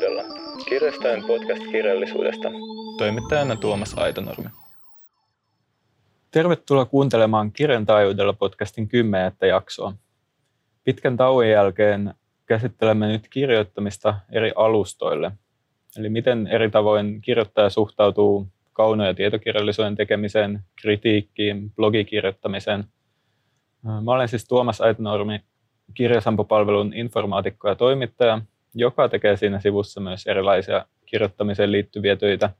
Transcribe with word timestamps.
taajuudella. 0.00 0.24
Kirjastojen 0.68 1.22
podcast-kirjallisuudesta. 1.26 2.48
Toimittajana 2.98 3.56
Tuomas 3.56 3.98
Aitonurmi. 3.98 4.48
Tervetuloa 6.30 6.84
kuuntelemaan 6.84 7.52
Kirjan 7.52 7.86
taajuudella 7.86 8.32
podcastin 8.32 8.88
kymmenettä 8.88 9.46
jaksoa. 9.46 9.92
Pitkän 10.84 11.16
tauon 11.16 11.48
jälkeen 11.48 12.14
käsittelemme 12.46 13.08
nyt 13.08 13.28
kirjoittamista 13.28 14.14
eri 14.32 14.52
alustoille. 14.56 15.32
Eli 15.98 16.08
miten 16.08 16.46
eri 16.46 16.70
tavoin 16.70 17.20
kirjoittaja 17.20 17.70
suhtautuu 17.70 18.48
kauno- 18.72 19.06
ja 19.06 19.14
tietokirjallisuuden 19.14 19.96
tekemiseen, 19.96 20.60
kritiikkiin, 20.82 21.72
blogikirjoittamiseen. 21.76 22.84
Mä 23.82 24.12
olen 24.12 24.28
siis 24.28 24.48
Tuomas 24.48 24.80
Aitonurmi, 24.80 25.40
kirjasampopalvelun 25.94 26.94
informaatikko 26.94 27.68
ja 27.68 27.74
toimittaja, 27.74 28.40
joka 28.74 29.08
tekee 29.08 29.36
siinä 29.36 29.60
sivussa 29.60 30.00
myös 30.00 30.26
erilaisia 30.26 30.86
kirjoittamiseen 31.06 31.72
liittyviä 31.72 32.16
töitä. 32.16 32.50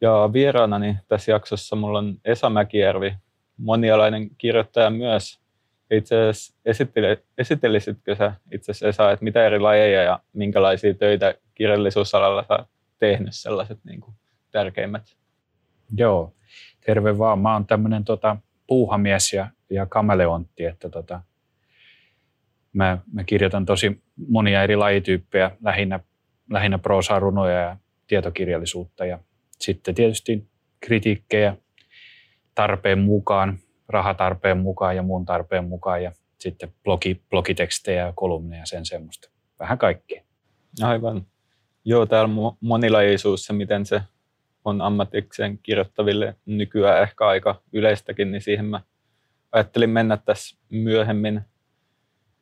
Ja 0.00 0.30
vieraanani 0.32 0.96
tässä 1.08 1.32
jaksossa 1.32 1.76
mulla 1.76 1.98
on 1.98 2.16
Esa 2.24 2.50
Mäkijärvi, 2.50 3.14
monialainen 3.56 4.30
kirjoittaja 4.38 4.90
myös. 4.90 5.40
Itse 5.90 6.28
asiassa 6.28 6.54
esittelisitkö 7.38 8.16
sä 8.16 8.34
itse 8.52 8.70
asiassa 8.70 8.88
Esa, 8.88 9.12
että 9.12 9.24
mitä 9.24 9.46
eri 9.46 9.60
lajeja 9.60 10.02
ja 10.02 10.20
minkälaisia 10.32 10.94
töitä 10.94 11.34
kirjallisuusalalla 11.54 12.44
sä 12.48 12.66
tehnyt 12.98 13.34
sellaiset 13.34 13.78
niin 13.84 14.00
kuin 14.00 14.14
tärkeimmät? 14.50 15.16
Joo, 15.96 16.32
terve 16.86 17.18
vaan. 17.18 17.38
Mä 17.38 17.52
oon 17.52 17.66
tämmöinen 17.66 18.04
tota, 18.04 18.36
puuhamies 18.66 19.32
ja, 19.32 19.48
ja 19.70 19.86
kameleontti, 19.86 20.64
että 20.64 20.88
tota, 20.88 21.20
Mä, 22.74 22.98
mä 23.12 23.24
kirjoitan 23.24 23.66
tosi 23.66 24.02
monia 24.28 24.62
eri 24.62 24.76
lajityyppejä, 24.76 25.50
lähinnä, 25.62 26.00
lähinnä 26.50 26.78
proosaa, 26.78 27.18
runoja 27.18 27.60
ja 27.60 27.76
tietokirjallisuutta 28.06 29.06
ja 29.06 29.18
sitten 29.58 29.94
tietysti 29.94 30.48
kritiikkejä 30.80 31.56
tarpeen 32.54 32.98
mukaan, 32.98 33.58
rahatarpeen 33.88 34.58
mukaan 34.58 34.96
ja 34.96 35.02
muun 35.02 35.26
tarpeen 35.26 35.64
mukaan 35.64 36.02
ja 36.02 36.12
sitten 36.38 36.72
blogi, 36.84 37.22
blogitekstejä 37.30 38.06
ja 38.06 38.12
kolumneja 38.16 38.66
sen 38.66 38.86
semmoista. 38.86 39.30
Vähän 39.58 39.78
kaikkea. 39.78 40.22
Aivan. 40.82 41.26
Joo, 41.84 42.06
täällä 42.06 42.34
monilaisuus 42.60 43.48
ja 43.48 43.54
miten 43.54 43.86
se 43.86 44.02
on 44.64 44.80
ammatikseen 44.80 45.58
kirjoittaville 45.58 46.34
nykyään 46.46 47.02
ehkä 47.02 47.26
aika 47.26 47.62
yleistäkin, 47.72 48.32
niin 48.32 48.42
siihen 48.42 48.64
mä 48.64 48.80
ajattelin 49.52 49.90
mennä 49.90 50.16
tässä 50.16 50.58
myöhemmin 50.70 51.40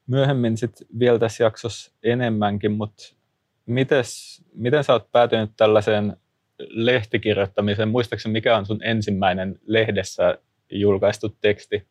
myöhemmin 0.06 0.56
sit 0.56 0.72
vielä 0.98 1.18
tässä 1.18 1.44
jaksossa 1.44 1.92
enemmänkin, 2.02 2.72
mutta 2.72 3.14
mites, 3.66 4.42
miten 4.54 4.84
sä 4.84 4.92
oot 4.92 5.12
päätynyt 5.12 5.50
tällaiseen 5.56 6.16
lehtikirjoittamiseen? 6.58 7.88
Muistaakseni 7.88 8.32
mikä 8.32 8.56
on 8.56 8.66
sun 8.66 8.84
ensimmäinen 8.84 9.58
lehdessä 9.66 10.38
julkaistu 10.70 11.36
teksti 11.40 11.86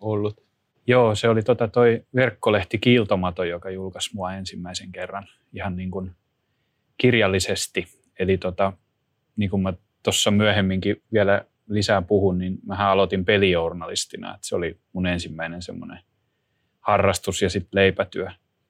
ollut? 0.00 0.42
Joo, 0.86 1.14
se 1.14 1.28
oli 1.28 1.42
tota 1.42 1.68
toi 1.68 2.04
verkkolehti 2.14 2.78
Kiiltomato, 2.78 3.44
joka 3.44 3.70
julkaisi 3.70 4.10
mua 4.14 4.34
ensimmäisen 4.34 4.92
kerran 4.92 5.28
ihan 5.52 5.76
niin 5.76 5.90
kuin 5.90 6.10
kirjallisesti. 6.98 7.86
Eli 8.18 8.38
tota, 8.38 8.72
niin 9.36 9.50
kuin 9.50 9.62
mä 9.62 9.72
tuossa 10.02 10.30
myöhemminkin 10.30 11.02
vielä 11.12 11.44
lisää 11.68 12.02
puhun, 12.02 12.38
niin 12.38 12.58
mä 12.66 12.90
aloitin 12.90 13.24
pelijournalistina. 13.24 14.34
Että 14.34 14.46
se 14.46 14.56
oli 14.56 14.78
mun 14.92 15.06
ensimmäinen 15.06 15.62
semmoinen 15.62 15.98
harrastus 16.82 17.42
ja 17.42 17.50
sitten 17.50 17.70
leipätyö. 17.72 18.26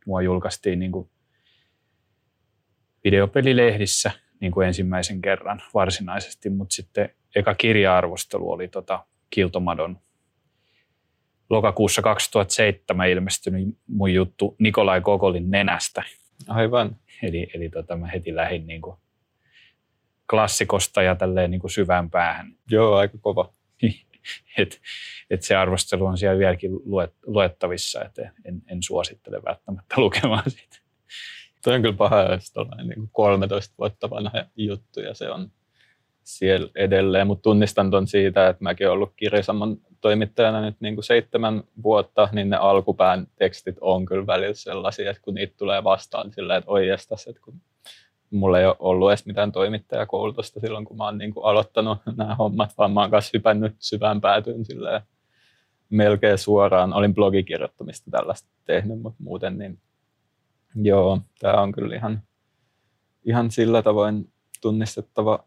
Mua 0.06 0.23
julkaistiin 0.23 0.78
niin 0.78 0.93
kuin 0.93 1.11
videopelilehdissä 3.05 4.11
niin 4.41 4.53
kuin 4.53 4.67
ensimmäisen 4.67 5.23
kerran 5.23 5.62
varsinaisesti, 5.75 6.50
mutta 6.50 6.75
sitten 6.75 7.11
eka 7.34 7.55
kirja-arvostelu 7.55 8.50
oli 8.50 8.69
tota 8.69 9.06
Kiltomadon 9.31 9.99
lokakuussa 11.50 12.03
2007 12.03 13.09
ilmestynyt 13.09 13.78
mun 13.87 14.15
juttu 14.15 14.56
Nikolai 14.59 15.00
Kokolin 15.00 15.50
nenästä. 15.50 16.03
Aivan. 16.49 16.97
Eli, 17.23 17.50
eli 17.55 17.69
tota, 17.69 17.97
mä 17.97 18.06
heti 18.06 18.34
lähdin 18.34 18.67
niin 18.67 18.81
kuin 18.81 18.97
klassikosta 20.31 21.03
ja 21.03 21.15
tälleen 21.15 21.50
niin 21.50 21.61
kuin 21.61 21.71
syvään 21.71 22.11
päähän. 22.11 22.53
Joo, 22.71 22.94
aika 22.94 23.19
kova. 23.21 23.53
et, 24.59 24.81
et 25.31 25.43
se 25.43 25.56
arvostelu 25.56 26.06
on 26.06 26.19
siellä 26.19 26.38
vieläkin 26.38 26.71
luet, 26.84 27.15
luettavissa, 27.27 28.05
että 28.05 28.33
en, 28.44 28.62
en 28.66 28.83
suosittele 28.83 29.43
välttämättä 29.44 29.94
lukemaan 30.00 30.50
siitä. 30.50 30.77
Tuo 31.65 31.75
on 31.75 31.83
kyllä 31.83 31.97
paha, 31.97 32.22
jos 32.22 32.53
niin 32.84 33.09
13 33.12 33.75
vuotta 33.78 34.11
vanha 34.11 34.44
juttu 34.56 35.00
ja 35.00 35.15
se 35.15 35.31
on 35.31 35.53
siellä 36.22 36.69
edelleen, 36.75 37.27
mutta 37.27 37.43
tunnistan 37.43 37.91
tuon 37.91 38.06
siitä, 38.06 38.49
että 38.49 38.62
mäkin 38.62 38.87
olen 38.87 38.94
ollut 38.94 39.12
kirjasamman 39.16 39.77
toimittajana 40.00 40.61
nyt 40.61 40.77
niin 40.81 40.94
kuin 40.94 41.05
seitsemän 41.05 41.62
vuotta, 41.82 42.28
niin 42.32 42.50
ne 42.50 42.56
alkupään 42.56 43.27
tekstit 43.37 43.77
on 43.81 44.06
kyllä 44.06 44.27
välillä 44.27 44.55
sellaisia, 44.55 45.11
että 45.11 45.22
kun 45.22 45.34
niitä 45.34 45.55
tulee 45.56 45.84
vastaan 45.84 46.32
sillä, 46.32 46.56
että 46.56 46.71
oi 46.71 46.88
että 46.88 47.41
kun 47.44 47.61
mulla 48.32 48.59
ei 48.59 48.66
ole 48.66 48.76
ollut 48.78 49.10
edes 49.10 49.26
mitään 49.26 49.53
toimittajakoulutusta 49.53 50.60
silloin, 50.60 50.84
kun 50.84 50.97
mä 50.97 51.04
oon 51.04 51.19
niin 51.19 51.34
kuin 51.34 51.44
aloittanut 51.44 51.98
nämä 52.16 52.34
hommat, 52.34 52.75
vaan 52.78 52.93
mä 52.93 53.00
oon 53.00 53.10
kanssa 53.10 53.31
hypännyt 53.34 53.76
syvään 53.78 54.20
päätyyn 54.20 54.65
silleen 54.65 55.03
melkein 55.91 56.38
suoraan. 56.38 56.93
Olin 56.93 57.15
blogikirjoittamista 57.15 58.10
tällaista 58.10 58.48
tehnyt, 58.65 59.03
mutta 59.03 59.22
muuten 59.22 59.59
niin 59.59 59.78
joo, 60.75 61.19
tämä 61.38 61.62
on 61.62 61.72
kyllä 61.72 61.97
ihan, 61.97 62.22
ihan 63.25 63.50
sillä 63.50 63.82
tavoin 63.82 64.32
tunnistettava 64.60 65.44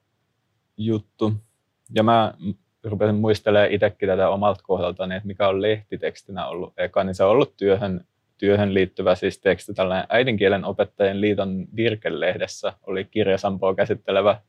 juttu. 0.78 1.34
Ja 1.96 2.04
mä 2.04 2.34
rupesin 2.84 3.16
muistelemaan 3.16 3.72
itsekin 3.72 4.10
tätä 4.10 4.30
omalta 4.30 4.64
kohdaltani, 4.64 5.16
että 5.16 5.28
mikä 5.28 5.48
on 5.48 5.62
lehtitekstinä 5.62 6.48
ollut 6.48 6.74
eka, 6.78 7.04
niin 7.04 7.16
se 7.16 7.24
on 7.24 7.30
ollut 7.30 7.58
työhön 7.58 8.06
työhön 8.38 8.74
liittyvä 8.74 9.16
siis 9.16 9.40
teksti, 9.40 9.74
tällainen 9.74 10.08
äidinkielen 10.10 10.66
opettajien 10.66 11.22
liiton 11.22 11.68
virkelehdessä 11.76 12.74
oli 12.88 13.06
kirjasampoa 13.06 13.76
käsittelevä 13.76 14.42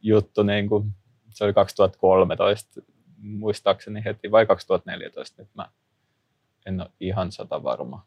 juttu, 0.00 0.42
niin 0.42 0.68
kuin, 0.68 0.90
se 1.30 1.44
oli 1.44 1.52
2013 1.52 2.82
muistaakseni 3.18 4.04
heti, 4.04 4.30
vai 4.30 4.46
2014, 4.46 5.42
nyt 5.42 5.50
mä 5.54 5.68
en 6.66 6.80
ole 6.80 6.90
ihan 7.00 7.32
sata 7.32 7.62
varma. 7.62 8.06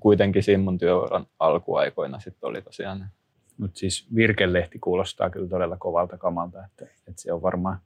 Kuitenkin 0.00 0.42
siinä 0.42 0.62
mun 0.62 0.78
työuran 0.78 1.26
alkuaikoina 1.38 2.20
sitten 2.20 2.48
oli 2.48 2.62
tosiaan. 2.62 3.10
Mutta 3.58 3.78
siis 3.78 4.14
virkelehti 4.14 4.78
kuulostaa 4.78 5.30
kyllä 5.30 5.48
todella 5.48 5.76
kovalta 5.76 6.18
kamalta, 6.18 6.64
että, 6.64 6.84
että 6.84 7.22
se 7.22 7.32
on 7.32 7.42
varmaan, 7.42 7.78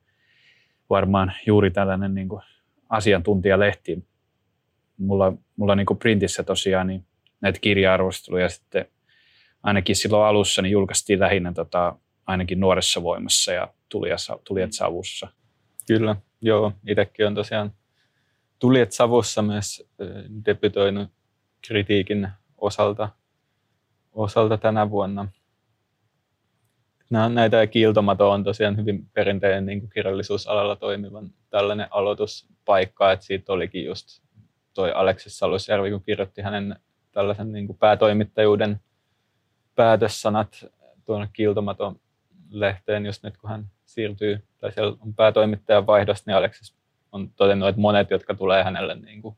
varmaan 0.90 1.32
juuri 1.46 1.70
tällainen 1.70 2.14
niin 2.14 2.28
kuin 2.28 2.42
asiantuntijalehti, 2.88 4.06
mulla, 4.98 5.32
mulla 5.56 5.74
niin 5.74 5.86
kuin 5.86 5.98
printissä 5.98 6.42
tosiaan 6.42 6.86
niin 6.86 7.06
näitä 7.40 7.58
kirja-arvosteluja 7.60 8.48
sitten 8.48 8.86
ainakin 9.62 9.96
silloin 9.96 10.26
alussa 10.26 10.62
niin 10.62 10.72
julkaistiin 10.72 11.20
lähinnä 11.20 11.52
tota, 11.52 11.96
ainakin 12.26 12.60
nuoressa 12.60 13.02
voimassa 13.02 13.52
ja 13.52 13.68
tulijat, 13.88 14.20
tulijat 14.44 14.72
savussa. 14.72 15.28
Kyllä, 15.86 16.16
joo. 16.40 16.72
Itsekin 16.88 17.26
on 17.26 17.34
tosiaan 17.34 17.72
tulijat 18.58 18.92
savussa 18.92 19.42
myös 19.42 19.88
debytoinut 20.46 21.10
kritiikin 21.66 22.28
osalta, 22.56 23.08
osalta 24.12 24.58
tänä 24.58 24.90
vuonna. 24.90 25.28
Nämä, 27.10 27.28
näitä 27.28 27.66
kiiltomato 27.66 28.30
on 28.30 28.44
tosiaan 28.44 28.76
hyvin 28.76 29.08
perinteinen 29.12 29.66
niin 29.66 29.90
kirjallisuusalalla 29.90 30.76
toimivan 30.76 31.30
tällainen 31.50 31.88
aloituspaikka, 31.90 33.12
että 33.12 33.26
siitä 33.26 33.52
olikin 33.52 33.84
just 33.84 34.23
toi 34.74 34.92
Aleksis 34.92 35.38
Salusjärvi, 35.38 35.90
kun 35.90 36.02
kirjoitti 36.02 36.42
hänen 36.42 36.76
tällaisen 37.12 37.52
niin 37.52 37.66
kuin 37.66 37.78
päätoimittajuuden 37.78 38.80
päätössanat 39.74 40.64
tuonne 41.04 41.28
Kiltomaton 41.32 42.00
lehteen, 42.50 43.06
just 43.06 43.22
nyt 43.22 43.36
kun 43.36 43.50
hän 43.50 43.70
siirtyy, 43.84 44.44
tai 44.58 44.72
siellä 44.72 44.96
on 45.00 45.14
päätoimittajan 45.14 45.86
vaihdos, 45.86 46.26
niin 46.26 46.36
Aleksis 46.36 46.74
on 47.12 47.30
todennut, 47.30 47.68
että 47.68 47.80
monet, 47.80 48.10
jotka 48.10 48.34
tulee 48.34 48.64
hänelle 48.64 48.94
niin 48.94 49.22
kuin 49.22 49.36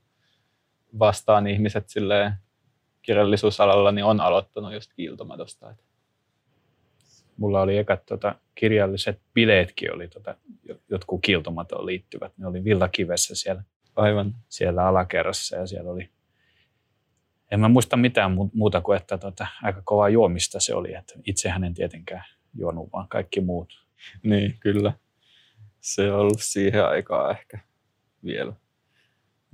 vastaan 0.98 1.46
ihmiset 1.46 1.88
silleen 1.88 2.32
kirjallisuusalalla, 3.02 3.92
niin 3.92 4.04
on 4.04 4.20
aloittanut 4.20 4.72
just 4.72 4.90
Kiltomatosta. 4.96 5.74
Mulla 7.36 7.60
oli 7.60 7.78
ekat 7.78 8.06
tota, 8.06 8.34
kirjalliset 8.54 9.20
bileetkin, 9.34 9.94
oli 9.94 10.08
tota, 10.08 10.34
jotkut 10.88 11.20
Kiltomatoon 11.22 11.86
liittyvät. 11.86 12.32
Ne 12.38 12.46
oli 12.46 12.64
Villakivessä 12.64 13.34
siellä 13.34 13.62
Aivan. 13.96 14.34
siellä 14.48 14.86
alakerrassa 14.86 15.56
ja 15.56 15.66
siellä 15.66 15.90
oli, 15.90 16.10
en 17.50 17.60
mä 17.60 17.68
muista 17.68 17.96
mitään 17.96 18.36
muuta 18.52 18.80
kuin, 18.80 18.96
että 18.96 19.18
tota, 19.18 19.46
aika 19.62 19.82
kovaa 19.84 20.08
juomista 20.08 20.60
se 20.60 20.74
oli, 20.74 20.94
että 20.94 21.14
itse 21.26 21.48
hänen 21.48 21.74
tietenkään 21.74 22.24
juonut, 22.54 22.92
vaan 22.92 23.08
kaikki 23.08 23.40
muut. 23.40 23.86
Niin, 24.22 24.54
kyllä. 24.60 24.92
Se 25.80 26.12
on 26.12 26.20
ollut 26.20 26.40
siihen 26.40 26.86
aikaan 26.86 27.30
ehkä 27.30 27.58
vielä, 28.24 28.52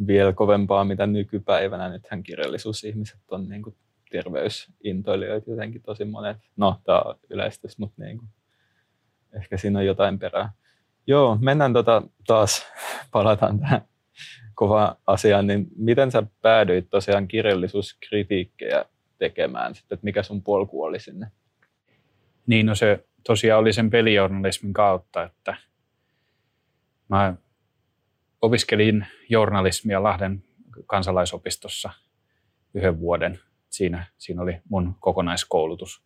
vielä 0.07 0.33
kovempaa, 0.33 0.85
mitä 0.85 1.07
nykypäivänä. 1.07 1.89
Nythän 1.89 2.23
kirjallisuusihmiset 2.23 3.21
on 3.31 3.49
niin 3.49 3.63
kuin 3.63 3.77
terveysintoilijoita 4.11 5.51
jotenkin 5.51 5.83
tosi 5.83 6.05
monet. 6.05 6.37
No, 6.57 6.81
tämä 6.85 7.01
on 7.01 7.15
yleistys, 7.31 7.79
mutta 7.79 8.03
niin 8.05 8.19
kuin, 8.19 8.29
ehkä 9.33 9.57
siinä 9.57 9.79
on 9.79 9.87
jotain 9.87 10.19
perää. 10.19 10.53
Joo, 11.07 11.39
mennään 11.41 11.73
tota 11.73 12.03
taas, 12.27 12.67
palataan 13.13 13.61
tähän 13.61 13.92
kova 14.63 14.97
asiaan, 15.07 15.47
niin 15.47 15.67
miten 15.77 16.11
sä 16.11 16.23
päädyit 16.43 16.91
tosiaan 16.91 17.29
kirjallisuuskritiikkejä 17.29 18.85
tekemään, 19.19 19.75
sitten, 19.75 19.97
että 19.97 20.05
mikä 20.05 20.23
sun 20.23 20.43
polku 20.43 20.83
oli 20.83 21.01
sinne? 21.01 21.27
Niin, 22.47 22.67
no 22.67 22.75
se 22.75 23.05
tosiaan 23.27 23.61
oli 23.61 23.73
sen 23.73 23.91
pelijournalismin 23.91 24.73
kautta, 24.73 25.23
että 25.23 25.57
mä 27.09 27.35
opiskelin 28.43 29.07
journalismia 29.29 30.03
Lahden 30.03 30.45
kansalaisopistossa 30.87 31.91
yhden 32.75 33.01
vuoden. 33.01 33.39
Siinä, 33.71 34.07
siinä 34.19 34.43
oli 34.43 34.61
mun 34.69 34.95
kokonaiskoulutus 35.01 36.03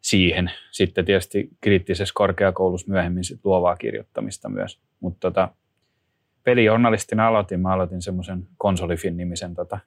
siihen. 0.00 0.50
Sitten 0.70 1.04
tietysti 1.04 1.48
kriittisessä 1.60 2.12
korkeakoulussa 2.14 2.90
myöhemmin 2.90 3.24
sit 3.24 3.40
luovaa 3.44 3.76
kirjoittamista 3.76 4.48
myös. 4.48 4.80
Mutta 5.00 5.30
tota, 5.30 5.48
pelijournalistina 6.46 7.26
aloitin. 7.26 7.60
Mä 7.60 7.72
aloitin 7.72 8.02
semmoisen 8.02 8.48
Konsolifin-nimisen 8.58 9.54
tota, 9.54 9.78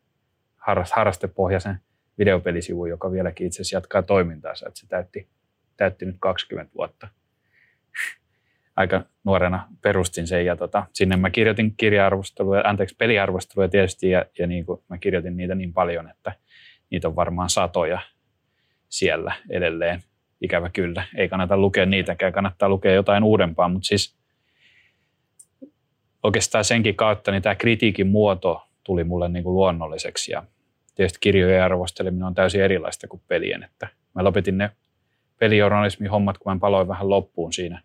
harrastepohjaisen 0.92 1.80
videopelisivun, 2.18 2.90
joka 2.90 3.12
vieläkin 3.12 3.48
itse 3.48 3.56
asiassa 3.56 3.78
jatkaa 3.78 4.04
toimintaansa. 4.04 4.68
Että 4.68 4.80
se 4.80 4.88
täytti, 4.88 5.28
täytti 5.78 6.06
nyt 6.06 6.16
20 6.20 6.72
vuotta. 6.76 7.08
Aika 8.76 9.04
nuorena 9.24 9.68
perustin 9.82 10.28
sen 10.28 10.46
ja 10.46 10.56
tota, 10.56 10.86
sinne 10.94 11.18
mä 11.18 11.30
kirjoitin 11.30 11.74
kirja-arvosteluja, 11.78 12.62
anteeksi 12.66 12.96
peliarvosteluja 12.96 13.70
tietysti 13.70 14.10
ja, 14.10 14.26
ja 14.40 14.48
niin 14.48 14.66
kuin 14.66 14.82
mä 14.90 14.98
kirjoitin 14.98 15.38
niitä 15.38 15.56
niin 15.56 15.74
paljon, 15.74 16.10
että 16.10 16.34
niitä 16.90 17.08
on 17.08 17.16
varmaan 17.16 17.50
satoja 17.50 18.00
siellä 18.90 19.34
edelleen. 19.50 20.04
Ikävä 20.42 20.70
kyllä. 20.70 21.04
Ei 21.16 21.30
kannata 21.30 21.58
lukea 21.58 21.86
niitäkään, 21.86 22.34
kannattaa 22.34 22.70
lukea 22.70 22.94
jotain 22.94 23.24
uudempaa, 23.24 23.70
mutta 23.70 23.88
siis 23.88 24.19
oikeastaan 26.24 26.64
senkin 26.64 26.96
kautta 26.96 27.32
niin 27.32 27.42
tämä 27.42 27.56
kritiikin 27.56 28.08
muoto 28.08 28.62
tuli 28.84 29.04
mulle 29.04 29.30
niin 29.30 29.44
kuin 29.44 29.54
luonnolliseksi 29.54 30.32
ja 30.32 30.44
tietysti 30.96 31.18
kirjojen 31.22 31.64
arvosteleminen 31.64 32.28
on 32.28 32.36
täysin 32.36 32.62
erilaista 32.62 33.08
kuin 33.08 33.22
pelien, 33.28 33.64
että 33.64 33.88
mä 34.16 34.24
lopetin 34.24 34.58
ne 34.58 34.72
pelijournalismin 35.38 36.10
hommat, 36.10 36.38
kun 36.38 36.54
mä 36.54 36.60
paloin 36.60 36.88
vähän 36.88 37.10
loppuun 37.10 37.54
siinä. 37.54 37.82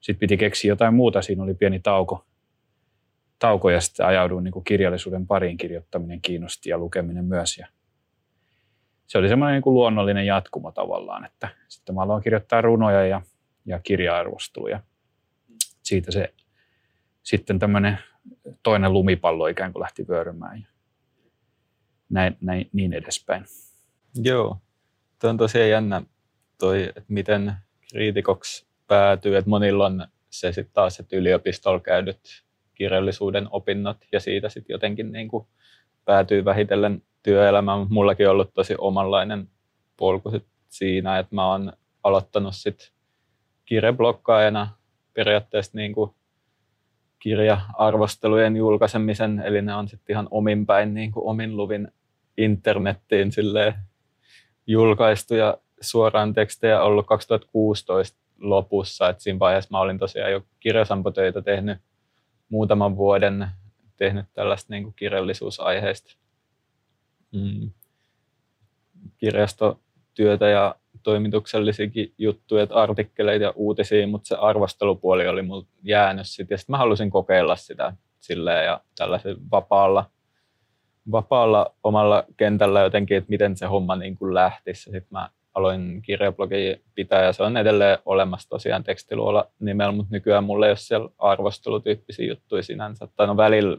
Sitten 0.00 0.20
piti 0.20 0.36
keksiä 0.36 0.68
jotain 0.68 0.94
muuta, 0.94 1.22
siinä 1.22 1.42
oli 1.42 1.54
pieni 1.54 1.80
tauko, 1.80 2.26
tauko 3.38 3.70
ja 3.70 3.80
sitten 3.80 4.06
ajauduin 4.06 4.44
niin 4.44 4.52
kuin 4.52 4.64
kirjallisuuden 4.64 5.26
pariin 5.26 5.56
kirjoittaminen 5.56 6.20
kiinnosti 6.20 6.70
ja 6.70 6.78
lukeminen 6.78 7.24
myös. 7.24 7.58
Ja 7.58 7.66
se 9.06 9.18
oli 9.18 9.28
semmoinen 9.28 9.54
niin 9.54 9.62
kuin 9.62 9.74
luonnollinen 9.74 10.26
jatkumo 10.26 10.72
tavallaan, 10.72 11.24
että 11.24 11.48
sitten 11.68 11.94
mä 11.94 12.02
aloin 12.02 12.22
kirjoittaa 12.22 12.60
runoja 12.60 13.06
ja, 13.06 13.22
ja 13.66 13.78
kirja-arvosteluja. 13.78 14.80
Siitä 15.82 16.12
se 16.12 16.34
sitten 17.28 17.58
tämmöinen 17.58 17.98
toinen 18.62 18.92
lumipallo 18.92 19.46
ikään 19.46 19.72
kuin 19.72 19.80
lähti 19.80 20.08
vyörymään 20.08 20.60
ja 20.60 20.66
näin, 22.10 22.36
näin, 22.40 22.68
niin 22.72 22.92
edespäin. 22.92 23.44
Joo, 24.14 24.58
tuo 25.20 25.30
on 25.30 25.36
tosiaan 25.36 25.70
jännä 25.70 26.02
toi, 26.58 26.82
että 26.82 27.04
miten 27.08 27.52
kriitikoksi 27.90 28.66
päätyy, 28.86 29.36
että 29.36 29.50
monilla 29.50 29.86
on 29.86 30.06
se 30.30 30.52
sitten 30.52 30.74
taas, 30.74 31.00
että 31.00 31.16
yliopistolla 31.16 31.80
käydyt 31.80 32.44
kirjallisuuden 32.74 33.48
opinnot 33.50 33.96
ja 34.12 34.20
siitä 34.20 34.48
sitten 34.48 34.74
jotenkin 34.74 35.12
niin 35.12 35.28
kuin 35.28 35.46
päätyy 36.04 36.44
vähitellen 36.44 37.02
työelämään. 37.22 37.86
Mullakin 37.90 38.26
on 38.26 38.32
ollut 38.32 38.54
tosi 38.54 38.74
omanlainen 38.78 39.48
polku 39.96 40.30
sit 40.30 40.46
siinä, 40.68 41.18
että 41.18 41.34
mä 41.34 41.50
oon 41.50 41.72
aloittanut 42.02 42.54
sitten 42.54 42.88
kirjablokkaajana 43.64 44.68
periaatteessa 45.14 45.78
niin 45.78 45.92
kuin 45.92 46.10
kirja-arvostelujen 47.18 48.56
julkaisemisen, 48.56 49.42
eli 49.44 49.62
ne 49.62 49.74
on 49.74 49.88
sitten 49.88 50.14
ihan 50.14 50.28
omin 50.30 50.66
päin 50.66 50.94
niin 50.94 51.12
kuin 51.12 51.26
omin 51.26 51.56
luvin 51.56 51.88
internettiin 52.36 53.30
julkaistuja 54.66 55.58
suoraan 55.80 56.34
tekstejä 56.34 56.82
ollut 56.82 57.06
2016 57.06 58.18
lopussa, 58.38 59.08
että 59.08 59.22
siinä 59.22 59.38
vaiheessa 59.38 59.68
mä 59.70 59.80
olin 59.80 59.98
tosiaan 59.98 60.32
jo 60.32 60.42
kirjasampotöitä 60.60 61.42
tehnyt 61.42 61.78
muutaman 62.48 62.96
vuoden, 62.96 63.48
tehnyt 63.96 64.26
tällaista 64.32 64.72
niin 64.72 64.82
kuin 64.82 64.94
kirjallisuusaiheista 64.96 66.16
mm, 67.32 67.70
kirjastotyötä 69.18 70.48
ja 70.48 70.74
toimituksellisiakin 71.08 72.12
juttuja, 72.18 72.62
että 72.62 72.74
artikkeleita 72.74 73.44
ja 73.44 73.52
uutisia, 73.56 74.06
mutta 74.06 74.28
se 74.28 74.36
arvostelupuoli 74.36 75.28
oli 75.28 75.42
mulla 75.42 75.66
jäänyt 75.82 76.26
sitten. 76.26 76.54
Ja 76.54 76.58
sitten 76.58 76.72
mä 76.72 76.78
halusin 76.78 77.10
kokeilla 77.10 77.56
sitä 77.56 77.92
silleen 78.20 78.64
ja 78.64 78.80
tällaisen 78.98 79.36
vapaalla, 79.50 80.04
vapaalla 81.10 81.74
omalla 81.84 82.24
kentällä 82.36 82.80
jotenkin, 82.80 83.16
että 83.16 83.30
miten 83.30 83.56
se 83.56 83.66
homma 83.66 83.96
niin 83.96 84.16
kuin 84.16 84.34
lähtisi. 84.34 84.82
Sitten 84.82 85.06
mä 85.10 85.28
aloin 85.54 86.02
kirjablogi 86.02 86.82
pitää 86.94 87.24
ja 87.24 87.32
se 87.32 87.42
on 87.42 87.56
edelleen 87.56 87.98
olemassa 88.04 88.48
tosiaan 88.48 88.84
tekstiluola 88.84 89.48
nimellä, 89.60 89.92
mutta 89.92 90.14
nykyään 90.14 90.44
mulla 90.44 90.66
ei 90.66 90.70
ole 90.70 90.76
siellä 90.76 91.08
arvostelutyyppisiä 91.18 92.26
juttuja 92.26 92.62
sinänsä. 92.62 93.08
Tai 93.16 93.26
no 93.26 93.36
välillä 93.36 93.76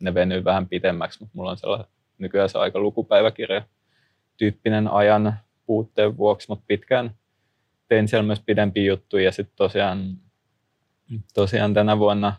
ne 0.00 0.14
venyy 0.14 0.44
vähän 0.44 0.68
pitemmäksi, 0.68 1.20
mutta 1.20 1.36
mulla 1.36 1.50
on 1.50 1.56
sellainen 1.56 1.88
nykyään 2.18 2.48
se 2.48 2.58
aika 2.58 2.78
lukupäiväkirja 2.78 3.62
tyyppinen 4.36 4.88
ajan 4.88 5.34
puutteen 5.66 6.16
vuoksi, 6.16 6.48
mutta 6.48 6.64
pitkään 6.66 7.14
tein 7.88 8.08
siellä 8.08 8.26
myös 8.26 8.40
pidempiä 8.40 8.84
juttuja 8.84 9.24
ja 9.24 9.32
sitten 9.32 9.56
tosiaan, 9.56 10.18
tosiaan 11.34 11.74
tänä 11.74 11.98
vuonna 11.98 12.34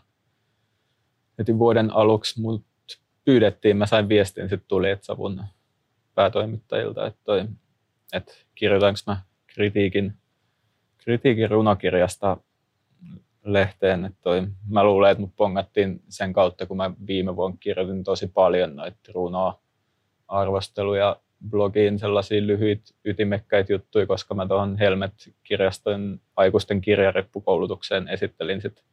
heti 1.38 1.58
vuoden 1.58 1.90
aluksi 1.90 2.40
mut 2.40 2.64
pyydettiin, 3.24 3.76
mä 3.76 3.86
sain 3.86 4.08
viestin, 4.08 4.48
sitten 4.48 4.68
tuli 4.68 4.90
että 4.90 5.06
savun 5.06 5.44
päätoimittajilta, 6.14 7.06
että, 7.06 7.20
toi, 7.24 7.44
että 8.12 8.32
kirjoitanko 8.54 8.98
mä 9.06 9.22
kritiikin, 9.46 10.14
kritiikin 10.98 11.50
runokirjasta 11.50 12.36
lehteen. 13.44 14.04
Että 14.04 14.18
toi, 14.20 14.46
mä 14.68 14.84
luulen, 14.84 15.10
että 15.10 15.20
mut 15.20 15.36
pongattiin 15.36 16.02
sen 16.08 16.32
kautta, 16.32 16.66
kun 16.66 16.76
mä 16.76 16.90
viime 17.06 17.36
vuonna 17.36 17.56
kirjoitin 17.60 18.04
tosi 18.04 18.26
paljon 18.26 18.76
noita 18.76 18.98
runoa 19.14 19.60
arvosteluja 20.28 21.20
blogiin 21.50 21.98
sellaisia 21.98 22.46
lyhyitä 22.46 22.94
ytimekkäitä 23.04 23.72
juttuja, 23.72 24.06
koska 24.06 24.34
mä 24.34 24.46
tuohon 24.46 24.76
Helmet-kirjaston 24.76 26.20
aikuisten 26.36 26.80
kirjareppukoulutukseen 26.80 28.08
esittelin 28.08 28.62
sit 28.62 28.84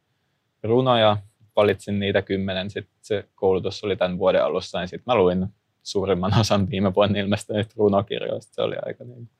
runoja, 0.62 1.16
valitsin 1.56 1.98
niitä 1.98 2.22
kymmenen, 2.22 2.70
sitten 2.70 2.96
se 3.02 3.24
koulutus 3.34 3.84
oli 3.84 3.96
tämän 3.96 4.18
vuoden 4.18 4.44
alussa, 4.44 4.78
niin 4.78 4.88
sitten 4.88 5.14
mä 5.14 5.18
luin 5.18 5.46
suurimman 5.82 6.40
osan 6.40 6.70
viime 6.70 6.94
vuonna 6.94 7.18
ilmestyneistä 7.18 7.74
runokirjoista. 7.76 8.54
Se 8.54 8.62
oli 8.62 8.76
aika 8.86 9.04
niin 9.04 9.30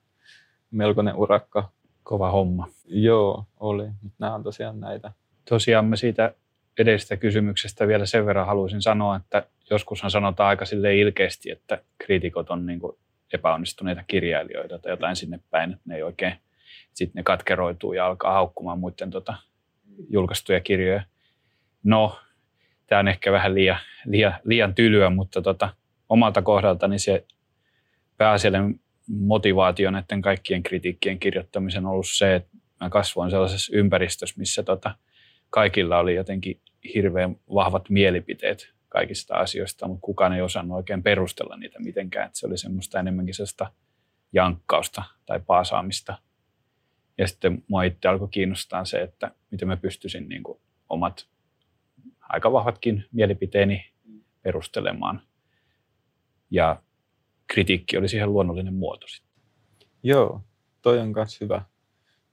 melkoinen 0.70 1.16
urakka. 1.16 1.68
Kova 2.02 2.30
homma. 2.30 2.68
Joo, 2.84 3.44
oli. 3.60 3.84
Mutta 4.02 4.16
nämä 4.18 4.34
on 4.34 4.42
tosiaan 4.42 4.80
näitä. 4.80 5.12
Tosiaan 5.48 5.84
mä 5.84 5.96
siitä 5.96 6.34
edellisestä 6.78 7.16
kysymyksestä 7.16 7.88
vielä 7.88 8.06
sen 8.06 8.26
verran 8.26 8.46
haluaisin 8.46 8.82
sanoa, 8.82 9.16
että 9.16 9.46
joskushan 9.70 10.10
sanotaan 10.10 10.48
aika 10.48 10.64
sille 10.64 10.96
ilkeästi, 10.96 11.50
että 11.50 11.82
kriitikot 11.98 12.50
on 12.50 12.66
niin 12.66 12.80
epäonnistuneita 13.34 14.04
kirjailijoita 14.06 14.78
tai 14.78 14.92
jotain 14.92 15.16
sinne 15.16 15.40
päin, 15.50 15.70
että 15.70 15.82
ne 15.86 15.96
ei 15.96 16.02
oikein, 16.02 16.34
sitten 16.94 17.20
ne 17.20 17.22
katkeroituu 17.22 17.92
ja 17.92 18.06
alkaa 18.06 18.32
haukkumaan 18.32 18.78
muiden 18.78 19.10
tota, 19.10 19.34
julkaistuja 20.08 20.60
kirjoja. 20.60 21.02
No, 21.84 22.18
tämä 22.86 22.98
on 22.98 23.08
ehkä 23.08 23.32
vähän 23.32 23.54
liian, 23.54 23.78
liian, 24.04 24.34
liian 24.44 24.74
tylyä, 24.74 25.10
mutta 25.10 25.42
tota, 25.42 25.68
omalta 26.08 26.42
kohdaltani 26.42 26.98
se 26.98 27.24
pääasiallinen 28.16 28.80
motivaatio 29.08 29.90
näiden 29.90 30.22
kaikkien 30.22 30.62
kritiikkien 30.62 31.18
kirjoittamisen 31.18 31.86
on 31.86 31.92
ollut 31.92 32.08
se, 32.08 32.34
että 32.34 32.48
mä 32.80 32.90
kasvoin 32.90 33.30
sellaisessa 33.30 33.76
ympäristössä, 33.76 34.34
missä 34.38 34.62
tota, 34.62 34.94
kaikilla 35.50 35.98
oli 35.98 36.14
jotenkin 36.14 36.60
hirveän 36.94 37.36
vahvat 37.54 37.90
mielipiteet 37.90 38.74
kaikista 38.88 39.34
asioista, 39.34 39.88
mutta 39.88 40.00
kukaan 40.00 40.32
ei 40.32 40.42
osannut 40.42 40.76
oikein 40.76 41.02
perustella 41.02 41.56
niitä 41.56 41.78
mitenkään. 41.78 42.26
Että 42.26 42.38
se 42.38 42.46
oli 42.46 42.58
semmoista 42.58 43.00
enemmänkin 43.00 43.34
sellaista 43.34 43.72
jankkausta 44.32 45.02
tai 45.26 45.40
paasaamista. 45.46 46.18
Ja 47.18 47.26
sitten 47.26 47.64
mua 47.68 47.82
itse 47.82 48.08
alkoi 48.08 48.28
kiinnostaa 48.28 48.84
se, 48.84 49.02
että 49.02 49.30
miten 49.50 49.68
mä 49.68 49.76
pystyisin 49.76 50.28
niin 50.28 50.42
kuin 50.42 50.58
omat 50.88 51.26
aika 52.20 52.52
vahvatkin 52.52 53.04
mielipiteeni 53.12 53.86
perustelemaan. 54.42 55.22
Ja 56.50 56.82
kritiikki 57.46 57.96
oli 57.96 58.08
siihen 58.08 58.32
luonnollinen 58.32 58.74
muoto 58.74 59.06
sitten. 59.08 59.36
Joo, 60.02 60.42
toi 60.82 60.98
on 60.98 61.12
myös 61.14 61.40
hyvä, 61.40 61.62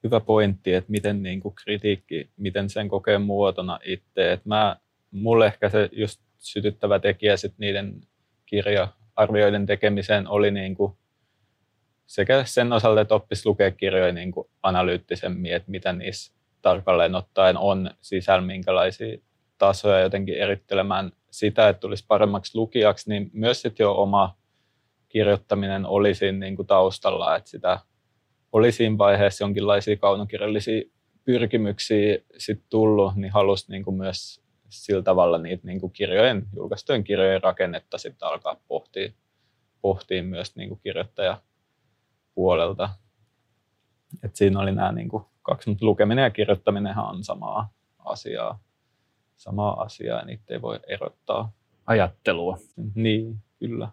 hyvä 0.03 0.19
pointti, 0.19 0.74
että 0.74 0.91
miten 0.91 1.24
niin 1.24 1.39
kuin 1.39 1.55
kritiikki, 1.55 2.29
miten 2.38 2.69
sen 2.69 2.89
kokee 2.89 3.17
muotona 3.17 3.79
itse. 3.86 4.31
Että 4.31 4.50
mä, 4.50 4.75
mulle 5.12 5.45
ehkä 5.45 5.69
se 5.69 5.89
just 5.91 6.22
sytyttävä 6.38 7.00
tekijä 7.00 7.38
sit 7.38 7.53
niiden 7.57 8.01
kirja-arvioiden 8.45 9.65
tekemiseen 9.65 10.27
oli 10.27 10.51
niin 10.51 10.75
kuin 10.75 10.93
sekä 12.05 12.43
sen 12.43 12.74
osalta, 12.74 13.01
että 13.01 13.15
oppisi 13.15 13.45
lukea 13.45 13.72
kirjoja 13.72 14.13
niin 14.13 14.31
kuin 14.31 14.48
analyyttisemmin, 14.63 15.53
että 15.53 15.72
mitä 15.72 15.93
niissä 15.93 16.33
tarkalleen 16.62 17.15
ottaen 17.15 17.57
on 17.57 17.91
sisällä, 18.01 18.41
minkälaisia 18.41 19.17
tasoja 19.57 20.00
jotenkin 20.00 20.36
erittelemään 20.36 21.12
sitä, 21.31 21.69
että 21.69 21.79
tulisi 21.79 22.05
paremmaksi 22.07 22.57
lukijaksi, 22.57 23.10
niin 23.10 23.29
myös 23.33 23.62
sitten 23.62 23.83
jo 23.83 23.93
oma 23.93 24.38
kirjoittaminen 25.10 25.86
oli 25.86 26.13
siinä 26.13 26.38
niin 26.38 26.55
kuin 26.55 26.67
taustalla, 26.67 27.36
että 27.36 27.50
sitä 27.50 27.79
oli 28.53 28.72
siinä 28.72 28.98
vaiheessa 28.98 29.43
jonkinlaisia 29.43 29.98
kaunokirjallisia 29.98 30.81
pyrkimyksiä 31.24 32.17
sit 32.38 32.63
tullut, 32.69 33.15
niin 33.15 33.31
halusi 33.31 33.72
niin 33.72 33.83
kuin 33.83 33.98
myös 33.98 34.43
sillä 34.69 35.01
tavalla 35.01 35.38
niitä 35.38 35.67
niin 35.67 35.79
kuin 35.79 35.93
kirjojen, 35.93 36.45
julkaistujen 36.55 37.03
kirjojen 37.03 37.43
rakennetta 37.43 37.98
sitten 37.98 38.27
alkaa 38.27 38.55
pohtia, 38.67 39.12
pohtia 39.81 40.24
myös 40.24 40.55
niin 40.55 40.69
kuin 40.69 40.79
kirjoittajapuolelta. 40.83 42.89
Et 44.24 44.36
siinä 44.36 44.60
oli 44.60 44.72
nämä 44.72 44.91
niin 44.91 45.10
kuin 45.10 45.24
kaksi, 45.41 45.69
mutta 45.69 45.86
lukeminen 45.86 46.24
ja 46.24 46.29
kirjoittaminen 46.29 46.98
on 46.98 47.24
samaa 47.24 47.74
asiaa. 48.00 48.60
Samaa 49.38 49.81
asiaa 49.81 50.19
ja 50.19 50.25
niitä 50.25 50.53
ei 50.53 50.62
voi 50.62 50.79
erottaa. 50.88 51.51
Ajattelua. 51.86 52.57
Niin, 52.95 53.36
kyllä. 53.60 53.89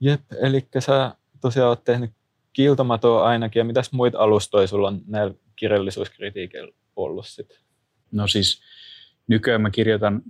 Jep, 0.00 0.20
eli 0.42 0.68
sä 0.78 1.16
tosiaan 1.40 1.68
oot 1.68 1.84
tehnyt 1.84 2.10
kiiltomatoa 2.52 3.24
ainakin, 3.24 3.60
ja 3.60 3.64
mitäs 3.64 3.92
muita 3.92 4.18
alustoja 4.18 4.66
sulla 4.66 4.88
on 4.88 5.00
näillä 5.06 5.34
kirjallisuuskritiikeillä 5.56 6.72
ollut 6.96 7.26
sit? 7.26 7.60
No 8.12 8.26
siis 8.26 8.62
nykyään 9.26 9.62
mä 9.62 9.70
kirjoitan 9.70 10.22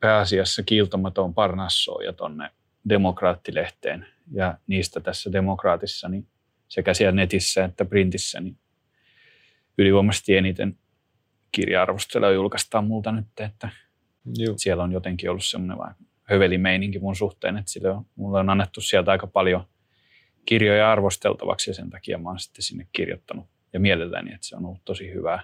pääasiassa 0.00 0.62
kiiltomatoon 0.62 1.34
Parnassoon 1.34 2.04
ja 2.04 2.12
tonne 2.12 2.50
Demokraattilehteen. 2.88 4.06
Ja 4.32 4.58
niistä 4.66 5.00
tässä 5.00 5.32
Demokraatissa, 5.32 6.08
niin 6.08 6.28
sekä 6.68 6.94
siellä 6.94 7.12
netissä 7.12 7.64
että 7.64 7.84
printissä, 7.84 8.40
niin 8.40 8.58
ylivoimaisesti 9.78 10.36
eniten 10.36 10.78
kirja-arvostelua 11.52 12.30
julkaistaan 12.30 12.86
multa 12.86 13.12
nyt, 13.12 13.26
että 13.40 13.68
Juu. 14.38 14.54
siellä 14.58 14.82
on 14.82 14.92
jotenkin 14.92 15.30
ollut 15.30 15.44
semmoinen 15.44 15.78
vähän 15.78 15.96
hövelimeininki 16.22 16.98
mun 16.98 17.16
suhteen, 17.16 17.56
että 17.56 17.72
sille 17.72 17.90
on, 17.90 18.06
mulle 18.16 18.38
on 18.38 18.50
annettu 18.50 18.80
sieltä 18.80 19.10
aika 19.10 19.26
paljon 19.26 19.64
kirjoja 20.46 20.92
arvosteltavaksi 20.92 21.70
ja 21.70 21.74
sen 21.74 21.90
takia 21.90 22.18
mä 22.18 22.28
oon 22.28 22.38
sitten 22.38 22.62
sinne 22.62 22.86
kirjoittanut 22.92 23.46
ja 23.72 23.80
mielelläni, 23.80 24.34
että 24.34 24.46
se 24.46 24.56
on 24.56 24.66
ollut 24.66 24.84
tosi 24.84 25.12
hyvää, 25.14 25.42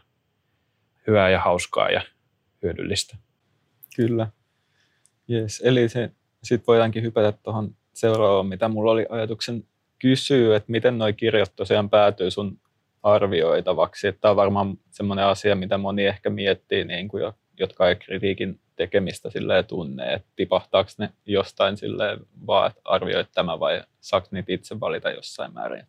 hyvää 1.06 1.30
ja 1.30 1.40
hauskaa 1.40 1.90
ja 1.90 2.02
hyödyllistä. 2.62 3.16
Kyllä. 3.96 4.30
Yes. 5.30 5.62
Eli 5.64 5.88
se, 5.88 6.10
sitten 6.42 6.66
voidaankin 6.66 7.02
hypätä 7.02 7.38
tuohon 7.42 7.76
seuraavaan, 7.94 8.46
mitä 8.46 8.68
mulla 8.68 8.92
oli 8.92 9.06
ajatuksen 9.08 9.64
kysyä, 9.98 10.56
että 10.56 10.72
miten 10.72 10.98
nuo 10.98 11.12
kirjat 11.16 11.52
tosiaan 11.56 11.90
päätyy 11.90 12.30
sun 12.30 12.60
arvioitavaksi. 13.02 14.12
Tämä 14.12 14.30
on 14.30 14.36
varmaan 14.36 14.78
semmoinen 14.90 15.24
asia, 15.24 15.54
mitä 15.54 15.78
moni 15.78 16.06
ehkä 16.06 16.30
miettii, 16.30 16.84
niin 16.84 17.08
kuin 17.08 17.22
jo, 17.22 17.34
jotka 17.58 17.88
ei 17.88 17.96
kritiikin 17.96 18.60
tekemistä 18.78 19.30
silleen 19.30 19.64
tunne, 19.64 20.12
että 20.12 20.28
tipahtaako 20.36 20.90
ne 20.98 21.12
jostain 21.26 21.76
silleen 21.76 22.18
vaan, 22.46 22.70
että 22.70 22.80
arvioit 22.84 23.28
tämä 23.34 23.60
vai 23.60 23.82
saako 24.00 24.28
niitä 24.30 24.52
itse 24.52 24.80
valita 24.80 25.10
jossain 25.10 25.54
määrin. 25.54 25.84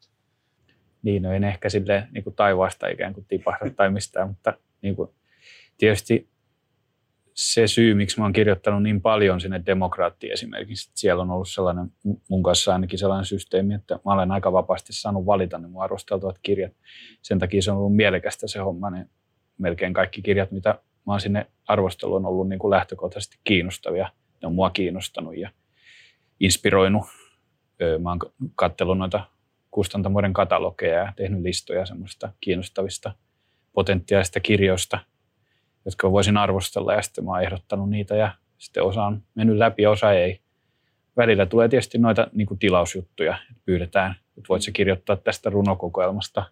Niin, 1.02 1.24
no 1.24 1.32
en 1.32 1.44
ehkä 1.44 1.70
sille 1.70 2.08
niin 2.12 2.24
kuin 2.24 2.36
taivaasta 2.36 2.88
ikään 2.88 3.14
kuin 3.14 3.26
tipahda 3.26 3.70
tai 3.76 3.92
mistään, 3.92 4.28
mutta 4.28 4.54
niin 4.82 4.96
kuin, 4.96 5.10
tietysti 5.78 6.30
se 7.34 7.68
syy, 7.68 7.94
miksi 7.94 8.20
mä 8.20 8.26
oon 8.26 8.34
kirjoittanut 8.34 8.84
niin 8.84 9.02
paljon 9.02 9.42
sinne 9.42 9.62
demokraattiin 9.66 10.34
esimerkiksi, 10.34 10.90
että 10.90 11.00
siellä 11.00 11.22
on 11.22 11.32
ollut 11.32 11.50
sellainen, 11.50 11.92
mun 12.30 12.44
kanssa 12.44 12.74
ainakin 12.74 13.00
sellainen 13.00 13.26
systeemi, 13.26 13.74
että 13.74 14.00
mä 14.06 14.14
olen 14.14 14.32
aika 14.32 14.54
vapaasti 14.54 14.94
saanut 14.94 15.26
valita 15.26 15.58
ne 15.58 15.68
mun 15.68 15.84
arvosteltavat 15.84 16.40
kirjat. 16.42 16.74
Sen 17.22 17.40
takia 17.40 17.62
se 17.62 17.72
on 17.72 17.78
ollut 17.78 17.96
mielekästä 17.96 18.48
se 18.48 18.60
homma, 18.60 18.90
niin 18.90 19.10
melkein 19.58 19.94
kaikki 19.94 20.22
kirjat, 20.22 20.52
mitä 20.52 20.80
mä 21.06 21.14
oon 21.14 21.22
sinne 21.22 21.48
arvosteluun 21.68 22.26
ollut 22.26 22.50
niin 22.50 22.60
kuin 22.60 22.72
lähtökohtaisesti 22.72 23.38
kiinnostavia. 23.44 24.10
Ne 24.42 24.48
on 24.48 24.56
mua 24.56 24.70
kiinnostanut 24.70 25.38
ja 25.38 25.50
inspiroinut. 26.40 27.04
Mä 28.00 28.10
oon 28.10 28.20
katsellut 28.56 28.98
noita 28.98 29.28
kustantamoiden 29.72 30.34
katalogeja 30.34 31.00
ja 31.00 31.14
tehnyt 31.16 31.42
listoja 31.42 31.86
semmoista 31.86 32.34
kiinnostavista 32.42 33.14
potentiaalista 33.74 34.40
kirjoista– 34.40 35.00
jotka 35.86 36.12
voisin 36.12 36.38
arvostella 36.38 36.94
ja 36.94 37.02
sitten 37.02 37.26
mä 37.26 37.32
oon 37.32 37.44
ehdottanut 37.44 37.90
niitä 37.90 38.16
ja 38.16 38.32
sitten 38.58 38.84
osa 38.84 39.04
on 39.04 39.24
mennyt 39.36 39.58
läpi 39.58 39.84
ja 39.84 39.90
osa 39.90 40.12
ei. 40.12 40.40
Välillä 41.18 41.46
tulee 41.46 41.70
tietysti 41.70 41.98
noita 41.98 42.28
niin 42.34 42.60
tilausjuttuja, 42.60 43.38
että 43.52 43.62
pyydetään, 43.66 44.12
että 44.12 44.50
voit 44.50 44.62
se 44.62 44.72
kirjoittaa 44.72 45.16
tästä 45.16 45.50
runokokoelmasta, 45.50 46.44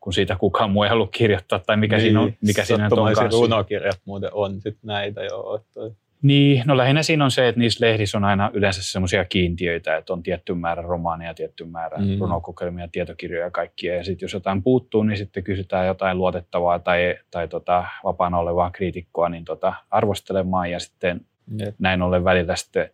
kun 0.00 0.12
siitä 0.12 0.36
kukaan 0.36 0.70
muu 0.70 0.82
ei 0.82 0.88
halua 0.88 1.08
kirjoittaa, 1.12 1.58
tai 1.58 1.76
mikä 1.76 1.96
niin, 1.96 2.02
siinä 2.02 2.20
on, 2.20 2.32
mikä 2.46 2.64
siinä 2.64 2.88
on 2.90 3.32
runokirjat 3.32 4.00
muuten 4.04 4.30
on 4.32 4.60
sitten 4.60 4.86
näitä 4.86 5.22
jo. 5.22 5.64
Niin, 6.22 6.62
no 6.66 6.76
lähinnä 6.76 7.02
siinä 7.02 7.24
on 7.24 7.30
se, 7.30 7.48
että 7.48 7.58
niissä 7.58 7.86
lehdissä 7.86 8.18
on 8.18 8.24
aina 8.24 8.50
yleensä 8.54 8.82
semmoisia 8.82 9.24
kiintiöitä, 9.24 9.96
että 9.96 10.12
on 10.12 10.22
tietty 10.22 10.54
määrä 10.54 10.82
romaaneja, 10.82 11.34
tietty 11.34 11.64
määrä 11.64 11.98
mm. 11.98 12.18
runokokelmia, 12.18 12.88
tietokirjoja 12.92 13.44
ja 13.44 13.50
kaikkia. 13.50 13.94
Ja 13.94 14.04
sitten 14.04 14.24
jos 14.24 14.32
jotain 14.32 14.62
puuttuu, 14.62 15.02
niin 15.02 15.16
sitten 15.16 15.44
kysytään 15.44 15.86
jotain 15.86 16.18
luotettavaa 16.18 16.78
tai, 16.78 17.16
tai 17.30 17.48
tota, 17.48 17.84
vapaana 18.04 18.38
olevaa 18.38 18.70
kriitikkoa 18.70 19.28
niin 19.28 19.44
tota, 19.44 19.74
arvostelemaan. 19.90 20.70
Ja 20.70 20.80
sitten 20.80 21.20
Jep. 21.58 21.74
näin 21.78 22.02
ollen 22.02 22.24
välillä 22.24 22.56
sitten 22.56 22.90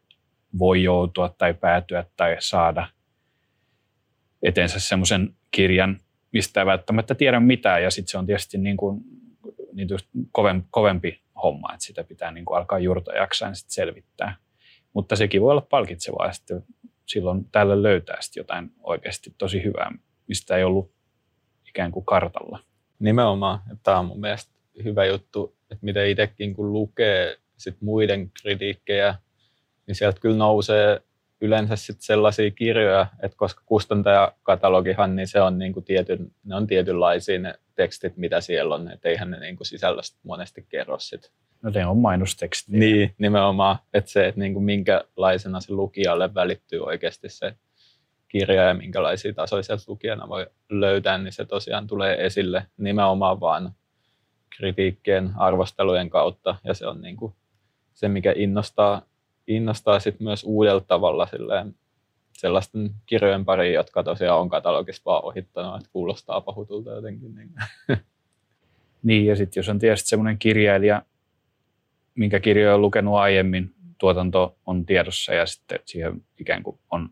voi 0.58 0.82
joutua 0.82 1.34
tai 1.38 1.54
päätyä 1.54 2.04
tai 2.16 2.36
saada 2.38 2.86
eteensä 4.42 4.80
semmoisen 4.80 5.34
kirjan, 5.50 6.00
mistä 6.36 6.60
ei 6.60 6.66
välttämättä 6.66 7.14
tiedä 7.14 7.40
mitään. 7.40 7.82
Ja 7.82 7.90
sitten 7.90 8.10
se 8.10 8.18
on 8.18 8.26
tietysti 8.26 8.58
niin 8.58 8.76
kuin, 8.76 9.00
niin 9.72 9.88
kovempi 10.70 11.20
homma, 11.42 11.72
että 11.74 11.86
sitä 11.86 12.04
pitää 12.04 12.32
niin 12.32 12.44
kuin 12.44 12.58
alkaa 12.58 12.78
jaksaa 13.16 13.48
ja 13.48 13.54
sitten 13.54 13.74
selvittää. 13.74 14.36
Mutta 14.92 15.16
sekin 15.16 15.42
voi 15.42 15.50
olla 15.50 15.66
palkitsevaa 15.70 16.32
sitten 16.32 16.64
silloin 17.06 17.44
tällä 17.52 17.82
löytää 17.82 18.16
sitten 18.20 18.40
jotain 18.40 18.70
oikeasti 18.82 19.34
tosi 19.38 19.64
hyvää, 19.64 19.92
mistä 20.28 20.56
ei 20.56 20.64
ollut 20.64 20.92
ikään 21.68 21.92
kuin 21.92 22.04
kartalla. 22.04 22.58
Nimenomaan. 22.98 23.60
Tämä 23.82 23.98
on 23.98 24.06
mun 24.06 24.20
mielestä 24.20 24.52
hyvä 24.84 25.04
juttu, 25.04 25.56
että 25.70 25.84
miten 25.84 26.08
itsekin 26.08 26.54
kun 26.54 26.72
lukee 26.72 27.36
sit 27.56 27.76
muiden 27.80 28.30
kritiikkejä, 28.42 29.14
niin 29.86 29.94
sieltä 29.94 30.20
kyllä 30.20 30.36
nousee 30.36 31.02
yleensä 31.40 31.76
sit 31.76 32.00
sellaisia 32.00 32.50
kirjoja, 32.50 33.06
että 33.22 33.36
koska 33.36 33.62
kustantajakatalogihan, 33.66 35.16
niin 35.16 35.28
se 35.28 35.40
on 35.40 35.58
niinku 35.58 35.80
tietyn, 35.80 36.30
ne 36.44 36.56
on 36.56 36.66
tietynlaisia 36.66 37.38
ne 37.38 37.54
tekstit, 37.74 38.16
mitä 38.16 38.40
siellä 38.40 38.74
on, 38.74 38.90
että 38.90 39.08
eihän 39.08 39.30
ne 39.30 39.40
niinku 39.40 39.64
sisällöstä 39.64 40.18
monesti 40.22 40.66
kerro 40.68 40.98
sit. 40.98 41.32
No 41.62 41.70
ne 41.74 41.86
on 41.86 41.98
mainosteksti. 41.98 42.72
Niin, 42.78 43.14
nimenomaan, 43.18 43.78
että 43.94 44.10
se, 44.10 44.26
että 44.26 44.40
niinku 44.40 44.60
minkälaisena 44.60 45.60
se 45.60 45.72
lukijalle 45.72 46.34
välittyy 46.34 46.80
oikeasti 46.80 47.28
se 47.28 47.54
kirja 48.28 48.62
ja 48.62 48.74
minkälaisia 48.74 49.34
tasoja 49.34 49.62
sieltä 49.62 49.84
lukijana 49.86 50.28
voi 50.28 50.46
löytää, 50.70 51.18
niin 51.18 51.32
se 51.32 51.44
tosiaan 51.44 51.86
tulee 51.86 52.26
esille 52.26 52.66
nimenomaan 52.76 53.40
vaan 53.40 53.72
kritiikkien, 54.56 55.32
arvostelujen 55.36 56.10
kautta, 56.10 56.56
ja 56.64 56.74
se 56.74 56.86
on 56.86 57.00
niinku 57.00 57.36
se, 57.94 58.08
mikä 58.08 58.32
innostaa 58.36 59.02
innostaa 59.46 60.00
sit 60.00 60.20
myös 60.20 60.44
uudella 60.44 60.80
tavalla 60.80 61.26
silleen, 61.26 61.74
sellaisten 62.32 62.90
kirjojen 63.06 63.44
pariin, 63.44 63.74
jotka 63.74 64.02
tosiaan 64.02 64.40
on 64.40 64.48
katalogissa 64.48 65.02
vaan 65.04 65.24
ohittanut, 65.24 65.76
että 65.76 65.90
kuulostaa 65.92 66.40
pahutulta 66.40 66.90
jotenkin. 66.90 67.34
Niin, 67.34 67.50
niin 69.02 69.26
ja 69.26 69.36
sitten 69.36 69.60
jos 69.60 69.68
on 69.68 69.78
tietysti 69.78 70.08
semmoinen 70.08 70.38
kirjailija, 70.38 71.02
minkä 72.14 72.40
kirjoja 72.40 72.74
on 72.74 72.82
lukenut 72.82 73.14
aiemmin, 73.14 73.74
tuotanto 73.98 74.56
on 74.66 74.86
tiedossa 74.86 75.34
ja 75.34 75.46
sitten 75.46 75.78
siihen 75.84 76.24
ikään 76.38 76.62
kuin 76.62 76.78
on 76.90 77.08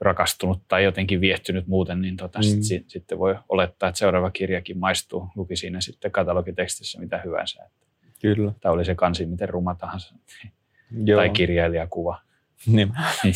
rakastunut 0.00 0.62
tai 0.68 0.84
jotenkin 0.84 1.20
viehtynyt 1.20 1.66
muuten, 1.66 2.02
niin 2.02 2.16
tota, 2.16 2.38
mm. 2.38 2.62
sit, 2.62 2.90
sitten 2.90 3.18
voi 3.18 3.36
olettaa, 3.48 3.88
että 3.88 3.98
seuraava 3.98 4.30
kirjakin 4.30 4.78
maistuu. 4.78 5.28
Luki 5.36 5.56
siinä 5.56 5.80
sitten 5.80 6.10
katalogitekstissä 6.10 7.00
mitä 7.00 7.18
hyvänsä. 7.24 7.64
Että 7.64 7.86
Kyllä. 8.18 8.52
Tai 8.60 8.72
oli 8.72 8.84
se 8.84 8.94
kansi 8.94 9.26
miten 9.26 9.48
ruma 9.48 9.74
tahansa. 9.74 10.14
Joo. 11.04 11.18
tai 11.18 11.30
kirjailijakuva. 11.30 12.20
Niin. 12.66 12.92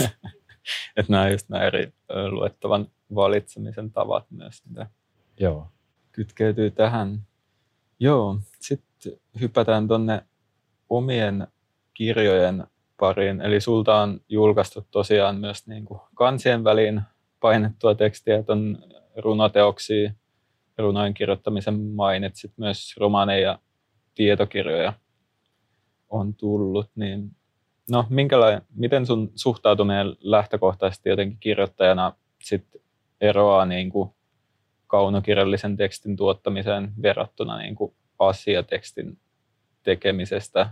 että 0.96 1.12
nämä 1.12 1.28
just 1.28 1.48
nämä 1.48 1.64
eri 1.64 1.92
luettavan 2.30 2.86
valitsemisen 3.14 3.90
tavat 3.90 4.30
myös, 4.30 4.62
mitä 4.68 4.86
Joo. 5.40 5.68
kytkeytyy 6.12 6.70
tähän. 6.70 7.20
Joo, 8.00 8.38
sitten 8.60 9.12
hypätään 9.40 9.88
tuonne 9.88 10.22
omien 10.88 11.46
kirjojen 11.94 12.66
pariin. 12.98 13.40
Eli 13.40 13.60
sulta 13.60 14.00
on 14.00 14.20
julkaistu 14.28 14.86
tosiaan 14.90 15.36
myös 15.36 15.66
niin 15.66 15.84
kuin 15.84 16.00
kansien 16.14 16.64
väliin 16.64 17.02
painettua 17.40 17.94
tekstiä 17.94 18.42
tuon 18.42 18.78
runoteoksia, 19.16 20.12
runojen 20.78 21.14
kirjoittamisen 21.14 21.80
mainitsit 21.80 22.52
myös 22.56 22.94
romaaneja 22.96 23.58
tietokirjoja 24.14 24.92
on 26.08 26.34
tullut, 26.34 26.90
niin 26.94 27.36
No, 27.90 28.06
minkälainen, 28.10 28.62
miten 28.74 29.06
sun 29.06 29.32
suhtautuminen 29.34 30.06
lähtökohtaisesti 30.20 31.08
jotenkin 31.08 31.38
kirjoittajana 31.40 32.16
sit 32.42 32.66
eroaa 33.20 33.66
niin 33.66 33.90
kuin 33.90 34.10
kaunokirjallisen 34.86 35.76
tekstin 35.76 36.16
tuottamiseen 36.16 36.92
verrattuna 37.02 37.58
niin 37.58 37.74
kuin 37.74 37.94
asiatekstin 38.18 39.18
tekemisestä, 39.82 40.70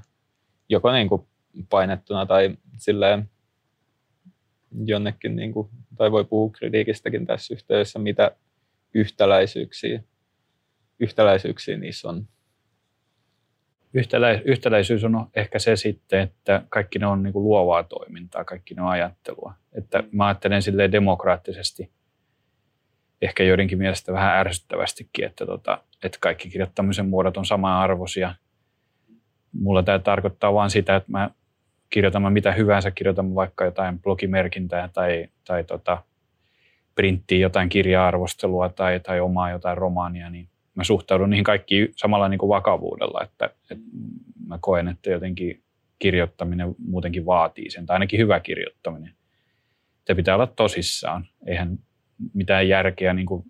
joko 0.69 0.93
niin 0.93 1.09
kuin 1.09 1.27
painettuna 1.71 2.27
tai 2.27 2.57
silleen 2.77 3.31
jonnekin, 4.85 5.37
niin 5.37 5.53
kuin, 5.53 5.69
tai 5.97 6.13
voi 6.13 6.25
puhua 6.25 6.51
kritiikistäkin 6.51 7.27
tässä 7.27 7.55
yhteydessä, 7.55 7.99
mitä 7.99 8.37
yhtäläisyyksiä, 8.95 10.03
yhtäläisyyksiä 10.99 11.77
niissä 11.77 12.09
on. 12.09 12.29
Yhtälä, 13.95 14.31
yhtäläisyys 14.45 15.05
on 15.05 15.27
ehkä 15.37 15.59
se 15.59 15.77
sitten, 15.77 16.21
että 16.21 16.63
kaikki 16.69 16.99
ne 16.99 17.07
on 17.07 17.23
niin 17.23 17.33
kuin 17.33 17.45
luovaa 17.45 17.83
toimintaa, 17.83 18.45
kaikki 18.45 18.75
ne 18.75 18.83
on 18.83 18.89
ajattelua. 18.89 19.55
Että 19.73 20.03
mä 20.13 20.27
ajattelen 20.27 20.63
silleen 20.63 20.93
demokraattisesti, 20.93 21.91
ehkä 23.23 23.43
joidenkin 23.43 23.79
mielestä 23.79 24.13
vähän 24.13 24.37
ärsyttävästikin, 24.37 25.25
että, 25.25 25.47
tota, 25.47 25.83
että 26.05 26.19
kaikki 26.21 26.51
kirjoittamisen 26.51 27.09
muodot 27.09 27.37
on 27.37 27.47
sama-arvoisia. 27.47 28.35
Mulla 29.53 29.83
tämä 29.83 29.99
tarkoittaa 29.99 30.55
vain 30.55 30.71
sitä, 30.71 30.97
että 30.97 31.11
mä 31.11 31.31
kirjoitan 31.91 32.23
mä 32.23 32.31
mitä 32.31 32.53
hyvänsä, 32.53 32.91
kirjoitan 32.91 33.35
vaikka 33.35 33.65
jotain 33.65 33.99
blogimerkintää 34.03 34.89
tai, 34.89 35.29
tai 35.47 35.65
tota, 35.65 36.03
printtiin 36.95 37.41
jotain 37.41 37.69
kirja-arvostelua 37.69 38.69
tai, 38.69 39.01
tai 39.01 39.21
omaa 39.21 39.51
jotain 39.51 39.79
romaania, 39.79 40.31
niin 40.31 40.49
mä 40.81 40.85
suhtaudun 40.85 41.31
niihin 41.31 41.45
kaikkiin 41.45 41.89
samalla 41.97 42.29
niin 42.29 42.39
kuin 42.39 42.49
vakavuudella, 42.49 43.21
että, 43.23 43.51
että 43.71 43.85
mä 44.47 44.59
koen, 44.61 44.89
että 44.89 45.11
jotenkin 45.11 45.63
kirjoittaminen 45.99 46.75
muutenkin 46.79 47.27
vaatii 47.27 47.71
sen, 47.71 47.87
tai 47.87 47.95
ainakin 47.95 48.21
hyvä 48.21 48.41
kirjoittaminen. 48.41 49.15
Se 50.07 50.15
pitää 50.15 50.35
olla 50.35 50.47
tosissaan. 50.47 51.27
Eihän 51.47 51.79
mitään 52.35 52.69
järkeä 52.69 53.15
niin 53.15 53.27
kuin, 53.27 53.45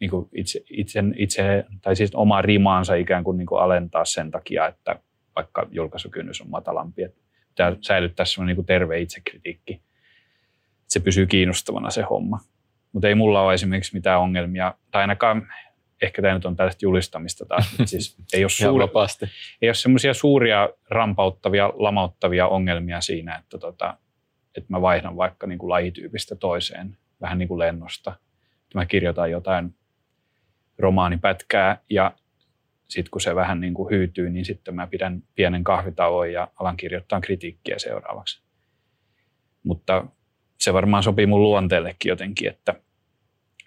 niin 0.00 0.10
kuin 0.10 0.28
itse, 0.34 0.60
itse, 0.70 1.02
itse, 1.16 1.64
tai 1.82 1.96
siis 1.96 2.14
omaa 2.14 2.42
rimaansa 2.42 2.94
ikään 2.94 3.24
kuin, 3.24 3.38
niin 3.38 3.46
kuin 3.46 3.60
alentaa 3.60 4.04
sen 4.04 4.30
takia, 4.30 4.66
että 4.66 5.00
vaikka 5.36 5.66
julkaisukynnys 5.70 6.40
on 6.40 6.50
matalampi. 6.50 7.02
Että 7.02 7.20
pitää 7.48 7.76
säilyttää 7.80 8.26
semmoinen 8.26 8.56
niin 8.56 8.66
terve 8.66 9.00
itsekritiikki. 9.00 9.72
Että 9.72 9.84
se 10.86 11.00
pysyy 11.00 11.26
kiinnostavana 11.26 11.90
se 11.90 12.02
homma. 12.02 12.38
Mutta 12.92 13.08
ei 13.08 13.14
mulla 13.14 13.42
ole 13.42 13.54
esimerkiksi 13.54 13.94
mitään 13.94 14.20
ongelmia, 14.20 14.74
tai 14.90 15.00
ainakaan 15.00 15.48
ehkä 16.02 16.22
tämä 16.22 16.34
nyt 16.34 16.44
on 16.44 16.56
tällaista 16.56 16.84
julistamista 16.84 17.44
taas, 17.44 17.70
mutta 17.70 17.90
siis 17.90 18.16
ei 18.32 18.44
ole, 18.44 18.50
suuri, 18.50 18.84
ei 19.62 19.68
ole 19.68 19.74
semmoisia 19.74 20.14
suuria 20.14 20.68
rampauttavia, 20.90 21.72
lamauttavia 21.74 22.48
ongelmia 22.48 23.00
siinä, 23.00 23.36
että, 23.36 23.58
tota, 23.58 23.96
että 24.56 24.72
mä 24.72 24.82
vaihdan 24.82 25.16
vaikka 25.16 25.46
niin 25.46 25.58
kuin 25.58 25.70
lajityypistä 25.70 26.36
toiseen 26.36 26.96
vähän 27.20 27.38
niin 27.38 27.48
kuin 27.48 27.58
lennosta. 27.58 28.10
Että 28.62 28.78
mä 28.78 28.86
kirjoitan 28.86 29.30
jotain 29.30 29.74
romaanipätkää 30.78 31.78
ja 31.90 32.14
sitten 32.88 33.10
kun 33.10 33.20
se 33.20 33.34
vähän 33.34 33.60
niin 33.60 33.74
kuin 33.74 33.90
hyytyy, 33.90 34.30
niin 34.30 34.44
sitten 34.44 34.74
mä 34.74 34.86
pidän 34.86 35.22
pienen 35.34 35.64
kahvitauon 35.64 36.32
ja 36.32 36.48
alan 36.56 36.76
kirjoittaa 36.76 37.20
kritiikkiä 37.20 37.78
seuraavaksi. 37.78 38.42
Mutta 39.62 40.06
se 40.58 40.72
varmaan 40.72 41.02
sopii 41.02 41.26
mun 41.26 41.42
luonteellekin 41.42 42.10
jotenkin, 42.10 42.48
että 42.48 42.74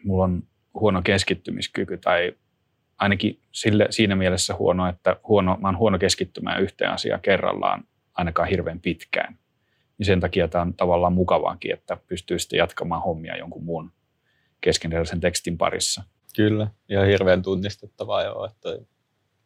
mulla 0.03 0.23
on 0.23 0.43
huono 0.73 1.01
keskittymiskyky 1.01 1.97
tai 1.97 2.33
ainakin 2.97 3.39
sille, 3.51 3.87
siinä 3.89 4.15
mielessä 4.15 4.55
huono, 4.55 4.89
että 4.89 5.15
huono, 5.27 5.57
mä 5.61 5.67
oon 5.67 5.77
huono 5.77 5.99
keskittymään 5.99 6.61
yhteen 6.61 6.91
asiaan 6.91 7.21
kerrallaan 7.21 7.83
ainakaan 8.13 8.49
hirveän 8.49 8.79
pitkään. 8.79 9.37
Niin 9.97 10.05
sen 10.05 10.19
takia 10.19 10.47
tämä 10.47 10.61
on 10.61 10.73
tavallaan 10.73 11.13
mukavaakin, 11.13 11.73
että 11.73 11.97
pystyy 12.07 12.39
sitten 12.39 12.57
jatkamaan 12.57 13.01
hommia 13.01 13.37
jonkun 13.37 13.63
muun 13.63 13.91
keskeneräisen 14.61 15.19
tekstin 15.19 15.57
parissa. 15.57 16.03
Kyllä, 16.35 16.67
ja 16.89 17.05
hirveän 17.05 17.41
tunnistettavaa 17.41 18.23
jo, 18.23 18.45
että, 18.45 18.69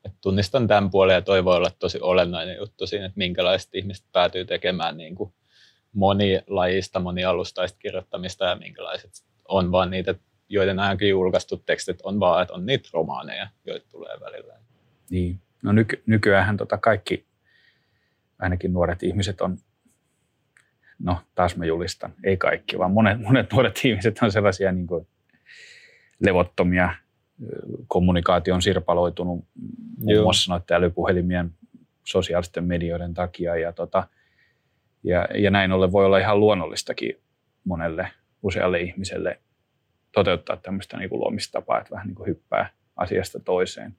että 0.06 0.18
tunnistan 0.22 0.68
tämän 0.68 0.90
puolen 0.90 1.14
ja 1.14 1.22
toi 1.22 1.46
voi 1.46 1.56
olla 1.56 1.72
tosi 1.80 2.00
olennainen 2.02 2.58
juttu 2.58 2.88
siinä, 2.88 3.06
että 3.06 3.18
minkälaiset 3.18 3.76
ihmiset 3.76 4.06
päätyy 4.12 4.46
tekemään 4.46 4.98
niin 4.98 5.16
kuin 5.16 5.34
monilajista, 5.94 7.00
monialustaista 7.00 7.80
kirjoittamista 7.80 8.46
ja 8.46 8.56
minkälaiset 8.56 9.12
on 9.48 9.72
vaan 9.72 9.92
niitä 9.92 10.16
joiden 10.50 10.80
ainakin 10.80 11.10
julkaistut 11.10 11.66
tekstit 11.66 12.02
on 12.02 12.20
vaan, 12.20 12.42
että 12.42 12.54
on 12.54 12.66
niitä 12.66 12.90
romaaneja, 12.94 13.48
joita 13.66 13.86
tulee 13.92 14.20
välillä. 14.20 14.54
Niin. 15.10 15.40
No 15.64 15.72
nyky- 15.72 16.04
nykyään 16.06 16.58
tota 16.58 16.78
kaikki, 16.78 17.26
ainakin 18.40 18.74
nuoret 18.74 19.04
ihmiset 19.04 19.42
on, 19.42 19.58
no 21.00 21.18
taas 21.36 21.56
mä 21.56 21.66
julistan, 21.66 22.14
ei 22.24 22.38
kaikki, 22.38 22.78
vaan 22.78 22.92
monet, 22.92 23.22
monet 23.22 23.52
nuoret 23.54 23.80
ihmiset 23.86 24.20
on 24.22 24.32
sellaisia 24.32 24.72
niin 24.72 24.88
kuin 24.88 25.08
levottomia, 26.20 26.90
kommunikaatio 27.88 28.56
on 28.56 28.62
sirpaloitunut 28.62 29.46
muun 29.98 30.24
muassa 30.24 30.54
noiden 30.54 30.78
älypuhelimien 30.78 31.52
sosiaalisten 32.04 32.64
medioiden 32.64 33.14
takia 33.14 33.56
ja, 33.56 33.72
tota, 33.72 34.08
ja, 35.04 35.28
ja 35.36 35.52
näin 35.52 35.72
ollen 35.72 35.92
voi 35.92 36.06
olla 36.06 36.18
ihan 36.18 36.40
luonnollistakin 36.40 37.20
monelle 37.64 38.12
usealle 38.44 38.80
ihmiselle 38.80 39.40
toteuttaa 40.16 40.58
tämmöistä 40.58 40.98
niin 40.98 41.10
kuin 41.10 41.20
luomistapaa, 41.20 41.78
että 41.78 41.92
vähän 41.92 42.08
niin 42.08 42.16
kuin 42.16 42.28
hyppää 42.28 42.70
asiasta 42.96 43.40
toiseen. 43.40 43.98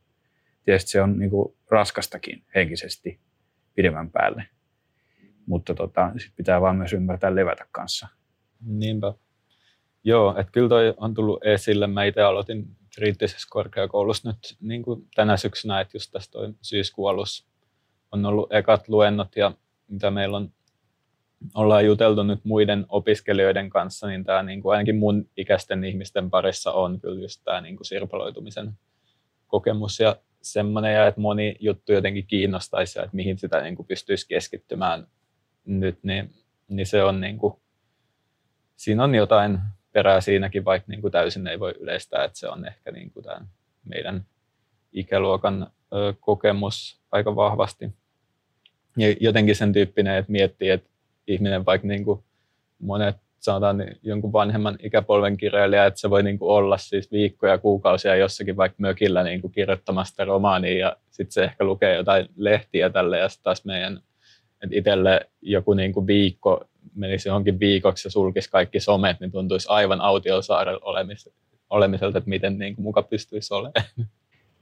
Tietysti 0.64 0.90
se 0.90 1.02
on 1.02 1.18
niin 1.18 1.30
kuin 1.30 1.54
raskastakin 1.70 2.44
henkisesti 2.54 3.20
pidemmän 3.74 4.10
päälle, 4.10 4.46
mutta 5.46 5.74
tota, 5.74 6.12
sit 6.18 6.32
pitää 6.36 6.60
vaan 6.60 6.76
myös 6.76 6.92
ymmärtää 6.92 7.34
levätä 7.34 7.66
kanssa. 7.72 8.08
Niinpä. 8.60 9.14
Joo, 10.04 10.34
että 10.38 10.52
kyllä 10.52 10.68
toi 10.68 10.94
on 10.96 11.14
tullut 11.14 11.44
esille. 11.44 11.86
Mä 11.86 12.04
itse 12.04 12.22
aloitin 12.22 12.76
kriittisessä 12.94 13.48
korkeakoulussa 13.50 14.28
nyt 14.28 14.56
niin 14.60 14.82
kuin 14.82 15.06
tänä 15.14 15.36
syksynä, 15.36 15.80
että 15.80 15.96
just 15.96 16.10
tässä 16.12 16.30
toi 16.30 16.54
syyskuun 16.62 17.10
alussa 17.10 17.46
on 18.12 18.26
ollut 18.26 18.52
ekat 18.52 18.88
luennot 18.88 19.36
ja 19.36 19.52
mitä 19.88 20.10
meillä 20.10 20.36
on 20.36 20.52
ollaan 21.54 21.86
juteltu 21.86 22.22
nyt 22.22 22.44
muiden 22.44 22.86
opiskelijoiden 22.88 23.70
kanssa, 23.70 24.06
niin 24.06 24.24
tämä 24.24 24.42
niin 24.42 24.62
kuin 24.62 24.72
ainakin 24.72 24.96
mun 24.96 25.28
ikäisten 25.36 25.84
ihmisten 25.84 26.30
parissa 26.30 26.72
on 26.72 27.00
kyllä 27.00 27.20
just 27.20 27.40
tämä 27.44 27.60
niin 27.60 27.76
kuin 27.76 27.86
sirpaloitumisen 27.86 28.72
kokemus 29.46 30.00
ja 30.00 30.16
semmoinen, 30.42 30.94
ja 30.94 31.06
että 31.06 31.20
moni 31.20 31.56
juttu 31.60 31.92
jotenkin 31.92 32.26
kiinnostaisi 32.26 32.98
että 32.98 33.16
mihin 33.16 33.38
sitä 33.38 33.62
niin 33.62 33.76
kuin 33.76 33.86
pystyisi 33.86 34.28
keskittymään 34.28 35.06
nyt, 35.64 35.98
niin, 36.02 36.34
niin 36.68 36.86
se 36.86 37.02
on 37.02 37.20
niin 37.20 37.38
kuin, 37.38 37.54
siinä 38.76 39.04
on 39.04 39.14
jotain 39.14 39.58
perää 39.92 40.20
siinäkin, 40.20 40.64
vaikka 40.64 40.90
niin 40.90 41.00
kuin 41.00 41.12
täysin 41.12 41.46
ei 41.46 41.60
voi 41.60 41.74
yleistää, 41.80 42.24
että 42.24 42.38
se 42.38 42.48
on 42.48 42.66
ehkä 42.66 42.90
niin 42.90 43.10
kuin 43.10 43.24
tämän 43.24 43.48
meidän 43.84 44.26
ikäluokan 44.92 45.70
kokemus 46.20 47.00
aika 47.12 47.36
vahvasti. 47.36 47.90
Ja 48.96 49.14
jotenkin 49.20 49.56
sen 49.56 49.72
tyyppinen, 49.72 50.16
että 50.16 50.32
miettii, 50.32 50.70
että 50.70 50.90
ihminen, 51.26 51.66
vaikka 51.66 51.88
niin 51.88 52.04
kuin 52.04 52.20
monet 52.78 53.16
sanotaan 53.38 53.78
niin 53.78 53.98
jonkun 54.02 54.32
vanhemman 54.32 54.76
ikäpolven 54.82 55.36
kirjailija, 55.36 55.86
että 55.86 56.00
se 56.00 56.10
voi 56.10 56.22
niin 56.22 56.38
kuin 56.38 56.50
olla 56.50 56.78
siis 56.78 57.12
viikkoja, 57.12 57.58
kuukausia 57.58 58.16
jossakin 58.16 58.56
vaikka 58.56 58.76
mökillä 58.78 59.22
niin 59.22 59.40
kuin 59.40 59.52
kirjoittamasta 59.52 60.24
romaania 60.24 60.78
ja 60.78 60.96
sitten 61.10 61.32
se 61.32 61.44
ehkä 61.44 61.64
lukee 61.64 61.94
jotain 61.94 62.28
lehtiä 62.36 62.90
tälle 62.90 63.18
ja 63.18 63.28
sitten 63.28 63.44
taas 63.44 63.64
meidän, 63.64 64.00
että 64.62 64.76
itselle 64.76 65.30
joku 65.42 65.74
niin 65.74 65.92
kuin 65.92 66.06
viikko 66.06 66.64
menisi 66.94 67.28
johonkin 67.28 67.60
viikoksi 67.60 68.06
ja 68.06 68.10
sulkisi 68.10 68.50
kaikki 68.50 68.80
somet, 68.80 69.20
niin 69.20 69.32
tuntuisi 69.32 69.66
aivan 69.70 70.00
autiosaarella 70.00 70.80
olemiselta, 71.70 72.18
että 72.18 72.30
miten 72.30 72.58
niin 72.58 72.74
kuin 72.74 72.84
muka 72.84 73.02
pystyisi 73.02 73.54
olemaan. 73.54 73.84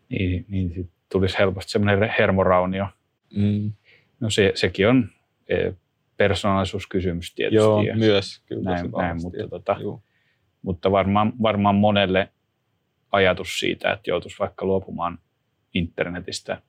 Niin, 0.09 0.45
niin 0.49 0.73
sit 0.75 0.91
tulisi 1.13 1.39
helposti 1.39 1.73
semmoinen 1.73 2.11
hermoraunio. 2.19 2.87
Mm. 3.37 3.73
No 4.21 4.31
se, 4.31 4.53
sekin 4.55 4.89
on 4.89 5.09
e, 5.49 5.73
persoonallisuuskysymys 6.17 7.35
tietysti. 7.35 7.57
Joo, 7.57 7.83
ja 7.83 7.97
myös. 7.97 8.43
Kyllä 8.47 8.71
näin, 8.71 8.91
näin, 8.91 9.23
mutta, 9.23 9.49
tota, 9.49 9.77
mutta 10.63 10.91
varmaan, 10.91 11.33
varmaan 11.43 11.75
monelle 11.75 12.29
ajatus 13.13 13.59
siitä, 13.59 13.93
että 13.93 14.11
joutuisi 14.11 14.39
vaikka 14.39 14.67
luopumaan 14.67 15.19
internetistä 15.75 16.63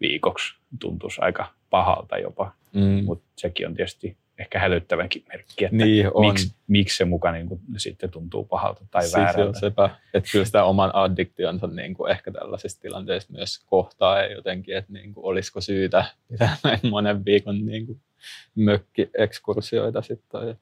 viikoksi, 0.00 0.54
tuntuisi 0.80 1.20
aika 1.20 1.46
pahalta 1.70 2.18
jopa. 2.18 2.52
Mm. 2.72 3.04
Mutta 3.04 3.24
sekin 3.36 3.66
on 3.66 3.74
tietysti 3.74 4.16
ehkä 4.38 4.58
hälyttävänkin 4.58 5.24
merkki, 5.28 5.64
että 5.64 5.76
niin 5.76 6.10
on. 6.14 6.26
Miksi, 6.26 6.54
miksi 6.66 6.96
se 6.96 7.04
muka 7.04 7.32
niin 7.32 7.48
kuin, 7.48 7.60
sitten 7.76 8.10
tuntuu 8.10 8.44
pahalta 8.44 8.86
tai 8.90 9.02
siis 9.02 9.14
väärältä. 9.14 9.40
Joo, 9.40 9.54
sepä, 9.54 9.90
että 10.14 10.30
kyllä 10.32 10.44
sitä 10.44 10.64
oman 10.64 10.94
addiktionsa 10.94 11.66
niin 11.66 11.94
kuin 11.94 12.10
ehkä 12.10 12.30
tällaisessa 12.32 12.80
tilanteessa 12.80 13.32
myös 13.32 13.62
kohtaa 13.66 14.18
ja 14.18 14.32
jotenkin, 14.32 14.76
että 14.76 14.92
niin 14.92 15.14
kuin, 15.14 15.24
olisiko 15.24 15.60
syytä 15.60 16.04
pitää 16.28 16.56
näin 16.64 16.80
monen 16.90 17.24
viikon 17.24 17.66
niin 17.66 17.86
kuin 17.86 18.00
mökkiekskursioita 18.54 20.02
sitten. 20.02 20.56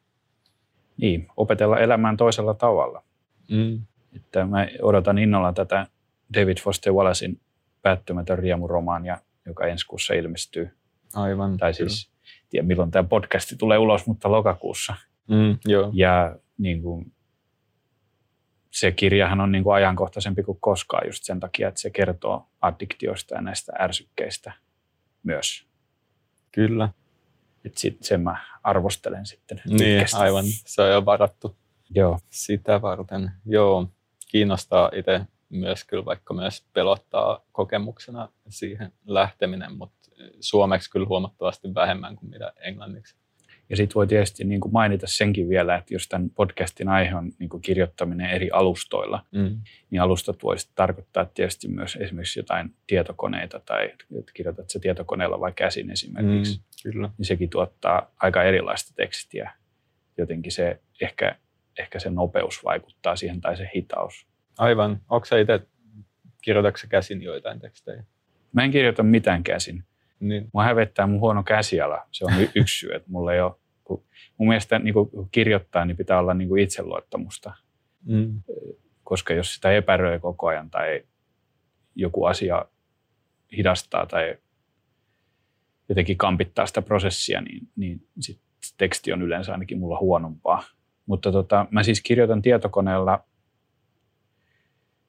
Niin, 0.97 1.29
opetella 1.37 1.79
elämään 1.79 2.17
toisella 2.17 2.55
tavalla. 2.55 3.03
Mm. 3.51 3.81
Että 4.17 4.47
mä 4.47 4.69
odotan 4.83 5.19
innolla 5.19 5.53
tätä 5.53 5.87
David 6.35 6.59
Foster 6.61 6.93
Wallacein 6.93 7.41
päättymätön 7.83 8.39
riemuromaania, 8.39 9.19
joka 9.47 9.67
ensi 9.67 9.87
kuussa 9.87 10.15
ilmestyy. 10.15 10.71
Aivan. 11.15 11.57
Tai 11.57 11.75
siis 11.75 12.13
tiedä 12.51 12.67
milloin 12.67 12.91
tämä 12.91 13.09
podcasti 13.09 13.57
tulee 13.57 13.79
ulos, 13.79 14.07
mutta 14.07 14.33
lokakuussa. 14.33 14.95
Mm, 15.29 15.59
joo. 15.65 15.91
Ja 15.95 16.37
niin 16.59 16.83
kuin, 16.83 17.13
se 18.71 18.93
kirjahan 18.93 19.41
on 19.41 19.53
niin 19.53 19.65
kuin 19.65 19.75
ajankohtaisempi 19.75 20.43
kuin 20.43 20.59
koskaan 20.61 21.07
just 21.07 21.25
sen 21.25 21.41
takia, 21.41 21.69
että 21.69 21.81
se 21.81 21.91
kertoo 21.91 22.49
addiktioista 22.61 23.35
ja 23.35 23.41
näistä 23.41 23.73
ärsykkeistä 23.81 24.53
myös. 25.23 25.67
Kyllä. 26.53 26.89
Et 27.65 27.79
sit, 27.79 28.03
sen 28.03 28.21
mä 28.21 28.37
arvostelen 28.63 29.27
sitten. 29.27 29.61
Niin, 29.67 29.79
pitkästi. 29.79 30.17
aivan. 30.17 30.45
Se 30.47 30.83
on 30.83 30.91
jo 30.91 31.05
varattu 31.05 31.57
Joo. 31.95 32.19
sitä 32.31 32.83
varten. 32.83 33.31
Joo, 33.47 33.89
kiinnostaa 34.29 34.91
itse 34.95 35.21
myös 35.49 35.85
kyllä, 35.85 36.05
vaikka 36.05 36.35
myös 36.35 36.67
pelottaa 36.73 37.41
kokemuksena 37.53 38.29
siihen 38.49 38.93
lähteminen, 39.07 39.77
mutta 39.77 40.11
suomeksi 40.41 40.91
kyllä 40.91 41.07
huomattavasti 41.07 41.75
vähemmän 41.75 42.17
kuin 42.17 42.31
mitä 42.31 42.53
englanniksi. 42.61 43.17
Ja 43.71 43.77
sitten 43.77 43.95
voi 43.95 44.07
tietysti 44.07 44.45
niin 44.45 44.61
kuin 44.61 44.73
mainita 44.73 45.07
senkin 45.09 45.49
vielä, 45.49 45.77
että 45.77 45.95
jos 45.95 46.09
tämän 46.09 46.31
podcastin 46.31 46.89
aihe 46.89 47.15
on 47.15 47.33
niin 47.39 47.49
kuin 47.49 47.63
kirjoittaminen 47.63 48.31
eri 48.31 48.51
alustoilla, 48.53 49.25
Mm. 49.33 49.61
niin 49.91 50.01
alustat 50.03 50.43
voisi 50.43 50.71
tarkoittaa 50.75 51.25
tietysti 51.25 51.69
myös 51.69 51.97
esimerkiksi 52.01 52.39
jotain 52.39 52.75
tietokoneita 52.87 53.61
tai 53.61 53.85
että 54.19 54.33
kirjoitat 54.35 54.71
se 54.71 54.79
tietokoneella 54.79 55.41
vai 55.41 55.53
käsin 55.53 55.91
esimerkiksi. 55.91 56.59
Mm, 56.59 56.63
kyllä. 56.93 57.11
Niin 57.19 57.27
sekin 57.27 57.51
tuottaa 57.51 58.11
aika 58.17 58.43
erilaista 58.43 58.93
tekstiä. 58.97 59.53
Jotenkin 60.19 60.53
se 60.53 60.81
ehkä, 61.01 61.37
ehkä 61.79 61.99
se 61.99 62.11
nopeus 62.11 62.65
vaikuttaa 62.65 63.17
siihen 63.17 63.41
tai 63.41 63.57
se 63.57 63.71
hitaus. 63.75 64.27
Aivan. 64.59 65.01
Onko 65.09 65.25
sä 65.25 65.39
itse, 65.39 65.61
kirjoitatko 66.43 66.81
käsin 66.89 67.23
joitain 67.23 67.61
tekstejä? 67.61 68.05
Mä 68.53 68.65
en 68.65 68.71
kirjoita 68.71 69.03
mitään 69.03 69.45
käsin. 69.45 69.85
Niin. 70.23 70.51
Mua 70.53 70.65
hävettää 70.65 71.07
mun 71.07 71.21
huono 71.21 71.43
käsiala. 71.43 72.07
Se 72.13 72.25
on 72.25 72.33
yksi 72.55 72.79
syy, 72.79 72.91
että 72.95 73.11
mulla 73.11 73.35
ei 73.35 73.41
ole, 73.41 73.53
kun 73.85 74.05
mun 74.39 74.49
mielestä 74.49 74.79
niin 74.79 74.95
kun 74.95 75.29
kirjoittaa, 75.31 75.85
niin 75.85 75.97
pitää 75.97 76.19
olla 76.19 76.35
niin 76.35 76.49
kuin 76.49 76.63
itseluottamusta. 76.63 77.55
Mm. 78.05 78.43
Koska 79.05 79.35
jos 79.35 79.55
sitä 79.55 79.73
epäröi 79.73 80.19
koko 80.19 80.47
ajan 80.47 80.71
tai 80.71 81.03
joku 81.95 82.25
asia 82.25 82.65
hidastaa 83.57 84.07
tai 84.07 84.39
jotenkin 85.89 86.17
kampittaa 86.17 86.67
sitä 86.67 86.83
prosessia, 86.83 87.41
niin, 87.41 87.69
niin 87.77 88.07
sit 88.21 88.41
teksti 88.79 89.13
on 89.13 89.23
yleensä 89.23 89.53
ainakin 89.53 89.79
mulla 89.79 89.99
huonompaa. 89.99 90.63
Mutta 91.07 91.33
tota, 91.33 91.67
mä 91.71 91.83
siis 91.83 92.01
kirjoitan 92.01 92.43
tietokoneella 92.43 93.25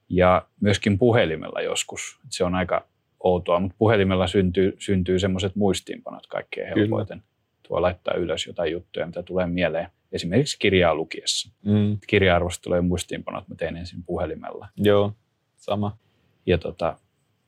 ja 0.09 0.47
myöskin 0.61 0.97
puhelimella 0.97 1.61
joskus. 1.61 2.19
Se 2.29 2.43
on 2.43 2.55
aika 2.55 2.87
outoa, 3.23 3.59
mutta 3.59 3.75
puhelimella 3.77 4.27
syntyy, 4.27 4.75
syntyy 4.79 5.19
semmoiset 5.19 5.55
muistiinpanot 5.55 6.27
kaikkein 6.27 6.73
Kyllä. 6.73 6.81
helpoiten. 6.81 7.23
Tuo 7.67 7.81
laittaa 7.81 8.13
ylös 8.13 8.47
jotain 8.47 8.71
juttuja, 8.71 9.05
mitä 9.05 9.23
tulee 9.23 9.47
mieleen. 9.47 9.87
Esimerkiksi 10.11 10.59
kirjaa 10.59 10.95
lukiessa. 10.95 11.51
Mm. 11.65 11.97
Kirja-arvostelujen 12.07 12.85
muistiinpanot 12.85 13.47
mä 13.47 13.55
teen 13.55 13.77
ensin 13.77 14.03
puhelimella. 14.03 14.67
Joo, 14.77 15.13
sama. 15.55 15.97
Ja 16.45 16.57
tota, 16.57 16.97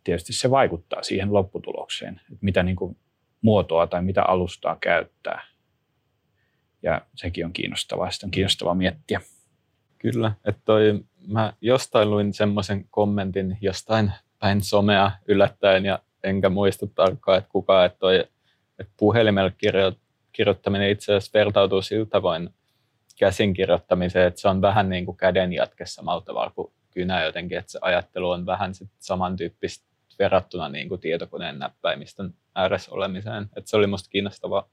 tietysti 0.04 0.34
se 0.34 0.52
vaikuttaa 0.52 1.04
siihen 1.04 1.34
lopputulokseen, 1.34 2.22
että 2.32 2.40
mitä 2.42 2.64
niin 2.64 2.76
kuin 2.76 2.98
muotoa 3.42 3.88
tai 3.88 4.02
mitä 4.02 4.24
alustaa 4.24 4.78
käyttää. 4.82 5.42
Ja 6.84 7.02
sekin 7.16 7.46
on 7.46 7.54
kiinnostavaa. 7.54 8.12
Sitä 8.12 8.28
on 8.28 8.32
kiinnostavaa 8.32 8.76
miettiä. 8.76 9.22
Kyllä, 9.98 10.32
että 10.46 10.62
toi, 10.66 11.04
mä 11.28 11.54
jostain 11.62 12.10
luin 12.10 12.34
semmoisen 12.34 12.86
kommentin 12.92 13.58
jostain 13.62 14.12
päin 14.40 14.62
somea 14.62 15.12
yllättäen 15.28 15.86
ja 15.86 16.00
enkä 16.24 16.50
muista 16.50 16.88
tarkkaan, 16.88 17.38
että 17.38 17.50
kuka, 17.50 17.86
että, 17.86 18.00
toi, 18.00 18.20
että 18.80 18.94
puhelimella 18.98 19.52
kirjo, 19.52 19.94
kirjoittaminen 20.32 20.90
itse 20.90 21.12
asiassa 21.14 21.40
vertautuu 21.40 21.82
siltä 21.82 22.10
tavoin 22.10 22.50
käsin 23.20 23.54
kirjoittamiseen, 23.54 24.28
että 24.28 24.42
se 24.42 24.48
on 24.48 24.62
vähän 24.62 24.90
niin 24.90 25.06
kuin 25.06 25.18
käden 25.18 25.54
jatke 25.54 25.86
samalla 25.86 26.22
tavalla 26.22 26.52
kuin 26.56 26.74
kynä 26.92 27.24
jotenkin, 27.24 27.58
että 27.58 27.72
se 27.72 27.80
ajattelu 27.82 28.30
on 28.30 28.46
vähän 28.46 28.76
sit 28.76 28.90
samantyyppistä 29.00 29.86
verrattuna 30.20 30.70
niin 30.70 30.90
kuin 30.90 31.02
tietokoneen 31.02 31.60
näppäimistön 31.60 32.34
ääressä 32.56 32.92
olemiseen. 32.92 33.44
Että 33.44 33.70
se 33.70 33.78
oli 33.78 33.88
musta 33.88 34.10
kiinnostava 34.10 34.70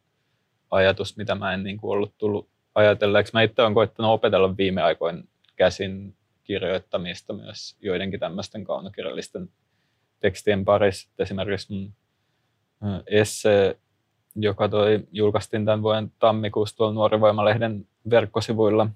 ajatus, 0.70 1.16
mitä 1.16 1.34
mä 1.34 1.54
en 1.54 1.62
niin 1.62 1.76
kuin 1.76 1.92
ollut 1.92 2.14
tullut 2.18 2.48
ajatelleeksi. 2.74 3.32
Mä 3.32 3.42
itse 3.42 3.62
olen 3.62 3.74
koittanut 3.74 4.12
opetella 4.12 4.56
viime 4.56 4.82
aikoina 4.82 5.22
käsin 5.56 6.16
kirjoittamista 6.52 7.32
myös 7.32 7.76
joidenkin 7.80 8.20
tämmöisten 8.20 8.64
kaunokirjallisten 8.64 9.48
tekstien 10.20 10.64
parissa. 10.64 11.08
Esimerkiksi 11.18 11.72
mun 11.74 11.94
esse, 13.06 13.78
joka 14.36 14.68
toi, 14.68 15.06
julkaistiin 15.12 15.64
tämän 15.64 15.82
vuoden 15.82 16.12
tammikuussa 16.18 16.76
tuolla 16.76 16.94
Nuorivoimalehden 16.94 17.86
verkkosivuilla 18.10 18.88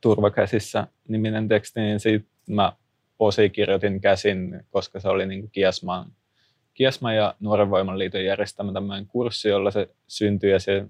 Turvakäsissä 0.00 0.86
niminen 1.08 1.48
teksti, 1.48 1.80
niin 1.80 2.00
siitä 2.00 2.26
mä 2.46 2.72
osi 3.18 3.50
kirjoitin 3.50 4.00
käsin, 4.00 4.64
koska 4.70 5.00
se 5.00 5.08
oli 5.08 5.26
niin 5.26 5.50
Kiasman, 5.50 6.12
Kiasman 6.74 7.16
ja 7.16 7.34
Nuoren 7.40 7.70
Voiman 7.70 7.98
liiton 7.98 8.24
järjestämä 8.24 8.72
tämmöinen 8.72 9.06
kurssi, 9.06 9.48
jolla 9.48 9.70
se 9.70 9.88
syntyi 10.06 10.50
ja 10.50 10.60
se 10.60 10.86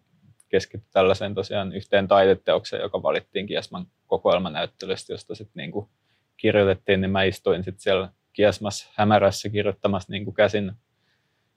keskittyi 0.48 0.90
tällaiseen 0.92 1.34
tosiaan 1.34 1.72
yhteen 1.72 2.08
taideteokseen, 2.08 2.82
joka 2.82 3.02
valittiin 3.02 3.46
Kiasman 3.46 3.86
kokoelmanäyttelystä, 4.06 5.12
josta 5.12 5.34
sitten 5.34 5.60
niin 5.60 5.72
kuin 5.72 5.88
kirjoitettiin, 6.36 7.00
niin 7.00 7.10
mä 7.10 7.22
istuin 7.22 7.64
sitten 7.64 7.80
siellä 7.80 8.08
Kiasmas 8.32 8.90
hämärässä 8.94 9.48
kirjoittamassa 9.48 10.12
niin 10.12 10.24
kuin 10.24 10.34
käsin, 10.34 10.72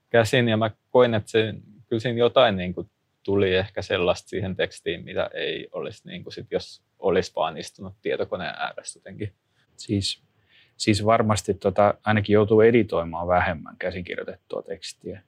käsin 0.09 0.49
ja 0.49 0.57
mä 0.57 0.71
koin, 0.89 1.13
että 1.13 1.31
se, 1.31 1.53
kyllä 1.89 1.99
siinä 1.99 2.19
jotain 2.19 2.55
niin 2.55 2.73
kuin 2.73 2.89
tuli 3.23 3.55
ehkä 3.55 3.81
sellaista 3.81 4.29
siihen 4.29 4.55
tekstiin, 4.55 5.05
mitä 5.05 5.29
ei 5.33 5.67
olisi, 5.71 6.07
niin 6.07 6.23
kuin 6.23 6.33
sit, 6.33 6.47
jos 6.51 6.83
olisi 6.99 7.31
vaan 7.35 7.57
istunut 7.57 7.93
tietokoneen 8.01 8.55
ääressä 8.55 8.97
jotenkin. 8.99 9.33
Siis, 9.77 10.23
siis 10.77 11.05
varmasti 11.05 11.53
tota, 11.53 11.93
ainakin 12.03 12.33
joutuu 12.33 12.61
editoimaan 12.61 13.27
vähemmän 13.27 13.75
käsikirjoitettua 13.79 14.61
tekstiä. 14.61 15.21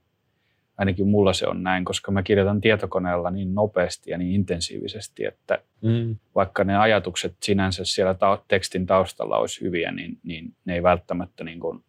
Ainakin 0.78 1.08
mulla 1.08 1.34
se 1.34 1.48
on 1.48 1.64
näin, 1.64 1.86
koska 1.86 2.12
mä 2.12 2.24
kirjoitan 2.24 2.62
tietokoneella 2.62 3.32
niin 3.32 3.56
nopeasti 3.56 4.12
ja 4.12 4.18
niin 4.18 4.32
intensiivisesti, 4.32 5.26
että 5.26 5.60
Mm. 5.82 6.16
vaikka 6.36 6.64
ne 6.64 6.78
ajatukset 6.78 7.36
sinänsä 7.44 7.86
siellä 7.86 8.14
ta- 8.14 8.44
tekstin 8.48 8.86
taustalla 8.86 9.38
olisi 9.38 9.62
hyviä, 9.62 9.92
niin, 9.92 10.20
niin 10.24 10.56
ne 10.66 10.74
ei 10.76 10.84
välttämättä 10.84 11.44
niin, 11.44 11.60
kuin, 11.60 11.84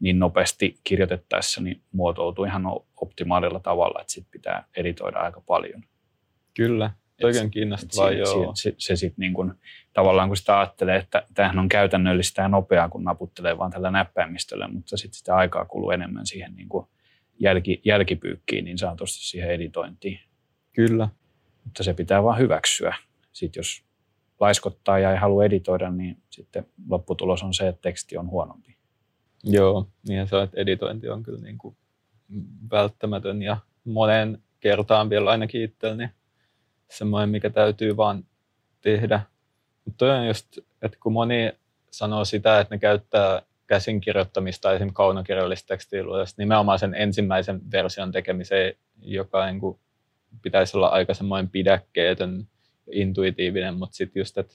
niin 0.00 0.18
nopeasti 0.18 0.76
kirjoitettaessa 0.84 1.60
niin 1.60 1.80
muotoutu 1.92 2.44
ihan 2.44 2.62
optimaalilla 3.00 3.60
tavalla, 3.60 4.00
että 4.00 4.12
sit 4.12 4.26
pitää 4.30 4.64
editoida 4.76 5.18
aika 5.18 5.40
paljon. 5.46 5.82
Kyllä, 6.56 6.86
Et 6.86 7.16
toikin 7.20 7.42
Et 7.44 7.50
kiinnostavaa, 7.50 8.10
si- 8.10 8.18
joo. 8.18 8.52
si- 8.54 8.62
se, 8.62 8.74
se 8.78 8.96
sitten 8.96 9.22
niin 9.22 9.34
kuin, 9.34 9.52
tavallaan 9.92 10.28
kun 10.28 10.36
sitä 10.36 10.58
ajattelee, 10.58 10.96
että 10.96 11.22
tämähän 11.34 11.58
on 11.58 11.68
käytännöllistä 11.68 12.42
ja 12.42 12.48
nopeaa, 12.48 12.88
kun 12.88 13.04
naputtelee 13.04 13.58
vaan 13.58 13.70
tällä 13.70 13.90
näppäimistöllä, 13.90 14.68
mutta 14.68 14.96
sitten 14.96 15.18
sitä 15.18 15.36
aikaa 15.36 15.64
kuluu 15.64 15.90
enemmän 15.90 16.26
siihen 16.26 16.54
niin 16.56 16.68
kuin 16.68 16.86
jälki, 17.38 17.80
jälkipyykkiin 17.84 18.64
niin 18.64 18.78
sanotusti 18.78 19.24
siihen 19.24 19.50
editointiin. 19.50 20.20
Kyllä, 20.72 21.08
Mutta 21.64 21.82
se 21.82 21.94
pitää 21.94 22.22
vaan 22.22 22.38
hyväksyä. 22.38 22.94
Sitten 23.32 23.60
jos 23.60 23.82
laiskottaa 24.40 24.98
ja 24.98 25.10
ei 25.10 25.16
halua 25.16 25.44
editoida, 25.44 25.90
niin 25.90 26.22
sitten 26.30 26.66
lopputulos 26.88 27.42
on 27.42 27.54
se, 27.54 27.68
että 27.68 27.82
teksti 27.82 28.16
on 28.16 28.30
huonompi. 28.30 28.76
joo. 29.44 29.88
Niin 30.08 30.28
se 30.28 30.36
on, 30.36 30.44
että 30.44 30.60
editointi 30.60 31.08
on 31.08 31.22
kyllä 31.22 31.40
niin 31.42 31.58
kuin 31.58 31.76
välttämätön 32.70 33.42
ja 33.42 33.56
moneen 33.84 34.42
kertaan 34.60 35.10
vielä 35.10 35.30
ainakin 35.30 35.62
itselleni 35.62 36.08
semmoinen, 36.90 37.28
mikä 37.28 37.50
täytyy 37.50 37.96
vaan 37.96 38.24
tehdä. 38.80 39.20
Mutta 39.84 40.18
on 40.18 40.26
just, 40.26 40.58
että 40.82 40.98
kun 41.02 41.12
moni 41.12 41.52
sanoo 41.90 42.24
sitä, 42.24 42.60
että 42.60 42.74
ne 42.74 42.78
käyttää 42.78 43.42
käsinkirjoittamista 43.72 44.72
esimerkiksi 44.72 44.94
kaunokirjallista 44.94 45.66
tekstiiluudesta 45.66 46.42
nimenomaan 46.42 46.78
sen 46.78 46.94
ensimmäisen 46.94 47.60
version 47.72 48.12
tekemiseen, 48.12 48.74
joka 49.02 49.46
niin 49.46 49.60
kuin 49.60 49.78
pitäisi 50.42 50.76
olla 50.76 50.88
aika 50.88 51.14
semmoinen 51.14 51.50
pidäkkeetön, 51.50 52.48
intuitiivinen, 52.90 53.74
mutta 53.74 53.96
sitten 53.96 54.20
just, 54.20 54.38
että 54.38 54.54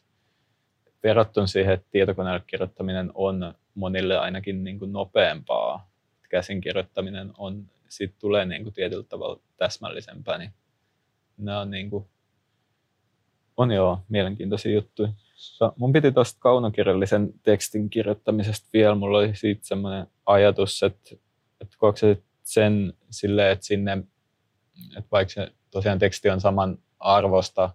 verrattuna 1.04 1.48
siihen, 1.48 1.74
että 1.74 1.88
tietokoneella 1.92 2.44
kirjoittaminen 2.48 3.12
on 3.14 3.54
monille 3.76 4.18
ainakin 4.18 4.64
niin 4.64 4.80
kuin 4.80 4.94
nopeampaa, 4.94 5.90
käsin 6.30 6.62
kirjoittaminen 6.62 7.32
on, 7.38 7.66
siitä 7.90 8.16
tulee 8.20 8.46
niin 8.46 8.64
kuin 8.64 8.74
tietyllä 8.74 9.04
tavalla 9.04 9.40
täsmällisempää, 9.58 10.38
niin 10.38 10.52
nämä 11.38 11.60
on, 11.60 11.72
niin 11.72 11.90
kuin, 11.90 12.06
on 13.58 13.72
joo 13.72 14.00
mielenkiintoisia 14.10 14.74
juttuja. 14.74 15.10
Mun 15.78 15.94
piti 15.94 16.12
tuosta 16.12 16.40
kaunokirjallisen 16.40 17.34
tekstin 17.44 17.90
kirjoittamisesta 17.90 18.70
vielä, 18.74 18.96
mulla 18.96 19.18
oli 19.18 19.36
siitä 19.36 19.68
semmoinen 19.68 20.08
ajatus, 20.26 20.84
että, 20.84 21.16
että 21.62 21.76
koetko 21.78 22.00
sen 22.44 22.94
silleen, 23.10 23.52
että 23.52 23.66
sinne, 23.66 23.98
että 24.98 25.08
vaikka 25.12 25.34
se 25.34 25.52
tosiaan 25.72 26.00
teksti 26.00 26.30
on 26.30 26.42
saman 26.42 26.78
arvosta, 27.00 27.70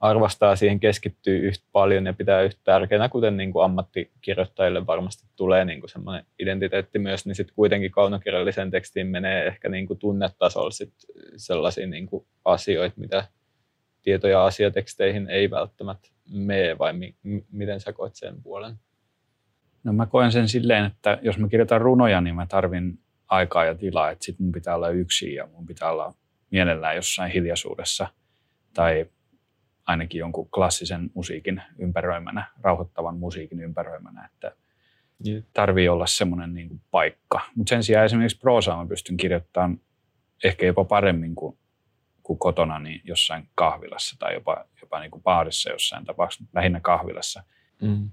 arvostaa 0.00 0.56
siihen 0.56 0.80
keskittyy 0.80 1.38
yhtä 1.38 1.64
paljon 1.72 2.06
ja 2.06 2.12
pitää 2.12 2.42
yhtä 2.42 2.60
tärkeänä, 2.64 3.08
kuten 3.08 3.36
niin 3.36 3.52
kuin 3.52 3.64
ammattikirjoittajille 3.64 4.86
varmasti 4.86 5.26
tulee 5.36 5.64
niin 5.64 5.80
kuin 5.80 5.90
semmoinen 5.90 6.24
identiteetti 6.38 6.98
myös, 6.98 7.26
niin 7.26 7.34
sitten 7.34 7.54
kuitenkin 7.54 7.90
kaunokirjalliseen 7.90 8.70
tekstiin 8.70 9.06
menee 9.06 9.46
ehkä 9.46 9.68
niin 9.68 9.86
kuin 9.86 9.98
tunnetasolla 9.98 10.70
sit 10.70 10.94
sellaisia 11.36 11.86
niin 11.86 12.06
kuin 12.06 12.26
asioita, 12.44 13.00
mitä 13.00 13.24
tieto- 14.02 14.28
ja 14.28 14.44
asiateksteihin 14.44 15.28
ei 15.28 15.50
välttämättä 15.50 16.08
mene, 16.30 16.78
vai 16.78 16.92
mi- 16.92 17.14
miten 17.52 17.80
sä 17.80 17.92
koet 17.92 18.14
sen 18.14 18.42
puolen? 18.42 18.74
No 19.84 19.92
mä 19.92 20.06
koen 20.06 20.32
sen 20.32 20.48
silleen, 20.48 20.84
että 20.84 21.18
jos 21.22 21.38
mä 21.38 21.48
kirjoitan 21.48 21.80
runoja, 21.80 22.20
niin 22.20 22.34
mä 22.34 22.46
tarvin 22.46 22.98
aikaa 23.28 23.64
ja 23.64 23.74
tilaa, 23.74 24.10
että 24.10 24.24
sit 24.24 24.38
mun 24.38 24.52
pitää 24.52 24.74
olla 24.74 24.88
yksin 24.88 25.34
ja 25.34 25.48
mun 25.52 25.66
pitää 25.66 25.90
olla 25.92 26.14
mielellään 26.50 26.96
jossain 26.96 27.32
hiljaisuudessa 27.32 28.06
tai 28.74 29.06
ainakin 29.86 30.18
jonkun 30.18 30.50
klassisen 30.50 31.10
musiikin 31.14 31.62
ympäröimänä, 31.78 32.46
rauhoittavan 32.62 33.16
musiikin 33.16 33.60
ympäröimänä, 33.60 34.28
että 34.34 34.56
tarvii 35.52 35.88
olla 35.88 36.06
semmoinen 36.06 36.54
niin 36.54 36.68
kuin 36.68 36.80
paikka. 36.90 37.40
Mutta 37.54 37.70
sen 37.70 37.82
sijaan 37.82 38.06
esimerkiksi 38.06 38.38
proosaa 38.38 38.82
mä 38.82 38.88
pystyn 38.88 39.16
kirjoittamaan 39.16 39.80
ehkä 40.44 40.66
jopa 40.66 40.84
paremmin 40.84 41.34
kuin, 41.34 41.58
kuin 42.28 42.38
kotona 42.38 42.78
niin 42.78 43.00
jossain 43.04 43.48
kahvilassa 43.54 44.16
tai 44.18 44.34
jopa, 44.34 44.64
jopa 44.80 45.00
niin 45.00 45.10
kuin 45.10 45.22
baarissa 45.22 45.70
jossain 45.70 46.04
tapauksessa, 46.04 46.44
lähinnä 46.54 46.80
kahvilassa. 46.80 47.42
Mm 47.82 48.10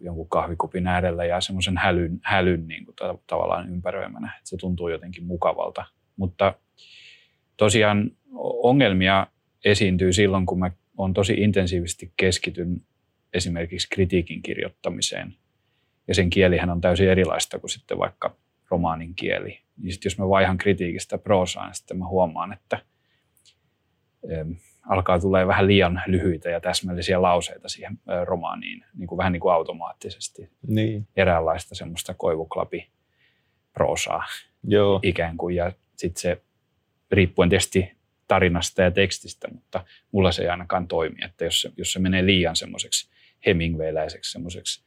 jonkun 0.00 0.28
kahvikupin 0.28 0.86
äärellä 0.86 1.24
ja 1.24 1.40
semmoisen 1.40 1.76
hälyn, 1.76 2.20
hälyn 2.22 2.68
niin 2.68 2.84
kuin 2.84 2.94
tavallaan 3.26 3.68
ympäröimänä. 3.68 4.34
Että 4.38 4.50
se 4.50 4.56
tuntuu 4.56 4.88
jotenkin 4.88 5.24
mukavalta. 5.24 5.84
Mutta 6.16 6.54
tosiaan 7.56 8.10
ongelmia 8.62 9.26
esiintyy 9.64 10.12
silloin, 10.12 10.46
kun 10.46 10.58
mä 10.58 10.70
on 10.96 11.14
tosi 11.14 11.34
intensiivisesti 11.34 12.12
keskityn 12.16 12.80
esimerkiksi 13.34 13.88
kritiikin 13.88 14.42
kirjoittamiseen. 14.42 15.34
Ja 16.08 16.14
sen 16.14 16.30
kielihän 16.30 16.70
on 16.70 16.80
täysin 16.80 17.08
erilaista 17.08 17.58
kuin 17.58 17.70
sitten 17.70 17.98
vaikka 17.98 18.36
romaanin 18.70 19.14
kieli. 19.14 19.58
Niin 19.76 19.92
sitten 19.92 20.10
jos 20.10 20.18
mä 20.18 20.28
vaihan 20.28 20.58
kritiikistä 20.58 21.18
proosaan, 21.18 21.66
niin 21.66 21.74
sitten 21.74 21.98
mä 21.98 22.06
huomaan, 22.06 22.52
että 22.52 22.78
alkaa 24.88 25.20
tulee 25.20 25.46
vähän 25.46 25.66
liian 25.66 26.02
lyhyitä 26.06 26.50
ja 26.50 26.60
täsmällisiä 26.60 27.22
lauseita 27.22 27.68
siihen 27.68 27.98
romaaniin, 28.24 28.84
niin 28.94 29.06
kuin 29.06 29.18
vähän 29.18 29.32
niin 29.32 29.40
kuin 29.40 29.52
automaattisesti. 29.54 30.50
Niin. 30.66 31.08
Eräänlaista 31.16 31.74
semmoista 31.74 32.14
koivuklapi 32.14 32.88
proosaa 33.72 34.24
Joo. 34.64 35.00
ikään 35.02 35.36
kuin. 35.36 35.56
Ja 35.56 35.72
sitten 35.96 36.20
se 36.20 36.42
riippuen 37.10 37.48
tietysti 37.48 37.92
tarinasta 38.28 38.82
ja 38.82 38.90
tekstistä, 38.90 39.48
mutta 39.52 39.84
mulla 40.12 40.32
se 40.32 40.42
ei 40.42 40.48
ainakaan 40.48 40.88
toimi, 40.88 41.24
että 41.24 41.44
jos 41.44 41.60
se, 41.60 41.72
jos 41.76 41.92
se 41.92 41.98
menee 41.98 42.26
liian 42.26 42.56
semmoiseksi 42.56 43.10
Hemingwayläiseksi, 43.46 44.32
semmoiseksi 44.32 44.84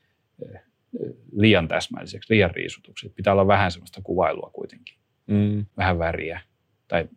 liian 1.31 1.67
täsmälliseksi, 1.67 2.33
liian 2.33 2.51
riisutuksi. 2.51 3.09
Pitää 3.09 3.33
olla 3.33 3.47
vähän 3.47 3.71
semmoista 3.71 4.01
kuvailua 4.03 4.49
kuitenkin. 4.53 4.95
Mm. 5.27 5.65
Vähän 5.77 5.99
väriä. 5.99 6.41
Tai 6.87 7.09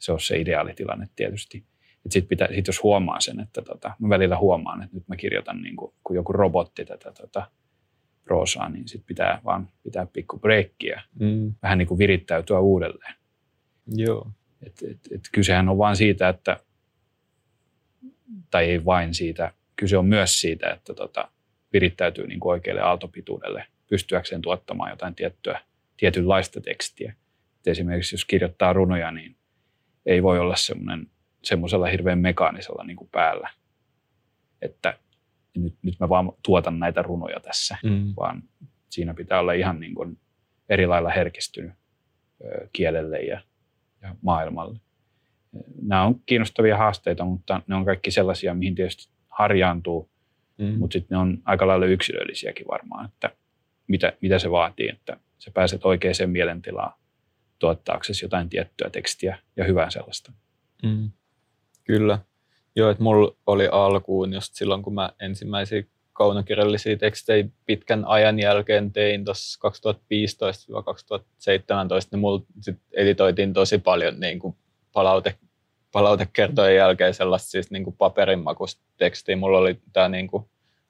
se 0.00 0.12
on 0.12 0.20
se 0.20 0.40
ideaalitilanne 0.40 1.08
tietysti. 1.16 1.64
Sitten 2.08 2.48
sit 2.54 2.66
jos 2.66 2.82
huomaa 2.82 3.20
sen, 3.20 3.40
että 3.40 3.62
tota, 3.62 3.94
mä 3.98 4.08
välillä 4.08 4.38
huomaan, 4.38 4.82
että 4.82 4.96
nyt 4.96 5.08
mä 5.08 5.16
kirjoitan 5.16 5.62
niin 5.62 5.76
kuin, 5.76 5.92
kun 6.04 6.16
joku 6.16 6.32
robotti 6.32 6.84
tätä 6.84 7.12
tota, 7.12 7.50
proosaa, 8.24 8.68
niin 8.68 8.88
sitten 8.88 9.06
pitää 9.06 9.40
vaan 9.44 9.68
pitää 9.82 10.06
pikku 10.06 10.38
breikkiä, 10.38 11.02
mm. 11.20 11.54
vähän 11.62 11.78
niin 11.78 11.88
kuin 11.88 11.98
virittäytyä 11.98 12.58
uudelleen. 12.58 13.14
Joo. 13.86 14.30
Et, 14.66 14.82
et, 14.90 14.98
et 15.14 15.20
kysehän 15.32 15.68
on 15.68 15.78
vain 15.78 15.96
siitä, 15.96 16.28
että, 16.28 16.60
tai 18.50 18.64
ei 18.64 18.84
vain 18.84 19.14
siitä, 19.14 19.52
kyse 19.76 19.98
on 19.98 20.06
myös 20.06 20.40
siitä, 20.40 20.70
että 20.70 20.94
tota, 20.94 21.30
virittäytyy 21.72 22.26
niin 22.26 22.40
kuin 22.40 22.50
oikealle 22.50 22.82
aaltopituudelle 22.82 23.66
pystyäkseen 23.88 24.42
tuottamaan 24.42 24.90
jotain 24.90 25.14
tiettyä, 25.14 25.60
tietynlaista 25.96 26.60
tekstiä. 26.60 27.14
Et 27.58 27.66
esimerkiksi 27.66 28.14
jos 28.14 28.24
kirjoittaa 28.24 28.72
runoja, 28.72 29.10
niin 29.10 29.36
ei 30.06 30.22
voi 30.22 30.38
olla 30.38 30.56
semmoinen 30.56 31.06
semmoisella 31.42 31.86
hirveän 31.86 32.18
mekaanisella 32.18 32.84
niin 32.84 32.96
kuin 32.96 33.08
päällä, 33.12 33.50
että 34.62 34.98
nyt, 35.56 35.74
nyt 35.82 36.00
mä 36.00 36.08
vaan 36.08 36.32
tuotan 36.42 36.78
näitä 36.78 37.02
runoja 37.02 37.40
tässä, 37.40 37.76
mm. 37.84 38.12
vaan 38.16 38.42
siinä 38.88 39.14
pitää 39.14 39.40
olla 39.40 39.52
ihan 39.52 39.80
niin 39.80 39.94
kuin 39.94 40.18
eri 40.68 40.86
lailla 40.86 41.10
herkistynyt 41.10 41.72
ö, 42.44 42.68
kielelle 42.72 43.20
ja 43.20 43.40
ja 44.02 44.14
maailmalle. 44.22 44.78
Nämä 45.82 46.04
on 46.04 46.20
kiinnostavia 46.26 46.76
haasteita, 46.76 47.24
mutta 47.24 47.62
ne 47.66 47.74
on 47.74 47.84
kaikki 47.84 48.10
sellaisia, 48.10 48.54
mihin 48.54 48.74
tietysti 48.74 49.12
harjaantuu, 49.28 50.10
mm. 50.58 50.78
mutta 50.78 50.92
sitten 50.92 51.16
ne 51.16 51.18
on 51.18 51.38
aika 51.44 51.66
lailla 51.66 51.86
yksilöllisiäkin 51.86 52.66
varmaan, 52.70 53.04
että 53.08 53.30
mitä, 53.86 54.12
mitä 54.20 54.38
se 54.38 54.50
vaatii, 54.50 54.88
että 54.88 55.16
sä 55.38 55.50
pääset 55.54 55.84
oikeaan 55.84 56.14
mielentilaan 56.26 56.92
tuottaaksesi 57.60 58.24
jotain 58.24 58.48
tiettyä 58.48 58.90
tekstiä 58.90 59.38
ja 59.56 59.64
hyvää 59.64 59.90
sellaista. 59.90 60.32
Mm. 60.82 61.10
Kyllä. 61.84 62.18
Joo, 62.76 62.90
että 62.90 63.02
mulla 63.02 63.36
oli 63.46 63.68
alkuun 63.72 64.32
just 64.32 64.54
silloin, 64.54 64.82
kun 64.82 64.94
mä 64.94 65.10
ensimmäisiä 65.20 65.82
kaunokirjallisia 66.12 66.96
tekstejä 66.96 67.48
pitkän 67.66 68.04
ajan 68.04 68.38
jälkeen 68.38 68.92
tein 68.92 69.24
tuossa 69.24 69.68
2015-2017, 69.68 69.72
niin 72.10 72.20
mulla 72.20 72.42
sit 72.60 72.76
editoitiin 72.92 73.52
tosi 73.52 73.78
paljon 73.78 74.20
niin 74.20 74.38
kuin 74.38 74.56
palaute, 74.92 75.34
palautekertojen 75.92 76.76
jälkeen 76.76 77.14
sellaista 77.14 77.50
siis 77.50 77.70
niin 77.70 77.84
kuin 77.84 77.96
paperinmakuista 77.96 78.82
tekstiä. 78.96 79.36
Mulla 79.36 79.58
oli 79.58 79.80
tämä 79.92 80.08
niin 80.08 80.28
kuin 80.28 80.44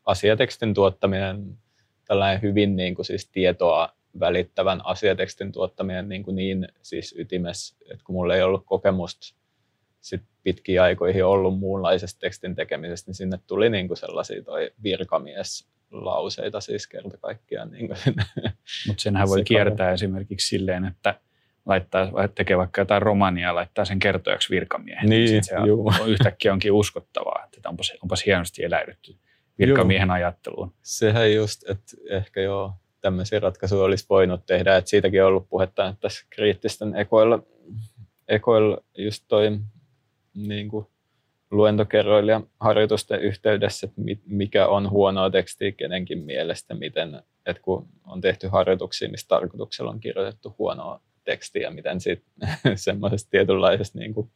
asiatekstin 0.07 0.75
tuottaminen, 0.75 1.59
tällainen 2.05 2.43
hyvin 2.43 2.77
niin 2.77 2.95
kuin 2.95 3.07
siis 3.07 3.29
tietoa 3.29 3.89
välittävän 4.21 4.87
asiatekstin 4.87 5.53
tuottaminen 5.53 6.09
niin, 6.09 6.23
kuin 6.23 6.35
niin 6.35 6.69
siis 6.83 7.15
ytimessä, 7.19 7.77
että 7.93 8.05
kun 8.05 8.15
mulla 8.15 8.37
ei 8.37 8.43
ollut 8.43 8.63
kokemusta 8.67 9.35
sit 10.01 10.23
pitkiä 10.43 10.83
aikoihin 10.83 11.25
ollut 11.25 11.59
muunlaisesta 11.59 12.21
tekstin 12.21 12.55
tekemisestä, 12.55 13.09
niin 13.09 13.15
sinne 13.15 13.39
tuli 13.47 13.71
niin 13.71 13.89
kuin 13.89 13.99
sellaisia 13.99 14.43
toi 14.43 14.71
virkamieslauseita 14.83 16.61
siis 16.61 16.87
kerta 16.87 17.17
kaikkiaan. 17.17 17.71
Niin 17.71 17.89
Mutta 18.87 19.03
senhän 19.03 19.29
voi 19.29 19.45
kiertää 19.45 19.93
esimerkiksi 19.93 20.49
silleen, 20.49 20.85
että 20.85 21.21
laittaa, 21.67 22.11
tekee 22.35 22.59
vaikka 22.59 22.81
jotain 22.81 23.03
romania 23.03 23.47
ja 23.47 23.55
laittaa 23.55 23.85
sen 23.85 23.99
kertojaksi 23.99 24.51
virkamiehen. 24.51 25.09
Niin, 25.09 25.45
se 25.45 25.57
on, 25.57 26.09
yhtäkkiä 26.13 26.53
onkin 26.53 26.73
uskottavaa, 26.73 27.45
että 27.45 27.69
onpas, 27.69 27.93
onpas 28.03 28.27
hienosti 28.27 28.65
eläydytty 28.65 29.17
virkamiehen 29.59 30.09
juu. 30.09 30.15
ajatteluun. 30.15 30.73
Sehän 30.83 31.35
just, 31.35 31.71
että 31.71 31.97
ehkä 32.11 32.41
joo, 32.41 32.75
tämmöisiä 33.01 33.41
ratkaisuja 33.41 33.85
olisi 33.85 34.07
voinut 34.11 34.47
tehdä, 34.47 34.77
että 34.77 34.91
siitäkin 34.91 35.23
on 35.23 35.29
ollut 35.29 35.49
puhetta, 35.49 35.89
että 35.89 36.01
tässä 36.01 36.27
kriittisten 36.31 36.97
ekoilla, 36.97 37.43
ekoilla 38.29 38.79
just 38.99 39.25
toi 39.29 39.59
niin 40.35 40.69
kuin 40.69 40.87
luentokerroilla 41.51 42.43
harjoitusten 42.61 43.21
yhteydessä, 43.21 43.87
että 43.87 44.01
mikä 44.27 44.67
on 44.67 44.91
huonoa 44.91 45.31
tekstiä 45.31 45.73
kenenkin 45.73 46.19
mielestä, 46.19 46.75
miten, 46.75 47.23
että 47.47 47.63
kun 47.63 47.89
on 48.07 48.21
tehty 48.21 48.49
harjoituksia, 48.49 49.09
missä 49.09 49.29
tarkoituksella 49.29 49.91
on 49.91 50.01
kirjoitettu 50.01 50.55
huonoa 50.59 51.01
tekstiä, 51.25 51.71
miten 51.71 52.01
sitten 52.01 52.49
semmoisesta 52.75 53.31
tietynlaisesta 53.31 53.99
niin 53.99 54.15
kuin 54.15 54.31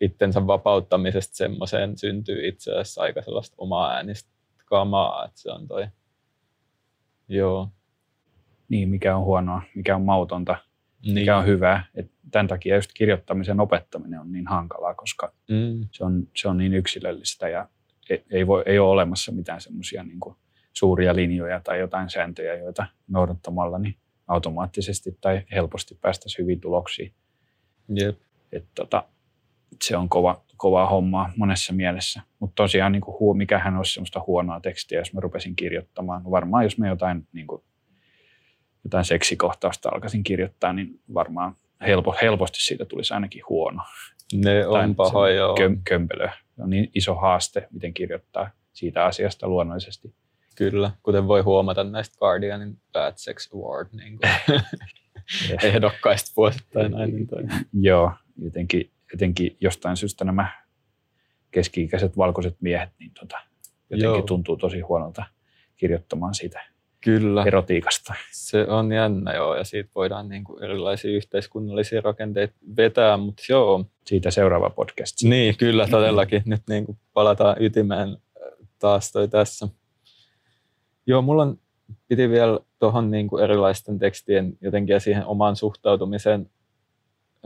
itsensä 0.00 0.46
vapauttamisesta 0.46 1.36
semmoiseen 1.36 1.98
syntyy 1.98 2.48
itse 2.48 2.70
asiassa 2.70 3.02
aika 3.02 3.22
sellaista 3.22 3.54
omaa 3.58 3.90
äänistä 3.90 4.30
kamaa, 4.64 5.24
että 5.24 5.40
se 5.40 5.50
on 5.50 5.68
toi, 5.68 5.86
joo. 7.30 7.68
Niin, 8.68 8.88
mikä 8.88 9.16
on 9.16 9.24
huonoa, 9.24 9.62
mikä 9.74 9.96
on 9.96 10.02
mautonta, 10.02 10.56
niin. 11.02 11.14
mikä 11.14 11.36
on 11.36 11.46
hyvää. 11.46 11.84
Et 11.94 12.10
tämän 12.30 12.48
takia 12.48 12.76
just 12.76 12.90
kirjoittamisen 12.94 13.60
opettaminen 13.60 14.20
on 14.20 14.32
niin 14.32 14.46
hankalaa, 14.46 14.94
koska 14.94 15.32
mm. 15.48 15.88
se, 15.92 16.04
on, 16.04 16.28
se 16.36 16.48
on 16.48 16.58
niin 16.58 16.74
yksilöllistä 16.74 17.48
ja 17.48 17.68
ei, 18.10 18.24
ei, 18.30 18.46
voi, 18.46 18.62
ei 18.66 18.78
ole 18.78 18.90
olemassa 18.90 19.32
mitään 19.32 19.60
semmoisia 19.60 20.02
niin 20.02 20.18
suuria 20.72 21.16
linjoja 21.16 21.60
tai 21.60 21.78
jotain 21.78 22.10
sääntöjä, 22.10 22.54
joita 22.54 22.86
noudattamalla 23.08 23.78
niin 23.78 23.96
automaattisesti 24.28 25.18
tai 25.20 25.42
helposti 25.52 25.98
päästäisiin 26.00 26.42
hyviin 26.42 26.60
tuloksiin. 26.60 27.12
Yep. 28.00 28.18
Et, 28.52 28.64
tota, 28.74 29.04
se 29.82 29.96
on 29.96 30.08
kova, 30.08 30.44
kovaa 30.60 30.86
hommaa 30.86 31.32
monessa 31.36 31.72
mielessä. 31.72 32.20
Mutta 32.38 32.54
tosiaan, 32.54 32.92
niin 32.92 33.02
kuin, 33.02 33.38
mikähän 33.38 33.76
olisi 33.76 33.94
semmoista 33.94 34.22
huonoa 34.26 34.60
tekstiä, 34.60 34.98
jos 34.98 35.12
mä 35.12 35.20
rupesin 35.20 35.56
kirjoittamaan. 35.56 36.22
No 36.22 36.30
varmaan 36.30 36.64
jos 36.64 36.78
mä 36.78 36.88
jotain, 36.88 37.26
niin 37.32 37.46
kuin, 37.46 37.62
jotain 38.84 39.04
seksikohtausta 39.04 39.88
alkaisin 39.88 40.22
kirjoittaa, 40.22 40.72
niin 40.72 41.00
varmaan 41.14 41.54
helpo, 41.86 42.14
helposti 42.22 42.60
siitä 42.60 42.84
tulisi 42.84 43.14
ainakin 43.14 43.42
huono. 43.48 43.82
Ne 44.34 44.66
on 44.66 44.94
pahoja, 44.94 45.34
joo. 45.34 45.54
Köm, 45.54 45.76
kömpelö. 45.84 46.28
Se 46.56 46.62
on 46.62 46.70
niin 46.70 46.90
iso 46.94 47.14
haaste, 47.14 47.68
miten 47.70 47.94
kirjoittaa 47.94 48.50
siitä 48.72 49.04
asiasta 49.04 49.48
luonnollisesti. 49.48 50.14
Kyllä, 50.56 50.90
kuten 51.02 51.28
voi 51.28 51.40
huomata 51.40 51.84
näistä 51.84 52.18
Guardianin 52.18 52.76
Bad 52.92 53.12
Sex 53.16 53.54
Award 53.54 53.88
niin 53.92 54.18
kuin 54.18 54.60
ehdokkaista 55.68 56.32
vuosittain 56.36 56.94
aina. 56.94 57.16
Joo, 57.80 58.12
jotenkin, 58.42 58.90
jotenkin 59.12 59.56
jostain 59.60 59.96
syystä 59.96 60.24
nämä 60.24 60.48
keski-ikäiset 61.50 62.16
valkoiset 62.16 62.56
miehet, 62.60 62.90
niin 62.98 63.10
tota, 63.20 63.38
jotenkin 63.90 64.04
Joo. 64.04 64.22
tuntuu 64.22 64.56
tosi 64.56 64.80
huonolta 64.80 65.24
kirjoittamaan 65.76 66.34
siitä 66.34 66.60
Kyllä. 67.00 67.44
erotiikasta. 67.46 68.14
Se 68.30 68.66
on 68.68 68.92
jännä 68.92 69.34
joo, 69.34 69.56
ja 69.56 69.64
siitä 69.64 69.90
voidaan 69.94 70.28
niin 70.28 70.44
kuin 70.44 70.64
erilaisia 70.64 71.10
yhteiskunnallisia 71.10 72.00
rakenteita 72.00 72.54
vetää, 72.76 73.16
mutta 73.16 73.42
joo. 73.48 73.84
Siitä 74.06 74.30
seuraava 74.30 74.70
podcast. 74.70 75.22
Niin, 75.22 75.56
kyllä 75.56 75.86
todellakin. 75.88 76.42
Nyt 76.44 76.62
niin 76.68 76.86
kuin 76.86 76.98
palataan 77.12 77.56
ytimeen 77.60 78.08
äh, 78.08 78.68
taas 78.78 79.12
toi 79.12 79.28
tässä. 79.28 79.68
Joo, 81.06 81.22
mulla 81.22 81.42
on, 81.42 81.58
piti 82.08 82.30
vielä 82.30 82.58
tuohon 82.78 83.10
niin 83.10 83.28
kuin 83.28 83.44
erilaisten 83.44 83.98
tekstien 83.98 84.58
jotenkin 84.60 84.92
ja 84.92 85.00
siihen 85.00 85.26
omaan 85.26 85.56
suhtautumiseen 85.56 86.50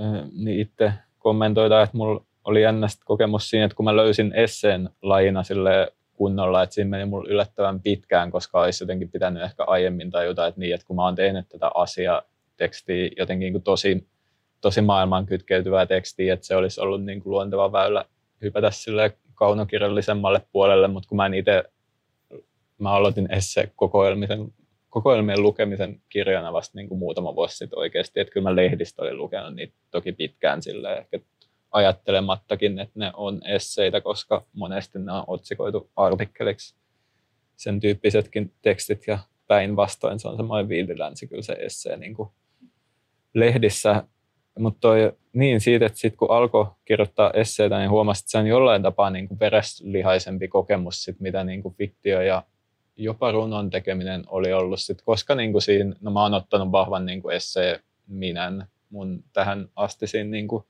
äh, 0.01 0.31
niin 0.33 0.61
itse 0.61 0.93
kommentoida, 1.25 1.83
että 1.83 1.97
mulla 1.97 2.25
oli 2.45 2.63
jännä 2.63 2.89
sit 2.89 3.01
kokemus 3.05 3.51
siinä, 3.51 3.65
että 3.65 3.77
kun 3.77 3.85
mä 3.85 3.97
löysin 3.97 4.33
esseen 4.35 4.91
lajina 5.03 5.43
silleen 5.43 5.89
kunnolla, 6.13 6.63
että 6.63 6.75
siinä 6.75 6.91
meni 6.91 7.05
mulla 7.05 7.29
yllättävän 7.29 7.81
pitkään, 7.81 8.31
koska 8.31 8.61
olisi 8.61 8.85
jotenkin 8.85 9.11
pitänyt 9.11 9.43
ehkä 9.43 9.65
aiemmin 9.65 10.11
tajuta, 10.11 10.47
että 10.47 10.61
niin, 10.61 10.75
että 10.75 10.87
kun 10.87 10.97
mä 10.97 11.05
oon 11.05 11.15
tehnyt 11.15 11.49
tätä 11.49 11.71
asiaa 11.75 12.23
tekstiä 12.57 13.11
jotenkin 13.17 13.45
niin 13.45 13.53
kuin 13.53 13.63
tosi, 13.63 14.09
tosi 14.61 14.81
maailmaan 14.81 15.27
kytkeytyvää 15.27 15.87
tekstiä, 15.87 16.35
että 16.35 16.47
se 16.47 16.57
olisi 16.57 16.81
ollut 16.81 17.05
niin 17.05 17.23
kuin 17.23 17.31
luonteva 17.31 17.73
väylä 17.73 18.05
hypätä 18.43 18.71
sille 18.71 19.17
kaunokirjallisemmalle 19.35 20.43
puolelle, 20.53 20.89
mutta 20.89 21.09
kun 21.09 21.17
mä 21.17 21.27
en 21.27 21.35
itse, 21.35 21.65
mä 22.79 22.91
aloitin 22.91 23.33
esse 23.33 23.73
kokoelmisen, 23.77 24.53
kokoelmien 24.95 25.43
lukemisen 25.43 26.01
kirjana 26.09 26.53
vasta 26.53 26.79
niin 26.79 26.89
kuin 26.89 26.99
muutama 26.99 27.35
vuosi 27.35 27.57
sitten 27.57 27.79
oikeasti, 27.79 28.21
että 28.21 28.33
kyllä 28.33 28.51
mä 28.51 28.57
lehdistä 28.57 29.03
olin 29.03 29.19
lukenut 29.19 29.55
niitä 29.55 29.75
toki 29.91 30.13
pitkään 30.13 30.63
sille 30.63 30.95
ehkä 30.97 31.21
ajattelemattakin, 31.71 32.79
että 32.79 32.99
ne 32.99 33.11
on 33.15 33.41
esseitä, 33.47 34.01
koska 34.01 34.47
monesti 34.53 34.99
ne 34.99 35.13
on 35.13 35.25
otsikoitu 35.27 35.91
artikkeliksi 35.97 36.77
sen 37.57 37.81
tyyppisetkin 37.81 38.53
tekstit 38.63 39.07
ja 39.07 39.19
päinvastoin 39.47 40.21
se 40.21 40.29
on 40.29 40.37
semmoinen 40.37 40.69
viililänsi 40.69 41.27
kyllä 41.27 41.43
se 41.43 41.53
essee 41.53 41.97
niin 41.97 42.15
kuin 42.15 42.29
lehdissä. 43.35 44.03
Mutta 44.59 44.89
niin 45.33 45.61
siitä, 45.61 45.87
että 45.87 45.99
sit 45.99 46.17
kun 46.17 46.31
alkoi 46.31 46.67
kirjoittaa 46.85 47.31
esseitä, 47.31 47.79
niin 47.79 47.91
huomasi, 47.91 48.21
että 48.21 48.31
se 48.31 48.39
on 48.39 48.47
jollain 48.47 48.83
tapaa 48.83 49.11
niin 49.11 49.29
kuin 49.29 49.41
vereslihaisempi 49.41 50.49
kokemus, 50.49 51.05
sit, 51.05 51.21
mitä 51.21 51.45
niin 51.45 51.63
kuin 51.63 51.75
fiktio 51.75 52.21
ja 52.21 52.43
jopa 52.97 53.33
runon 53.33 53.71
tekeminen 53.71 54.25
oli 54.27 54.53
ollut, 54.53 54.81
sit, 54.81 55.03
koska 55.03 55.35
niin 55.35 55.53
kuin 55.53 55.63
siinä, 55.63 55.95
no 56.01 56.11
mä 56.11 56.23
oon 56.23 56.35
ottanut 56.35 56.73
vahvan 56.73 57.07
niin 57.07 57.23
kuin 57.23 57.37
essee 57.37 57.81
minän 58.07 58.69
mun 58.91 59.25
tähän 59.33 59.69
astisiin 59.77 60.31
niin 60.31 60.49
kuin 60.49 60.65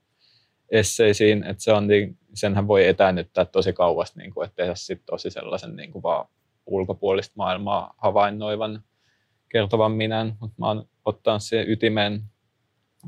esseisiin, 0.71 1.45
että 1.45 1.63
se 1.63 1.73
on, 1.73 1.87
niin, 1.87 2.19
senhän 2.35 2.69
voi 2.69 2.87
etäännyttää 2.87 3.45
tosi 3.45 3.73
kauas, 3.73 4.17
niin 4.17 4.35
kuin, 4.35 4.45
että 4.45 4.57
tehdä 4.57 4.75
sit 4.75 5.03
tosi 5.07 5.31
sellaisen 5.31 5.77
niin 5.77 5.93
kuin 5.93 6.03
vaan 6.03 6.27
ulkopuolista 6.67 7.35
maailmaa 7.37 7.95
havainnoivan, 7.97 8.83
kertovan 9.49 9.93
minän, 9.93 10.37
mutta 10.41 10.55
mä 10.59 10.67
oon 10.67 10.89
ottanut 11.05 11.43
siihen 11.43 11.71
ytimeen, 11.71 12.23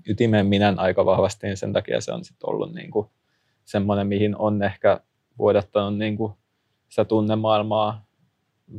ytimeen 0.08 0.46
minän 0.46 0.78
aika 0.78 1.04
vahvasti, 1.04 1.46
niin 1.46 1.56
sen 1.56 1.72
takia 1.72 2.00
se 2.00 2.12
on 2.12 2.24
sitten 2.24 2.50
ollut 2.50 2.74
niin 2.74 2.90
kuin 2.90 3.06
semmoinen, 3.64 4.06
mihin 4.06 4.36
on 4.36 4.62
ehkä 4.62 5.00
vuodattanut 5.38 5.98
niin 5.98 6.16
kuin 6.16 6.32
sitä 6.88 7.04
tunnemaailmaa 7.04 8.05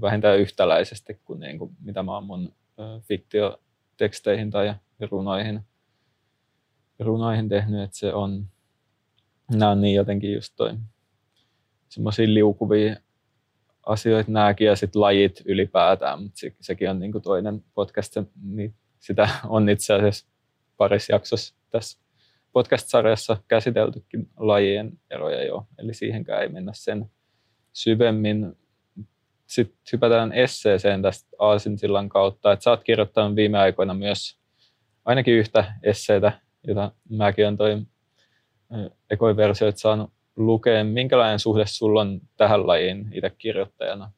vähintään 0.01 0.39
yhtäläisesti 0.39 1.21
kuin, 1.25 1.39
niin 1.39 1.59
kuin 1.59 1.71
mitä 1.83 2.03
mä 2.03 2.13
oon 2.13 2.23
mun 2.23 2.53
fiktioteksteihin 3.01 4.51
tai 4.51 4.75
runoihin, 5.11 5.61
runoihin 6.99 7.49
tehnyt, 7.49 7.81
että 7.81 7.97
se 7.97 8.13
on, 8.13 8.47
nämä 9.51 9.71
on 9.71 9.81
niin 9.81 9.95
jotenkin 9.95 10.33
just 10.33 10.53
toi 10.55 10.73
semmoisia 11.89 12.33
liukuvia 12.33 12.95
asioita 13.85 14.31
nämäkin 14.31 14.67
ja 14.67 14.75
sitten 14.75 15.01
lajit 15.01 15.41
ylipäätään, 15.45 16.23
mutta 16.23 16.39
se, 16.39 16.55
sekin 16.61 16.89
on 16.89 16.99
niinku 16.99 17.19
toinen 17.19 17.63
podcast, 17.73 18.17
niin 18.43 18.75
sitä 18.99 19.29
on 19.47 19.69
itse 19.69 19.93
asiassa 19.93 20.27
parissa 20.77 21.13
jaksossa 21.13 21.55
tässä 21.69 21.99
podcast-sarjassa 22.53 23.37
käsiteltykin 23.47 24.29
lajien 24.37 24.99
eroja 25.09 25.45
jo, 25.45 25.67
eli 25.77 25.93
siihenkään 25.93 26.41
ei 26.41 26.49
mennä 26.49 26.71
sen 26.75 27.11
syvemmin. 27.73 28.57
Sitten 29.47 29.77
hypätään 29.93 30.33
esseeseen 30.33 31.01
tästä 31.01 31.29
Aasinsillan 31.39 32.09
kautta, 32.09 32.51
että 32.51 32.63
sä 32.63 32.69
oot 32.69 32.83
kirjoittanut 32.83 33.35
viime 33.35 33.59
aikoina 33.59 33.93
myös 33.93 34.37
ainakin 35.05 35.33
yhtä 35.33 35.73
esseitä, 35.83 36.31
jota 36.67 36.91
mäkin 37.09 37.47
on 37.47 37.57
toi 37.57 37.81
ekoin 39.09 39.37
versioita 39.37 39.79
saanut 39.79 40.11
lukea. 40.35 40.83
Minkälainen 40.83 41.39
suhde 41.39 41.65
sulla 41.65 42.01
on 42.01 42.21
tähän 42.37 42.67
lajiin 42.67 43.09
itse 43.11 43.29
kirjoittajana? 43.37 44.11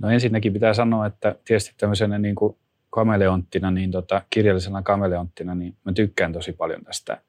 No 0.00 0.10
ensinnäkin 0.10 0.52
pitää 0.52 0.74
sanoa, 0.74 1.06
että 1.06 1.34
tietysti 1.44 1.74
tämmöisenä 1.76 2.18
niin 2.18 2.34
kuin 2.34 2.56
kameleonttina, 2.90 3.70
niin 3.70 3.90
tota, 3.90 4.22
kirjallisena 4.30 4.82
kameleonttina, 4.82 5.54
niin 5.54 5.76
mä 5.84 5.92
tykkään 5.92 6.32
tosi 6.32 6.52
paljon 6.52 6.84
tästä 6.84 7.20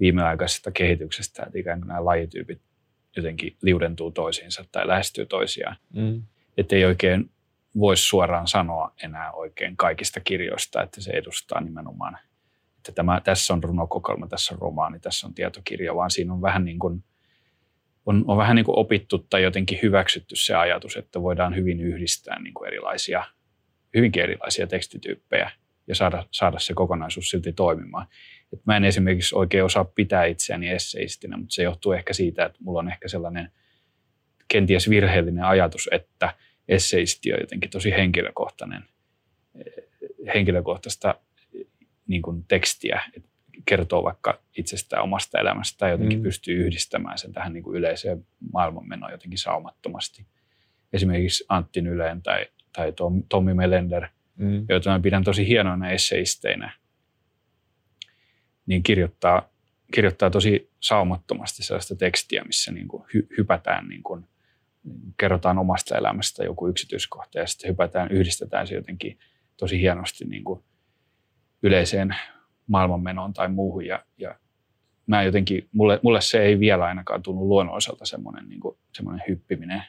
viimeaikaisesta 0.00 0.70
kehityksestä, 0.70 1.42
että 1.46 1.58
ikään 1.58 1.80
kuin 1.80 1.88
nämä 1.88 2.04
lajityypit 2.04 2.60
jotenkin 3.16 3.56
liudentuu 3.62 4.10
toisiinsa 4.10 4.64
tai 4.72 4.88
lähestyy 4.88 5.26
toisiaan. 5.26 5.76
Mm. 5.94 6.22
Että 6.56 6.76
ei 6.76 6.84
oikein 6.84 7.30
voisi 7.78 8.04
suoraan 8.04 8.46
sanoa 8.46 8.94
enää 9.02 9.32
oikein 9.32 9.76
kaikista 9.76 10.20
kirjoista, 10.20 10.82
että 10.82 11.00
se 11.00 11.10
edustaa 11.10 11.60
nimenomaan, 11.60 12.18
että 12.78 12.92
tämä, 12.92 13.20
tässä 13.24 13.54
on 13.54 13.64
runokokoelma, 13.64 14.26
tässä 14.26 14.54
on 14.54 14.60
romaani, 14.60 15.00
tässä 15.00 15.26
on 15.26 15.34
tietokirja, 15.34 15.94
vaan 15.94 16.10
siinä 16.10 16.32
on 16.32 16.42
vähän 16.42 16.64
niin 16.64 16.78
kuin, 16.78 17.04
on, 18.06 18.24
on 18.26 18.36
vähän 18.36 18.56
niin 18.56 18.64
kuin 18.64 18.78
opittu 18.78 19.18
tai 19.18 19.42
jotenkin 19.42 19.78
hyväksytty 19.82 20.36
se 20.36 20.54
ajatus, 20.54 20.96
että 20.96 21.22
voidaan 21.22 21.56
hyvin 21.56 21.80
yhdistää 21.80 22.42
niin 22.42 22.54
kuin 22.54 22.66
erilaisia, 22.66 23.24
hyvinkin 23.94 24.22
erilaisia 24.22 24.66
tekstityyppejä 24.66 25.50
ja 25.86 25.94
saada, 25.94 26.26
saada 26.30 26.58
se 26.58 26.74
kokonaisuus 26.74 27.30
silti 27.30 27.52
toimimaan. 27.52 28.06
Et 28.52 28.66
mä 28.66 28.76
en 28.76 28.84
esimerkiksi 28.84 29.34
oikein 29.34 29.64
osaa 29.64 29.84
pitää 29.84 30.24
itseäni 30.24 30.68
esseistinä, 30.68 31.36
mutta 31.36 31.54
se 31.54 31.62
johtuu 31.62 31.92
ehkä 31.92 32.12
siitä, 32.12 32.44
että 32.44 32.58
mulla 32.62 32.78
on 32.78 32.88
ehkä 32.92 33.08
sellainen 33.08 33.52
kenties 34.48 34.90
virheellinen 34.90 35.44
ajatus, 35.44 35.88
että 35.92 36.34
esseisti 36.68 37.32
on 37.32 37.40
jotenkin 37.40 37.70
tosi 37.70 37.90
henkilökohtainen, 37.90 38.84
henkilökohtaista 40.34 41.14
niin 42.06 42.22
kuin 42.22 42.44
tekstiä, 42.48 43.02
että 43.16 43.28
kertoo 43.66 44.04
vaikka 44.04 44.42
itsestään 44.56 45.02
omasta 45.02 45.38
elämästä 45.38 45.78
tai 45.78 45.90
jotenkin 45.90 46.18
mm. 46.18 46.22
pystyy 46.22 46.66
yhdistämään 46.66 47.18
sen 47.18 47.32
tähän 47.32 47.52
niin 47.52 47.62
kuin 47.62 47.76
yleiseen 47.76 48.26
maailmanmenoon 48.52 49.12
jotenkin 49.12 49.38
saumattomasti. 49.38 50.26
Esimerkiksi 50.92 51.44
Antti 51.48 51.80
Nyleen 51.80 52.22
tai, 52.22 52.46
tai 52.72 52.92
Tom, 52.92 53.22
Tommi 53.28 53.54
Melender, 53.54 54.06
mm. 54.36 54.66
joita 54.68 54.90
mä 54.90 55.00
pidän 55.00 55.24
tosi 55.24 55.48
hienoina 55.48 55.90
esseisteinä, 55.90 56.72
niin 58.70 58.82
kirjoittaa, 58.82 59.48
kirjoittaa 59.94 60.30
tosi 60.30 60.70
saumattomasti 60.80 61.62
sellaista 61.62 61.96
tekstiä, 61.96 62.44
missä 62.44 62.72
niin 62.72 62.88
kuin 62.88 63.02
hy, 63.14 63.26
hypätään, 63.38 63.88
niin 63.88 64.02
kuin, 64.02 64.24
kerrotaan 65.16 65.58
omasta 65.58 65.98
elämästä 65.98 66.44
joku 66.44 66.68
yksityiskohta 66.68 67.38
ja 67.38 67.46
sitten 67.46 67.70
hypätään, 67.70 68.10
yhdistetään 68.10 68.66
se 68.66 68.74
jotenkin 68.74 69.18
tosi 69.56 69.80
hienosti 69.80 70.24
niin 70.24 70.44
kuin 70.44 70.64
yleiseen 71.62 72.16
maailmanmenoon 72.66 73.32
tai 73.32 73.48
muuhun. 73.48 73.86
Ja, 73.86 74.04
ja 74.18 74.34
mä 75.06 75.22
jotenkin, 75.22 75.68
mulle, 75.72 76.00
mulle 76.02 76.20
se 76.20 76.42
ei 76.42 76.60
vielä 76.60 76.84
ainakaan 76.84 77.22
tunnu 77.22 77.48
luonnolliselta 77.48 78.04
semmoinen, 78.04 78.48
niin 78.48 78.60
kuin, 78.60 78.76
semmoinen 78.92 79.24
hyppiminen. 79.28 79.82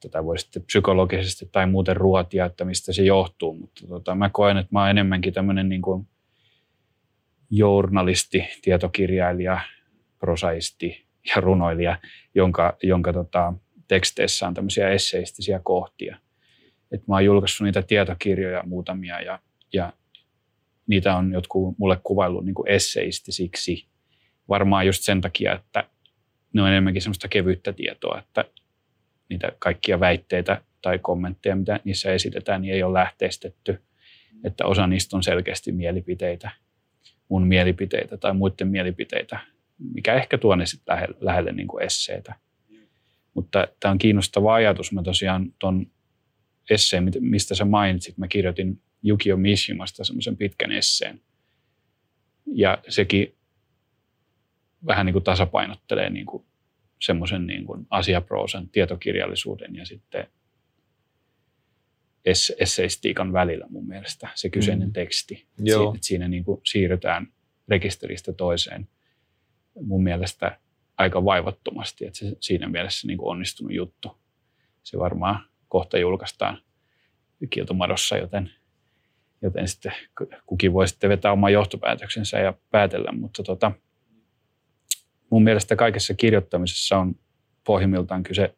Tätä 0.00 0.24
voi 0.24 0.38
sitten 0.38 0.62
psykologisesti 0.62 1.48
tai 1.52 1.66
muuten 1.66 1.96
ruotia, 1.96 2.44
että 2.44 2.64
mistä 2.64 2.92
se 2.92 3.02
johtuu, 3.02 3.54
mutta 3.54 3.86
tota, 3.86 4.14
mä 4.14 4.30
koen, 4.32 4.56
että 4.56 4.68
mä 4.72 4.80
oon 4.80 4.90
enemmänkin 4.90 5.34
tämmöinen 5.34 5.68
niin 5.68 5.82
kuin 5.82 6.08
journalisti, 7.50 8.48
tietokirjailija, 8.62 9.60
prosaisti 10.18 11.06
ja 11.34 11.40
runoilija, 11.40 11.98
jonka, 12.34 12.76
jonka 12.82 13.12
tota, 13.12 13.52
teksteissä 13.88 14.46
on 14.46 14.54
tämmöisiä 14.54 14.90
esseistisiä 14.90 15.60
kohtia. 15.64 16.16
Et 16.92 17.08
mä 17.08 17.14
oon 17.14 17.24
julkaissut 17.24 17.64
niitä 17.64 17.82
tietokirjoja 17.82 18.62
muutamia 18.66 19.20
ja, 19.20 19.38
ja 19.72 19.92
niitä 20.86 21.16
on 21.16 21.32
jotkut 21.32 21.78
mulle 21.78 21.98
kuvaillut 22.02 22.44
niin 22.44 22.54
esseistisiksi. 22.66 23.86
Varmaan 24.48 24.86
just 24.86 25.02
sen 25.02 25.20
takia, 25.20 25.54
että 25.54 25.84
ne 26.52 26.62
on 26.62 26.68
enemmänkin 26.68 27.02
semmoista 27.02 27.28
kevyttä 27.28 27.72
tietoa, 27.72 28.18
että 28.18 28.44
niitä 29.28 29.52
kaikkia 29.58 30.00
väitteitä 30.00 30.60
tai 30.82 30.98
kommentteja, 30.98 31.56
mitä 31.56 31.80
niissä 31.84 32.12
esitetään, 32.12 32.62
niin 32.62 32.74
ei 32.74 32.82
ole 32.82 32.98
lähteistetty. 32.98 33.82
Että 34.44 34.66
osa 34.66 34.86
niistä 34.86 35.16
on 35.16 35.22
selkeästi 35.22 35.72
mielipiteitä, 35.72 36.50
mun 37.28 37.46
mielipiteitä 37.46 38.16
tai 38.16 38.34
muiden 38.34 38.68
mielipiteitä, 38.68 39.40
mikä 39.94 40.14
ehkä 40.14 40.38
tuo 40.38 40.56
ne 40.56 40.66
sitten 40.66 40.94
lähelle, 40.94 41.16
lähelle 41.20 41.52
niin 41.52 41.68
kuin 41.68 41.84
esseitä. 41.84 42.34
Mutta 43.34 43.68
tämä 43.80 43.92
on 43.92 43.98
kiinnostava 43.98 44.54
ajatus. 44.54 44.92
Mä 44.92 45.02
tosiaan 45.02 45.52
tuon 45.58 45.86
esseen, 46.70 47.12
mistä 47.20 47.54
sä 47.54 47.64
mainitsit, 47.64 48.18
mä 48.18 48.28
kirjoitin 48.28 48.82
Yukio 49.08 49.36
Mishimasta 49.36 50.04
semmoisen 50.04 50.36
pitkän 50.36 50.72
esseen. 50.72 51.20
Ja 52.46 52.78
sekin 52.88 53.34
vähän 54.86 55.06
niin 55.06 55.12
kuin 55.12 55.24
tasapainottelee 55.24 56.10
niin 56.10 56.26
kuin 56.26 56.44
semmoisen 57.02 57.46
niin 57.46 57.64
kuin 57.64 57.86
asiaproosan, 57.90 58.68
tietokirjallisuuden 58.68 59.76
ja 59.76 59.86
sitten 59.86 60.26
esseistiikan 62.58 63.32
välillä 63.32 63.66
mun 63.68 63.86
mielestä 63.86 64.28
se 64.34 64.50
kyseinen 64.50 64.88
mm. 64.88 64.92
teksti. 64.92 65.46
Joo. 65.58 65.78
Siinä, 65.78 65.94
että 65.94 66.06
siinä 66.06 66.28
niin 66.28 66.44
kuin 66.44 66.60
siirrytään 66.64 67.32
rekisteristä 67.68 68.32
toiseen 68.32 68.88
mun 69.80 70.02
mielestä 70.02 70.58
aika 70.98 71.24
vaivattomasti, 71.24 72.06
että 72.06 72.18
se 72.18 72.36
siinä 72.40 72.68
mielessä 72.68 73.06
niin 73.06 73.18
kuin 73.18 73.30
onnistunut 73.30 73.74
juttu. 73.74 74.16
Se 74.82 74.98
varmaan 74.98 75.40
kohta 75.68 75.98
julkaistaan 75.98 76.62
kieltomadossa, 77.50 78.16
joten, 78.16 78.50
joten 79.42 79.68
sitten 79.68 79.92
kukin 80.46 80.72
voi 80.72 80.88
sitten 80.88 81.10
vetää 81.10 81.32
oman 81.32 81.52
johtopäätöksensä 81.52 82.38
ja 82.38 82.54
päätellä, 82.70 83.12
mutta 83.12 83.42
tota, 83.42 83.72
mun 85.30 85.42
mielestä 85.42 85.76
kaikessa 85.76 86.14
kirjoittamisessa 86.14 86.98
on 86.98 87.14
pohjimmiltaan 87.64 88.22
kyse 88.22 88.54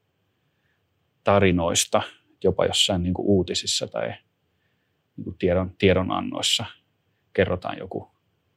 tarinoista, 1.25 2.03
jopa 2.45 2.67
jossain 2.67 3.03
niin 3.03 3.15
kuin 3.15 3.27
uutisissa 3.27 3.87
tai 3.87 4.09
niin 5.17 5.25
kuin 5.25 5.39
tiedon, 5.39 5.75
tiedonannoissa 5.79 6.65
kerrotaan 7.33 7.79
joku, 7.79 8.11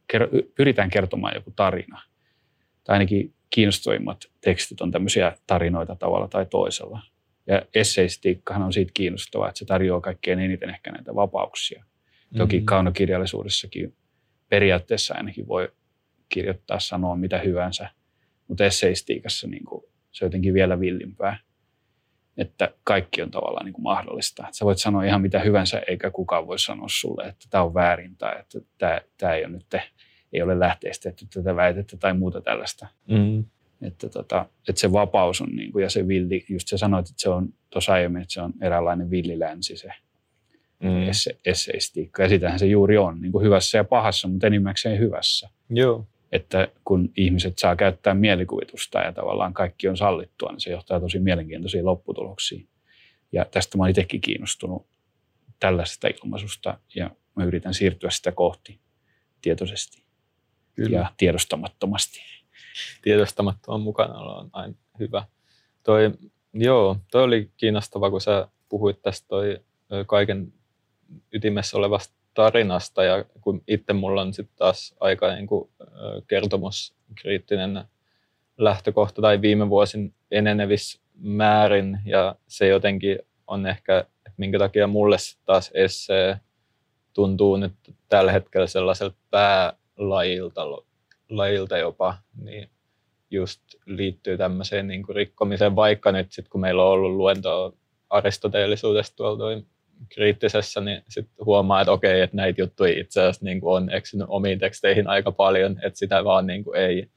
ker, 0.08 0.30
pyritään 0.56 0.90
kertomaan 0.90 1.36
joku 1.36 1.52
tarina. 1.56 2.02
Tai 2.84 2.94
ainakin 2.94 3.34
kiinnostavimmat 3.50 4.26
tekstit 4.42 4.82
on 4.82 4.92
tämmöisiä 4.92 5.38
tarinoita 5.48 5.96
tavalla 5.96 6.28
tai 6.28 6.46
toisella. 6.46 7.02
Ja 7.48 7.62
esseistiikkahan 7.74 8.64
on 8.64 8.74
siitä 8.74 8.92
kiinnostavaa, 8.94 9.50
että 9.50 9.60
se 9.60 9.66
tarjoaa 9.66 10.02
kaikkein 10.02 10.40
eniten 10.40 10.70
ehkä 10.70 10.92
näitä 10.92 11.16
vapauksia. 11.16 11.80
Mm-hmm. 11.80 12.38
Toki 12.38 12.62
kaunokirjallisuudessakin 12.62 13.96
periaatteessa 14.50 15.14
ainakin 15.14 15.48
voi 15.48 15.72
kirjoittaa, 16.30 16.80
sanoa 16.80 17.16
mitä 17.16 17.38
hyvänsä, 17.38 17.90
mutta 18.48 18.66
esseistiikassa 18.66 19.48
niin 19.48 19.66
kuin, 19.66 19.84
se 20.12 20.26
on 20.26 20.28
jotenkin 20.28 20.54
vielä 20.54 20.80
villimpää, 20.80 21.38
että 22.38 22.74
kaikki 22.84 23.22
on 23.22 23.32
tavallaan 23.32 23.66
niin 23.66 23.74
kuin 23.74 23.84
mahdollista. 23.84 24.48
Sä 24.52 24.66
voit 24.66 24.78
sanoa 24.78 25.04
ihan 25.04 25.22
mitä 25.22 25.40
hyvänsä, 25.40 25.82
eikä 25.88 26.12
kukaan 26.12 26.48
voi 26.48 26.60
sanoa 26.60 26.88
sulle, 26.90 27.24
että 27.24 27.46
tämä 27.50 27.64
on 27.64 27.74
väärin 27.74 28.16
tai 28.18 28.40
että 28.40 28.60
tämä, 28.78 29.02
tämä 29.18 29.34
ei 29.34 29.46
ole 29.46 29.54
nyt 29.54 29.66
ei 30.34 30.42
ole 30.42 30.60
lähteistetty 30.60 31.26
tätä 31.34 31.56
väitettä 31.56 31.98
tai 31.98 32.14
muuta 32.14 32.42
tällaista. 32.42 32.88
Mm. 33.08 33.46
Että, 33.82 34.10
tota, 34.10 34.46
että 34.70 34.80
se 34.82 34.92
vapaus 34.92 35.42
on 35.42 35.50
niin 35.56 35.72
kuin, 35.72 35.84
ja 35.84 35.90
se 35.90 36.08
villi, 36.08 36.46
just 36.50 36.68
sä 36.68 36.78
sanoit, 36.78 37.10
että 37.10 37.22
se 37.22 37.30
on 37.30 37.50
tuossa 37.70 37.94
aiemmin, 37.94 38.22
että 38.22 38.34
se 38.34 38.42
on 38.42 38.54
eräänlainen 38.62 39.10
villilänsi 39.10 39.78
se 39.78 39.90
mm. 40.84 41.10
esse, 41.10 41.40
esseistiikka. 41.46 42.24
Ja 42.24 42.30
sitähän 42.30 42.60
se 42.60 42.66
juuri 42.66 42.98
on, 42.98 43.22
niin 43.22 43.32
kuin 43.32 43.46
hyvässä 43.46 43.78
ja 43.78 43.84
pahassa, 43.84 44.28
mutta 44.28 44.48
enimmäkseen 44.48 45.00
hyvässä. 45.00 45.50
Joo. 45.70 46.08
Että 46.32 46.68
kun 46.86 47.10
ihmiset 47.18 47.58
saa 47.58 47.76
käyttää 47.76 48.14
mielikuvitusta 48.14 49.00
ja 49.00 49.14
tavallaan 49.14 49.54
kaikki 49.54 49.88
on 49.88 49.98
sallittua, 49.98 50.52
niin 50.52 50.62
se 50.62 50.72
johtaa 50.72 51.00
tosi 51.00 51.20
mielenkiintoisiin 51.20 51.86
lopputuloksiin. 51.86 52.68
Ja 53.32 53.46
tästä 53.46 53.78
mä 53.78 53.84
olen 53.84 53.90
itsekin 53.90 54.22
kiinnostunut 54.22 54.88
tällaisesta 55.60 56.08
ilmaisusta 56.08 56.78
ja 56.96 57.10
mä 57.36 57.44
yritän 57.44 57.74
siirtyä 57.74 58.10
sitä 58.10 58.32
kohti 58.32 58.80
tietoisesti 59.42 60.04
Kyllä. 60.76 60.98
ja 60.98 61.12
tiedostamattomasti. 61.18 62.22
Tiedostamattoman 63.02 63.82
mukana 63.82 64.20
on 64.20 64.50
aina 64.54 64.74
hyvä. 65.00 65.26
Toi, 65.84 66.12
joo, 66.54 66.98
toi 67.12 67.24
oli 67.24 67.52
kiinnostava, 67.58 68.10
kun 68.10 68.22
sä 68.22 68.48
puhuit 68.70 69.02
tästä 69.02 69.28
toi 69.28 69.60
kaiken 70.08 70.54
ytimessä 71.32 71.78
olevasta 71.78 72.21
tarinasta 72.34 73.04
ja 73.04 73.26
kun 73.42 73.64
itse 73.68 73.94
mulla 73.94 74.22
on 74.22 74.34
sitten 74.34 74.58
taas 74.58 74.96
aika 75.00 75.36
niin 75.36 75.48
kuin, 75.48 75.70
kertomuskriittinen 76.28 77.84
lähtökohta 78.58 79.22
tai 79.22 79.42
viime 79.42 79.70
vuosin 79.70 80.14
enenevissä 80.32 81.00
määrin 81.16 82.00
ja 82.06 82.36
se 82.48 82.68
jotenkin 82.68 83.20
on 83.48 83.68
ehkä, 83.68 84.00
että 84.00 84.34
minkä 84.38 84.60
takia 84.60 84.88
mulle 84.88 85.18
taas 85.46 85.72
essee 85.74 86.40
tuntuu 87.14 87.58
nyt 87.58 87.74
tällä 88.10 88.32
hetkellä 88.32 88.68
sellaiselta 88.68 89.18
päälajilta 89.30 90.62
lajilta 91.30 91.78
jopa, 91.78 92.18
niin 92.42 92.70
just 93.32 93.62
liittyy 93.86 94.38
tämmöiseen 94.38 94.88
niin 94.88 95.04
kuin 95.04 95.16
rikkomiseen, 95.16 95.76
vaikka 95.76 96.12
nyt 96.12 96.32
sit, 96.32 96.50
kun 96.50 96.62
meillä 96.62 96.84
on 96.84 96.90
ollut 96.90 97.12
luentoa 97.12 97.74
aristoteellisuudesta 98.10 99.16
tuolla 99.16 99.64
kriittisessä, 100.10 100.82
niin 100.82 101.04
sitten 101.10 101.46
huomaa, 101.46 101.82
että 101.82 101.92
okei, 101.92 102.22
että 102.22 102.38
näitä 102.38 102.62
juttuja 102.62 103.00
itse 103.00 103.22
asiassa 103.22 103.46
niin 103.46 103.62
kuin 103.62 103.74
on 103.74 103.94
eksynyt 103.94 104.28
omiin 104.30 104.60
teksteihin 104.60 105.08
aika 105.08 105.32
paljon, 105.32 105.80
että 105.84 106.00
sitä 106.00 106.24
vaan 106.24 106.48
niin 106.48 106.64
kuin 106.64 106.80
ei 106.80 107.10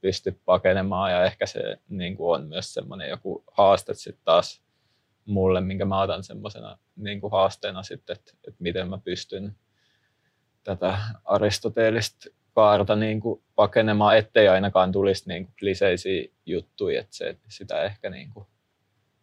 pysty 0.00 0.40
pakenemaan. 0.44 1.12
Ja 1.12 1.24
ehkä 1.24 1.46
se 1.46 1.78
niin 1.88 2.16
kuin 2.16 2.40
on 2.40 2.48
myös 2.48 2.74
semmoinen 2.74 3.08
joku 3.08 3.44
haaste 3.52 3.94
sitten 3.94 4.24
taas 4.24 4.62
mulle, 5.24 5.60
minkä 5.60 5.84
mä 5.84 6.02
otan 6.02 6.24
semmoisena 6.24 6.78
niin 6.96 7.20
kuin 7.20 7.30
haasteena 7.30 7.82
sitten, 7.82 8.16
että, 8.16 8.32
että 8.48 8.62
miten 8.62 8.88
mä 8.88 8.98
pystyn 9.04 9.56
tätä 10.64 10.98
aristoteellista 11.24 12.30
kaarta 12.54 12.96
niin 12.96 13.20
kuin 13.20 13.42
pakenemaan, 13.54 14.16
ettei 14.16 14.48
ainakaan 14.48 14.92
tulisi 14.92 15.28
niin 15.28 15.44
kuin 15.44 15.54
kliseisiä 15.58 16.24
juttuja, 16.46 17.00
että 17.00 17.16
se, 17.16 17.36
sitä 17.48 17.82
ehkä 17.82 18.10
niin 18.10 18.30
kuin 18.34 18.46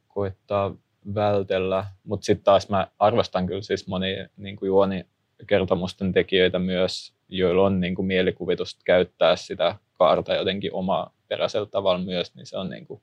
koittaa 0.08 0.76
vältellä. 1.16 1.86
Mutta 2.04 2.26
sitten 2.26 2.44
taas 2.44 2.70
mä 2.70 2.88
arvostan 3.00 3.48
kyllä 3.48 3.62
siis 3.62 3.88
moni 3.88 4.16
niin 4.38 4.56
kuin 4.56 4.68
juonikertomusten 4.68 6.12
tekijöitä 6.12 6.60
myös, 6.60 7.14
joilla 7.30 7.66
on 7.66 7.80
niin 7.80 7.96
kuin 7.96 8.06
mielikuvitusta 8.06 8.82
käyttää 8.86 9.36
sitä 9.36 9.76
kaarta 9.94 10.36
jotenkin 10.36 10.74
oma 10.74 11.14
peräisellä 11.28 11.68
tavalla 11.68 12.06
myös, 12.06 12.36
niin 12.36 12.46
se 12.46 12.58
on 12.58 12.70
niin 12.70 12.88
kuin 12.88 13.02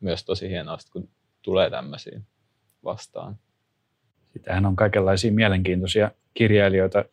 myös 0.00 0.24
tosi 0.24 0.48
hienoa, 0.48 0.78
kun 0.92 1.08
tulee 1.42 1.70
tämmöisiä 1.70 2.20
vastaan. 2.84 3.38
Sitähän 4.32 4.66
on 4.66 4.76
kaikenlaisia 4.76 5.32
mielenkiintoisia 5.32 6.10
kirjailijoita. 6.34 7.04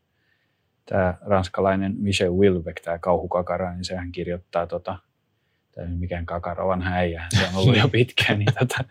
Tämä 0.86 1.17
ranskalainen 1.21 1.95
Michel 1.97 2.34
Wilbeck, 2.34 2.84
tämä 2.84 2.99
kauhukakara, 2.99 3.74
niin 3.74 3.86
sehän 3.86 4.11
kirjoittaa 4.11 4.67
tota, 4.67 4.97
tämä 5.71 5.88
mikään 5.88 6.26
kakarovan 6.26 6.82
häijä, 6.82 7.26
se 7.30 7.47
on 7.47 7.55
ollut 7.55 7.78
jo 7.78 7.88
pitkään, 7.97 8.39
niin 8.39 8.53
tota, 8.59 8.84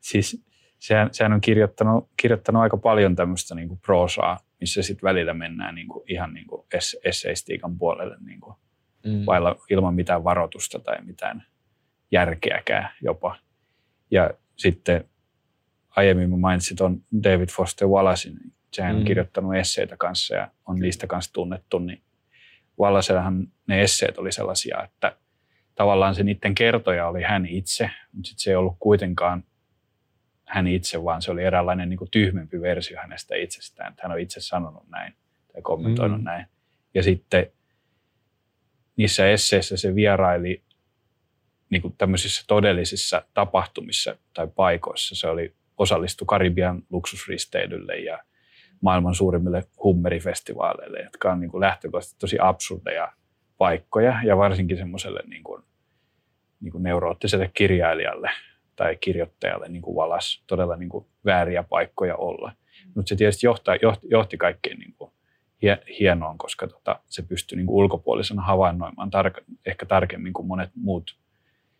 siis 0.00 0.44
sehän, 0.80 1.08
sehän 1.12 1.32
on 1.32 1.40
kirjoittanut, 1.40 2.08
kirjoittanut 2.16 2.62
aika 2.62 2.76
paljon 2.76 3.16
tämmöistä 3.16 3.54
niin 3.54 3.68
kuin 3.68 3.80
proosaa, 3.80 4.38
missä 4.60 4.82
sitten 4.82 5.08
välillä 5.08 5.34
mennään 5.34 5.74
niin 5.74 5.88
kuin, 5.88 6.04
ihan 6.08 6.34
niin 6.34 6.46
kuin 6.46 6.66
esseistiikan 7.04 7.78
puolelle 7.78 8.16
niin 8.20 8.40
kuin, 8.40 8.56
mm. 9.06 9.26
vailla, 9.26 9.56
ilman 9.70 9.94
mitään 9.94 10.24
varoitusta 10.24 10.78
tai 10.78 10.96
mitään 11.02 11.44
järkeäkään 12.12 12.90
jopa. 13.02 13.36
Ja 14.10 14.30
sitten 14.56 15.04
aiemmin 15.96 16.30
mä 16.30 16.36
mainitsin 16.36 16.76
tuon 16.76 17.02
David 17.24 17.48
Foster 17.48 17.88
Wallacein, 17.88 18.38
sehän 18.72 18.94
on 18.96 19.02
mm. 19.02 19.06
kirjoittanut 19.06 19.54
esseitä 19.54 19.96
kanssa 19.96 20.34
ja 20.34 20.50
on 20.66 20.76
niistä 20.76 21.06
kanssa 21.06 21.32
tunnettu, 21.32 21.78
niin 21.78 22.02
Wallacellahan 22.80 23.46
ne 23.66 23.82
esseet 23.82 24.18
oli 24.18 24.32
sellaisia, 24.32 24.82
että 24.82 25.16
tavallaan 25.74 26.14
se 26.14 26.22
niiden 26.22 26.54
kertoja 26.54 27.08
oli 27.08 27.22
hän 27.22 27.46
itse, 27.46 27.90
mutta 28.12 28.28
sitten 28.28 28.42
se 28.42 28.50
ei 28.50 28.56
ollut 28.56 28.76
kuitenkaan 28.78 29.44
hän 30.50 30.66
itse, 30.66 31.04
vaan 31.04 31.22
se 31.22 31.30
oli 31.30 31.44
eräänlainen 31.44 31.88
niin 31.88 31.98
kuin 31.98 32.10
tyhmempi 32.10 32.60
versio 32.60 33.00
hänestä 33.00 33.34
itsestään. 33.34 33.94
Hän 34.02 34.12
on 34.12 34.20
itse 34.20 34.40
sanonut 34.40 34.88
näin 34.88 35.14
tai 35.52 35.62
kommentoinut 35.62 36.18
mm. 36.18 36.24
näin. 36.24 36.46
Ja 36.94 37.02
sitten 37.02 37.46
niissä 38.96 39.30
esseissä 39.30 39.76
se 39.76 39.94
vieraili 39.94 40.62
niin 41.70 41.82
kuin 41.82 41.94
tämmöisissä 41.98 42.44
todellisissa 42.46 43.22
tapahtumissa 43.34 44.16
tai 44.34 44.48
paikoissa. 44.54 45.14
Se 45.14 45.26
oli 45.26 45.54
osallistu 45.78 46.24
Karibian 46.24 46.82
luksusristeilylle 46.90 47.96
ja 47.96 48.18
maailman 48.80 49.14
suurimmille 49.14 49.64
hummerifestivaaleille, 49.82 51.00
jotka 51.00 51.32
on 51.32 51.40
niin 51.40 51.50
kuin 51.50 51.60
lähtökohtaisesti 51.60 52.20
tosi 52.20 52.36
absurdeja 52.40 53.12
paikkoja 53.58 54.20
ja 54.24 54.36
varsinkin 54.36 54.76
semmoiselle 54.76 55.22
niin 55.26 55.44
kuin, 55.44 55.62
niin 56.60 56.72
kuin 56.72 56.82
neuroottiselle 56.82 57.50
kirjailijalle– 57.54 58.30
tai 58.76 58.96
kirjoittajalle 58.96 59.68
niin 59.68 59.82
kuin 59.82 59.96
valas 59.96 60.42
todella 60.46 60.76
niin 60.76 60.88
kuin 60.88 61.06
vääriä 61.24 61.62
paikkoja 61.62 62.16
olla. 62.16 62.52
Mutta 62.94 63.08
se 63.08 63.16
tietysti 63.16 63.46
johtaa, 63.46 63.76
johti, 63.82 64.06
johti 64.10 64.36
kaikkein 64.36 64.78
niin 64.78 64.94
kuin 64.98 65.10
hienoon, 66.00 66.38
koska 66.38 66.66
tota, 66.66 67.00
se 67.06 67.22
pystyi 67.22 67.56
niin 67.56 67.66
kuin 67.66 67.76
ulkopuolisena 67.76 68.42
havainnoimaan 68.42 69.10
tark, 69.10 69.38
ehkä 69.66 69.86
tarkemmin 69.86 70.32
kuin 70.32 70.46
monet 70.46 70.70
muut 70.74 71.16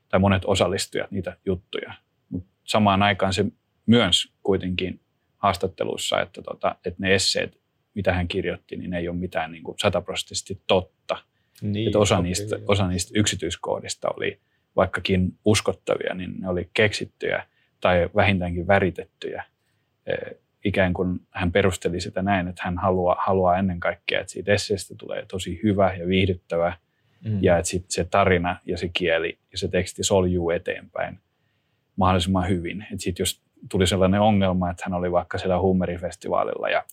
tai 0.09 0.20
monet 0.20 0.43
osallistujat 0.45 1.11
niitä 1.11 1.36
juttuja. 1.47 1.95
Mut 2.28 2.47
samaan 2.64 3.03
aikaan 3.03 3.32
se 3.32 3.45
myös 3.86 4.32
kuitenkin 4.43 5.01
haastatteluissa, 5.36 6.20
että, 6.20 6.43
tota, 6.43 6.76
että 6.84 6.97
ne 6.99 7.14
esseet, 7.14 7.61
mitä 7.95 8.12
hän 8.12 8.28
kirjoitti, 8.28 8.76
niin 8.76 8.91
ne 8.91 8.99
ei 8.99 9.09
ole 9.09 9.16
mitään 9.16 9.53
niin 9.53 9.62
sataprosenttisesti 9.82 10.62
totta. 10.66 11.16
Niin, 11.62 11.86
että 11.86 11.99
osa, 11.99 12.22
niistä, 12.22 12.57
osa 12.66 12.88
niistä 12.88 13.12
yksityiskohdista 13.14 14.09
oli 14.16 14.41
vaikkakin 14.76 15.38
uskottavia, 15.44 16.14
niin 16.14 16.34
ne 16.40 16.48
oli 16.48 16.70
keksittyjä 16.74 17.46
tai 17.80 18.10
vähintäänkin 18.16 18.66
väritettyjä. 18.66 19.44
E, 20.06 20.12
ikään 20.64 20.92
kuin 20.92 21.20
hän 21.30 21.52
perusteli 21.52 22.00
sitä 22.00 22.22
näin, 22.22 22.48
että 22.48 22.62
hän 22.64 22.78
haluaa, 22.78 23.16
haluaa 23.18 23.58
ennen 23.58 23.80
kaikkea, 23.80 24.20
että 24.20 24.32
siitä 24.32 24.52
esseestä 24.52 24.94
tulee 24.98 25.26
tosi 25.26 25.60
hyvä 25.62 25.94
ja 25.94 26.06
viihdyttävä 26.06 26.76
mm. 27.24 27.38
ja 27.42 27.58
että 27.58 27.68
sit 27.68 27.84
se 27.88 28.04
tarina 28.04 28.56
ja 28.66 28.78
se 28.78 28.90
kieli 28.92 29.38
ja 29.52 29.58
se 29.58 29.68
teksti 29.68 30.04
soljuu 30.04 30.50
eteenpäin 30.50 31.18
mahdollisimman 31.96 32.48
hyvin. 32.48 32.82
Että 32.82 32.98
sitten 32.98 33.22
jos 33.22 33.42
tuli 33.70 33.86
sellainen 33.86 34.20
ongelma, 34.20 34.70
että 34.70 34.82
hän 34.86 34.94
oli 34.94 35.12
vaikka 35.12 35.38
siellä 35.38 35.60
Hummerifestivaalilla 35.60 36.68
ja 36.68 36.84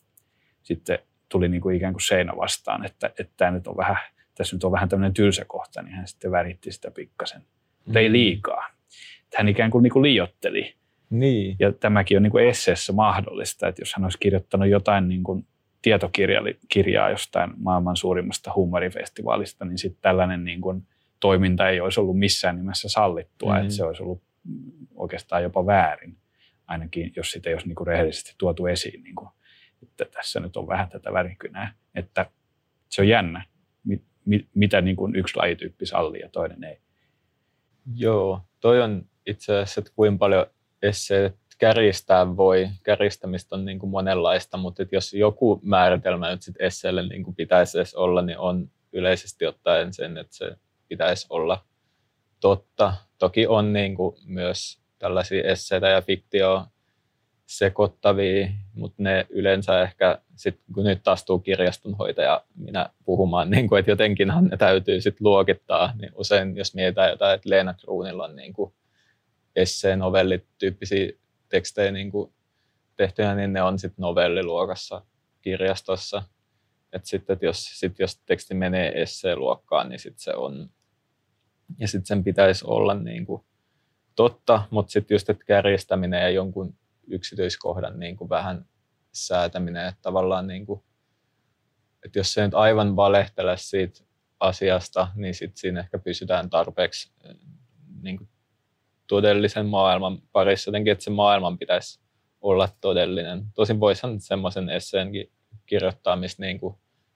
sitten 0.64 1.00
tuli 1.30 1.50
niin 1.50 1.62
kuin 1.62 1.76
ikään 1.76 1.94
kuin 1.94 2.02
seinä 2.02 2.34
vastaan, 2.38 2.86
että, 2.86 3.12
että 3.20 3.52
nyt 3.52 3.68
on 3.68 3.78
vähän, 3.78 3.98
tässä 4.36 4.56
nyt 4.56 4.64
on 4.64 4.72
vähän 4.72 4.90
tämmöinen 4.90 5.14
tylsä 5.14 5.46
kohta, 5.46 5.82
niin 5.82 5.96
hän 5.96 6.08
sitten 6.08 6.32
väritti 6.32 6.72
sitä 6.72 6.92
pikkasen. 6.92 7.42
Mm. 7.88 7.98
ei 7.98 8.12
liikaa. 8.12 8.68
Hän 9.36 9.48
ikään 9.48 9.72
kuin, 9.72 9.84
niin 9.84 9.94
kuin 9.94 10.04
liiotteli. 10.04 10.74
Niin. 11.10 11.56
Ja 11.60 11.72
tämäkin 11.72 12.18
on 12.18 12.24
niin 12.24 12.32
kuin 12.32 12.48
esseessä 12.48 12.94
mahdollista, 12.94 13.68
että 13.68 13.82
jos 13.82 13.94
hän 13.96 14.04
olisi 14.04 14.20
kirjoittanut 14.20 14.68
jotain 14.68 15.08
niin 15.08 15.24
kuin 15.24 15.46
tietokirjaa 15.82 17.10
jostain 17.10 17.54
maailman 17.58 17.96
suurimmasta 17.96 18.52
humorifestivaalista, 18.56 19.66
niin 19.66 19.78
sitten 19.78 20.02
tällainen 20.02 20.44
niin 20.44 20.62
kuin 20.62 20.88
toiminta 21.20 21.70
ei 21.70 21.80
olisi 21.80 22.00
ollut 22.00 22.20
missään 22.20 22.56
nimessä 22.56 22.90
sallittua, 22.90 23.54
mm. 23.54 23.62
että 23.62 23.74
se 23.74 23.84
olisi 23.84 24.04
ollut 24.04 24.24
oikeastaan 24.96 25.44
jopa 25.44 25.66
väärin, 25.66 26.18
ainakin 26.68 27.14
jos 27.16 27.32
sitä 27.32 27.50
ei 27.50 27.54
olisi 27.54 27.68
niin 27.68 27.76
kuin 27.76 27.88
rehellisesti 27.88 28.36
tuotu 28.38 28.66
esiin, 28.66 29.04
niin 29.04 29.16
kuin, 29.16 29.30
että 29.84 30.06
tässä 30.06 30.40
nyt 30.40 30.58
on 30.58 30.68
vähän 30.68 30.90
tätä 30.90 31.14
värikynää, 31.14 31.74
että 31.96 32.26
se 32.90 33.02
on 33.02 33.08
jännä, 33.08 33.46
mit, 33.84 34.04
mit, 34.26 34.48
mitä 34.54 34.82
niin 34.82 34.96
kuin 34.96 35.16
yksi 35.16 35.36
lajityyppi 35.36 35.86
sallii 35.86 36.22
ja 36.22 36.30
toinen 36.30 36.64
ei. 36.64 36.78
Joo, 37.96 38.42
toi 38.60 38.82
on 38.82 39.06
itse 39.26 39.54
asiassa, 39.54 39.80
että 39.80 39.92
kuinka 39.96 40.18
paljon 40.18 40.46
esseet 40.82 41.36
kärjistää 41.58 42.38
voi. 42.38 42.70
Kärjistämistä 42.84 43.56
on 43.56 43.66
niin 43.66 43.80
kuin 43.80 43.90
monenlaista, 43.90 44.58
mutta 44.58 44.84
että 44.84 44.96
jos 44.96 45.14
joku 45.14 45.60
määritelmä 45.64 46.30
nyt 46.30 46.42
sitten 46.42 46.66
esseelle 46.66 47.08
niin 47.08 47.24
kuin 47.24 47.36
pitäisi 47.36 47.78
edes 47.78 47.96
olla, 47.96 48.22
niin 48.22 48.38
on 48.38 48.70
yleisesti 48.94 49.46
ottaen 49.46 49.94
sen, 49.94 50.18
että 50.18 50.36
se 50.36 50.56
pitäisi 50.88 51.28
olla 51.30 51.66
totta. 52.40 52.94
Toki 53.18 53.48
on 53.48 53.74
niin 53.74 53.96
kuin 53.96 54.16
myös 54.26 54.80
tällaisia 55.00 55.44
esseitä 55.44 55.88
ja 55.88 56.02
fiktioa 56.02 56.68
sekoittavia, 57.48 58.48
mutta 58.74 59.04
ne 59.04 59.26
yleensä 59.30 59.82
ehkä, 59.82 60.22
sit, 60.36 60.60
kun 60.74 60.84
nyt 60.84 61.08
astuu 61.08 61.40
kirjastonhoitaja 61.40 62.44
minä 62.56 62.90
puhumaan, 63.06 63.50
niin 63.50 63.70
kuin, 63.70 63.80
että 63.80 63.92
jotenkinhan 63.92 64.46
ne 64.46 64.58
täytyy 64.58 65.02
sit 65.02 65.22
luokittaa, 65.22 65.94
niin 66.02 66.12
usein 66.16 66.58
jos 66.58 66.76
mietitään 66.76 67.10
jotain, 67.10 67.36
että 67.36 67.50
Leena 67.50 67.74
Kruunilla 67.74 68.26
on 68.26 68.36
niin 68.36 68.54
esseen 69.56 70.00
novellit 70.00 70.46
tyyppisiä 70.58 71.12
tekstejä 71.50 71.92
niin 71.92 72.12
kuin 72.12 72.34
tehtyjä, 72.96 73.36
niin 73.36 73.54
ne 73.54 73.62
on 73.62 73.80
sitten 73.80 74.04
novelliluokassa 74.04 75.02
kirjastossa. 75.42 76.24
Et 76.94 77.06
sitten, 77.06 77.34
et 77.34 77.42
jos, 77.42 77.80
sit 77.80 78.00
jos 78.00 78.22
teksti 78.26 78.54
menee 78.54 79.02
esseeluokkaan, 79.02 79.90
niin 79.90 80.00
sit 80.00 80.20
se 80.20 80.34
on, 80.36 80.70
ja 81.80 81.88
sitten 81.88 82.06
sen 82.06 82.24
pitäisi 82.24 82.66
olla 82.68 82.94
niin 82.94 83.26
kuin 83.26 83.44
totta, 84.16 84.64
mutta 84.70 84.92
sitten 84.92 85.16
just, 85.16 85.30
että 85.30 85.46
kärjistäminen 85.46 86.22
ja 86.22 86.30
jonkun 86.30 86.76
yksityiskohdan 87.08 88.00
niin 88.00 88.18
kuin 88.18 88.30
vähän 88.30 88.66
säätäminen, 89.12 89.88
että 89.88 90.02
tavallaan 90.02 90.48
niin 90.48 90.66
kuin, 90.66 90.84
että 92.06 92.20
jos 92.20 92.34
se 92.34 92.46
nyt 92.46 92.54
aivan 92.54 92.96
valehtele 92.96 93.58
siitä 93.58 94.04
asiasta, 94.40 95.08
niin 95.16 95.34
sitten 95.34 95.58
siinä 95.58 95.80
ehkä 95.80 96.00
pysytään 96.00 96.50
tarpeeksi 96.50 97.12
niin 98.02 98.18
kuin 98.18 98.30
todellisen 99.08 99.66
maailman 99.66 100.22
parissa 100.32 100.70
jotenkin, 100.70 100.92
että 100.92 101.04
se 101.04 101.10
maailman 101.10 101.58
pitäisi 101.58 102.00
olla 102.42 102.70
todellinen. 102.82 103.46
Tosin 103.56 103.80
voisihan 103.80 104.22
semmoisen 104.22 104.70
esseenkin 104.70 105.32
kirjoittaa, 105.66 106.16
missä 106.16 106.44
niin 106.44 106.60
kuin 106.60 106.76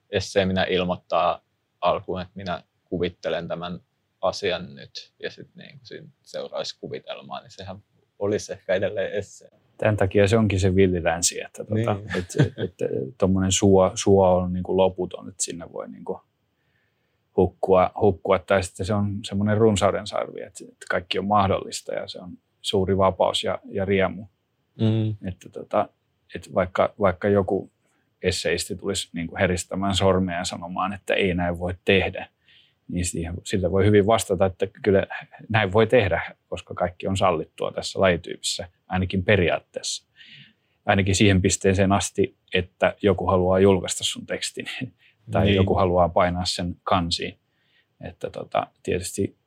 esseen 0.10 0.48
minä 0.48 0.64
ilmoittaa 0.64 1.42
alkuun, 1.82 2.22
että 2.22 2.32
minä 2.36 2.64
kuvittelen 2.84 3.48
tämän 3.48 3.80
asian 4.22 4.76
nyt 4.76 5.14
ja 5.24 5.32
sitten 5.32 5.66
niin 5.66 6.12
seuraisi 6.22 6.80
kuvitelmaa, 6.80 7.42
niin 7.42 7.52
sehän 7.52 7.84
olisi 8.20 8.54
ehkä 8.54 8.74
edelleen 8.74 9.12
esseen. 9.12 9.61
Tämän 9.82 9.98
takia 9.98 10.28
se 10.28 10.38
onkin 10.38 10.60
se 10.60 10.76
villilänsi, 10.76 11.42
että 11.42 11.64
tuota, 11.64 11.94
niin. 11.94 12.18
että, 12.18 12.44
että, 12.64 12.86
että 13.10 13.26
suo, 13.50 13.92
suo 13.96 14.36
on 14.36 14.54
niin 14.54 14.64
kuin 14.64 14.78
loputon, 14.78 15.30
että 15.30 15.44
sinne 15.44 15.66
voi 15.74 15.90
niin 15.90 16.06
kuin 16.06 16.20
hukkua, 17.38 17.92
hukkua. 18.02 18.40
Tai 18.40 18.64
sitten 18.64 18.86
se 18.86 18.94
on 18.94 19.20
semmoinen 19.24 19.58
runsauden 19.58 20.08
sarvi, 20.08 20.42
että, 20.42 20.64
että 20.64 20.86
kaikki 20.90 21.20
on 21.20 21.26
mahdollista 21.26 21.94
ja 21.94 22.08
se 22.08 22.20
on 22.20 22.32
suuri 22.62 22.98
vapaus 22.98 23.44
ja, 23.44 23.60
ja 23.72 23.86
riemu. 23.86 24.26
Mm. 24.80 25.28
Että, 25.28 25.50
tota, 25.50 25.90
että 26.36 26.50
vaikka, 26.54 26.94
vaikka 27.00 27.28
joku 27.28 27.72
esseisti 28.22 28.76
tulisi 28.76 29.10
niin 29.14 29.28
kuin 29.28 29.40
heristämään 29.40 29.96
sormea 29.96 30.38
ja 30.38 30.46
sanomaan, 30.46 30.94
että 30.94 31.14
ei 31.14 31.34
näin 31.34 31.60
voi 31.60 31.74
tehdä, 31.86 32.28
niin 32.88 33.06
siihen, 33.06 33.34
sillä 33.44 33.72
voi 33.72 33.86
hyvin 33.86 34.08
vastata, 34.08 34.46
että 34.46 34.68
kyllä 34.84 35.08
näin 35.50 35.74
voi 35.74 35.88
tehdä, 35.88 36.36
koska 36.50 36.74
kaikki 36.74 37.08
on 37.08 37.18
sallittua 37.18 37.72
tässä 37.72 38.00
lajityypissä, 38.00 38.68
ainakin 38.92 39.24
periaatteessa. 39.24 40.08
Ainakin 40.86 41.16
siihen 41.16 41.42
pisteeseen 41.42 41.92
asti, 41.92 42.38
että 42.54 42.96
joku 43.02 43.28
haluaa 43.28 43.60
julkaista 43.60 44.04
sun 44.04 44.26
tekstin 44.26 44.66
tai 45.32 45.46
niin. 45.46 45.56
joku 45.56 45.76
haluaa 45.76 46.10
painaa 46.10 46.46
sen 46.46 46.76
kansiin. 46.84 47.40
Että 48.02 48.30
tota, 48.30 48.68
tietysti 48.84 49.38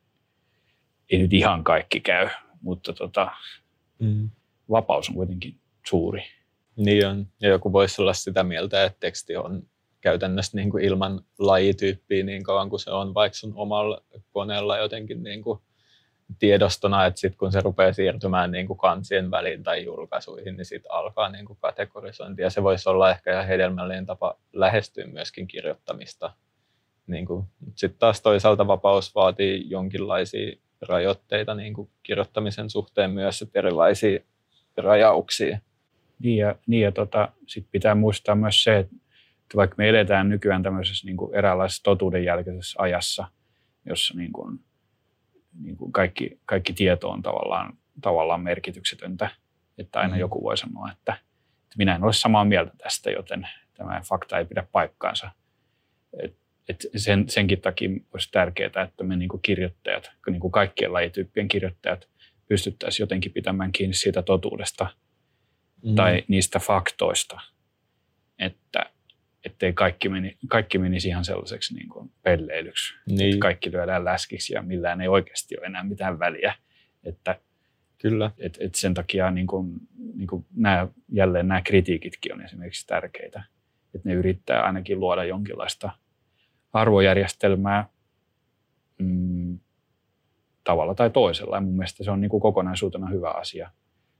ei 1.11 1.19
nyt 1.19 1.33
ihan 1.33 1.65
kaikki 1.65 2.01
käy, 2.01 2.29
mutta 2.61 2.93
tota, 2.93 3.31
mm. 3.99 4.31
vapaus 4.71 5.09
on 5.09 5.15
kuitenkin 5.15 5.61
suuri. 5.87 6.23
Niin 6.77 7.07
on. 7.07 7.27
Ja 7.41 7.49
joku 7.49 7.73
voisi 7.73 8.03
olla 8.03 8.13
sitä 8.13 8.43
mieltä, 8.43 8.85
että 8.85 9.01
teksti 9.01 9.37
on 9.37 9.63
käytännössä 10.01 10.57
niin 10.57 10.71
kuin 10.71 10.85
ilman 10.85 11.21
lajityyppiä 11.39 12.25
niin 12.25 12.43
kauan 12.43 12.71
kuin 12.71 12.81
se 12.81 12.91
on 12.91 13.15
vaikka 13.15 13.37
sun 13.37 13.53
omalla 13.57 14.03
koneella 14.33 14.79
jotenkin 14.79 15.23
niin 15.23 15.43
kuin 15.43 15.59
tiedostona, 16.39 17.07
että 17.07 17.21
sitten 17.21 17.39
kun 17.39 17.53
se 17.53 17.61
rupeaa 17.61 17.93
siirtymään 17.93 18.51
niin 18.51 18.67
kuin 18.67 18.79
kansien 18.79 19.31
väliin 19.31 19.63
tai 19.63 19.85
julkaisuihin, 19.85 20.57
niin 20.57 20.65
sitten 20.65 20.93
alkaa 20.93 21.29
niin 21.29 21.45
kuin 21.45 21.59
kategorisointi. 21.61 22.43
Ja 22.43 22.51
se 22.51 22.63
voisi 22.63 22.89
olla 22.89 23.11
ehkä 23.11 23.33
ihan 23.33 23.47
hedelmällinen 23.47 24.07
tapa 24.07 24.39
lähestyä 24.53 25.07
myöskin 25.07 25.47
kirjoittamista. 25.47 26.33
Niin 27.07 27.27
sitten 27.75 27.99
taas 27.99 28.23
toisaalta 28.23 28.67
vapaus 28.67 29.15
vaatii 29.15 29.71
jonkinlaisia 29.71 30.57
rajoitteita 30.89 31.55
niin 31.55 31.75
kuin 31.75 31.91
kirjoittamisen 32.03 32.71
suhteen 32.71 33.11
myös, 33.11 33.43
että 33.43 33.59
erilaisia 33.59 34.21
rajauksia. 34.77 35.59
Niin 36.19 36.39
ja, 36.39 36.55
niin 36.67 36.83
ja 36.83 36.93
tota, 36.93 37.29
sit 37.47 37.67
pitää 37.71 37.95
muistaa 37.95 38.35
myös 38.35 38.65
se, 38.65 38.79
että 38.79 38.95
vaikka 39.57 39.75
me 39.79 39.89
eletään 39.89 40.29
nykyään 40.29 40.63
tämmöisessä 40.63 41.07
niin 41.07 41.17
kuin 41.17 41.35
eräänlaisessa 41.35 41.83
totuudenjälkeisessä 41.83 42.83
ajassa, 42.83 43.27
jossa 43.87 44.15
niin 44.17 44.33
kuin 44.33 44.61
niin 45.61 45.77
kuin 45.77 45.93
kaikki, 45.93 46.41
kaikki 46.47 46.73
tieto 46.73 47.11
on 47.11 47.23
tavallaan, 47.23 47.79
tavallaan 48.01 48.41
merkityksetöntä. 48.41 49.31
Että 49.79 50.01
aina 50.01 50.15
mm. 50.15 50.21
joku 50.21 50.43
voi 50.43 50.57
sanoa, 50.57 50.91
että, 50.93 51.13
että 51.63 51.75
minä 51.79 51.95
en 51.95 52.05
ole 52.05 52.13
samaa 52.13 52.45
mieltä 52.45 52.73
tästä, 52.79 53.11
joten 53.11 53.49
tämä 53.75 54.01
fakta 54.09 54.39
ei 54.39 54.45
pidä 54.45 54.67
paikkaansa. 54.73 55.31
Et, 56.23 56.37
et 56.69 56.87
sen, 56.97 57.29
senkin 57.29 57.61
takia 57.61 57.91
olisi 58.13 58.29
tärkeää, 58.33 58.83
että 58.89 59.05
me 59.05 59.17
niin 59.17 59.29
kuin 59.29 59.43
kirjoittajat, 59.43 60.11
niin 60.31 60.41
kuin 60.41 60.53
kaikkien 60.53 60.93
lajityyppien 60.93 61.49
kirjoittajat, 61.49 62.09
pystyttäisiin 62.49 63.05
jotenkin 63.05 63.33
pitämään 63.33 63.73
kiinni 63.73 63.95
siitä 63.95 64.23
totuudesta 64.23 64.87
mm. 65.85 65.95
tai 65.95 66.25
niistä 66.29 66.59
faktoista, 66.59 67.41
että 68.39 68.91
ettei 69.45 69.73
kaikki, 69.73 70.09
meni, 70.09 70.37
kaikki 70.49 70.79
menisi 70.79 71.09
ihan 71.09 71.25
sellaiseksi 71.25 71.75
niin 71.75 71.89
kuin 71.89 72.11
pelleilyksi. 72.23 72.95
Niin. 73.07 73.29
Että 73.29 73.39
kaikki 73.39 73.73
lyödään 73.73 74.05
läskiksi 74.05 74.55
ja 74.55 74.63
millään 74.63 75.01
ei 75.01 75.09
oikeasti 75.09 75.59
ole 75.59 75.67
enää 75.67 75.85
mitään 75.85 76.19
väliä. 76.19 76.55
Että, 77.05 77.41
Kyllä. 77.99 78.31
Et, 78.39 78.59
et 78.61 78.75
sen 78.75 78.95
takia 78.95 79.31
niin 79.31 79.47
kuin, 79.47 79.75
niin 80.15 80.27
kuin 80.27 80.47
nämä, 80.57 80.89
jälleen 81.13 81.49
nämä 81.49 81.63
kritiikitkin 81.63 82.35
on 82.35 82.45
esimerkiksi 82.45 82.87
tärkeitä. 82.87 83.45
Että 83.95 84.09
ne 84.09 84.15
yrittää 84.15 84.63
ainakin 84.63 85.01
luoda 85.01 85.25
jonkinlaista 85.25 85.91
arvojärjestelmää 86.73 87.89
mm, 88.99 89.59
tavalla 90.65 90.95
tai 90.95 91.11
toisella. 91.11 91.57
Ja 91.57 91.61
mun 91.61 91.77
mielestä 91.77 92.05
se 92.05 92.11
on 92.11 92.21
niin 92.21 92.29
kuin 92.29 92.41
kokonaisuutena 92.41 93.07
hyvä 93.07 93.31
asia, 93.31 93.71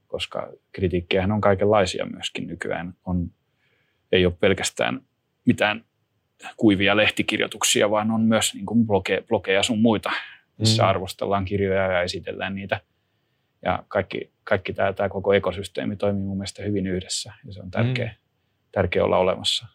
koska 0.07 0.53
kritiikkejähän 0.73 1.33
on 1.33 1.41
kaikenlaisia 1.41 2.07
myöskin 2.07 2.47
nykyään. 2.47 2.95
On, 3.05 3.31
ei 4.13 4.27
ole 4.27 4.35
pelkästään 4.41 5.01
mitään 5.45 5.85
kuivia 6.57 6.97
lehtikirjoituksia, 6.97 7.91
vaan 7.91 8.11
on 8.11 8.21
myös 8.21 8.55
niin 8.55 8.67
kuin 8.67 8.87
bloge, 8.87 9.25
blogeja 9.29 9.63
sun 9.63 9.81
muita, 9.81 10.11
missä 10.59 10.83
mm. 10.83 10.89
arvostellaan 10.89 11.45
kirjoja 11.45 11.93
ja 11.93 12.03
esitellään 12.03 12.55
niitä. 12.55 12.81
Ja 13.63 13.85
kaikki, 13.89 14.31
kaikki 14.45 14.73
tämä, 14.73 14.93
tämä 14.93 15.09
koko 15.09 15.33
ekosysteemi 15.33 15.97
toimii 15.97 16.23
mun 16.23 16.37
mielestä 16.37 16.63
hyvin 16.63 16.87
yhdessä 16.87 17.33
ja 17.47 17.53
se 17.53 17.61
on 17.61 17.71
tärkeä, 17.71 18.07
mm. 18.07 18.15
tärkeä 18.73 19.05
olla 19.05 19.19
olemassa. 19.19 19.67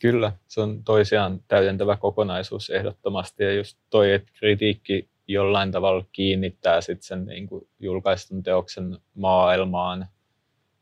Kyllä, 0.00 0.32
se 0.46 0.60
on 0.60 0.84
toisiaan 0.84 1.40
täydentävä 1.48 1.96
kokonaisuus 1.96 2.70
ehdottomasti 2.70 3.44
ja 3.44 3.52
just 3.52 3.78
toi, 3.90 4.12
että 4.12 4.32
kritiikki 4.38 5.08
jollain 5.28 5.72
tavalla 5.72 6.04
kiinnittää 6.12 6.80
sit 6.80 7.02
sen 7.02 7.24
niin 7.24 7.46
kuin 7.46 7.68
julkaistun 7.78 8.42
teoksen 8.42 8.98
maailmaan 9.14 10.08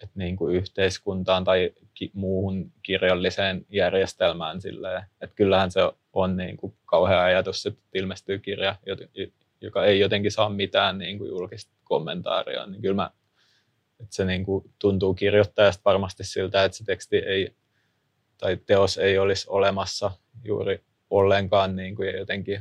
että 0.02 0.18
niin 0.18 0.36
kuin 0.36 0.54
yhteiskuntaan 0.56 1.44
tai 1.44 1.72
ki- 1.94 2.10
muuhun 2.14 2.72
kirjalliseen 2.82 3.66
järjestelmään 3.68 4.60
silleen, 4.60 5.02
että 5.20 5.36
kyllähän 5.36 5.70
se 5.70 5.80
on 6.12 6.36
niin 6.36 6.56
kuin 6.56 6.74
kauhea 6.86 7.22
ajatus, 7.22 7.66
että 7.66 7.80
ilmestyy 7.94 8.38
kirja, 8.38 8.76
joka 9.60 9.84
ei 9.84 10.00
jotenkin 10.00 10.32
saa 10.32 10.50
mitään 10.50 10.98
niin 10.98 11.18
kuin 11.18 11.28
julkista 11.28 11.72
kommentaaria, 11.84 12.66
niin 12.66 12.82
kyllä 12.82 12.94
mä, 12.94 13.10
että 14.00 14.14
se 14.14 14.24
niin 14.24 14.44
kuin 14.44 14.70
tuntuu 14.78 15.14
kirjoittajasta 15.14 15.82
varmasti 15.84 16.24
siltä, 16.24 16.64
että 16.64 16.78
se 16.78 16.84
teksti 16.84 17.16
ei 17.16 17.54
tai 18.38 18.56
teos 18.56 18.98
ei 18.98 19.18
olisi 19.18 19.46
olemassa 19.50 20.10
juuri 20.44 20.84
ollenkaan 21.10 21.76
niin 21.76 21.96
kuin, 21.96 22.08
ja 22.08 22.18
jotenkin 22.18 22.60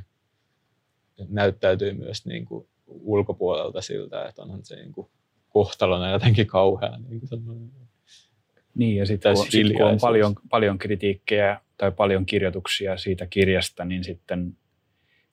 näyttäytyy 1.29 1.93
myös 1.93 2.25
niin 2.25 2.45
kuin 2.45 2.67
ulkopuolelta 2.87 3.81
siltä, 3.81 4.25
että 4.25 4.41
onhan 4.41 4.65
se 4.65 4.75
niin 4.75 4.91
kuin 4.91 5.07
kohtalona 5.49 6.11
jotenkin 6.11 6.47
kauhea. 6.47 6.97
Niin, 6.97 7.21
kuin 7.29 7.71
niin 8.75 8.95
ja 8.97 9.05
sitten 9.05 9.35
kun, 9.35 9.45
sit, 9.49 9.73
kun 9.77 9.85
on 9.85 9.97
paljon, 10.01 10.35
paljon 10.49 10.77
kritiikkejä 10.77 11.61
tai 11.77 11.91
paljon 11.91 12.25
kirjoituksia 12.25 12.97
siitä 12.97 13.27
kirjasta, 13.27 13.85
niin 13.85 14.03
sitten 14.03 14.57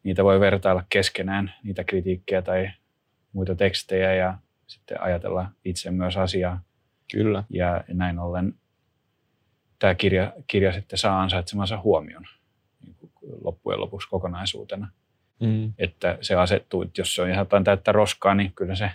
niitä 0.02 0.24
voi 0.24 0.40
vertailla 0.40 0.84
keskenään, 0.88 1.54
niitä 1.62 1.84
kritiikkejä 1.84 2.42
tai 2.42 2.70
muita 3.32 3.54
tekstejä 3.54 4.14
ja 4.14 4.38
sitten 4.66 5.02
ajatella 5.02 5.50
itse 5.64 5.90
myös 5.90 6.16
asiaa. 6.16 6.62
Kyllä. 7.12 7.44
Ja 7.50 7.84
näin 7.88 8.18
ollen 8.18 8.54
tämä 9.78 9.94
kirja, 9.94 10.32
kirja 10.46 10.72
sitten 10.72 10.98
saa 10.98 11.22
ansaitsemansa 11.22 11.80
huomion 11.80 12.24
niin 12.82 12.96
loppujen 13.44 13.80
lopuksi 13.80 14.08
kokonaisuutena. 14.08 14.88
Mm. 15.40 15.72
Että 15.78 16.18
se 16.20 16.34
asettuu, 16.34 16.82
että 16.82 17.00
jos 17.00 17.14
se 17.14 17.22
on 17.22 17.28
ihan 17.28 17.42
jotain 17.42 17.64
täyttä 17.64 17.92
roskaa, 17.92 18.34
niin 18.34 18.52
kyllä 18.52 18.74
se 18.74 18.90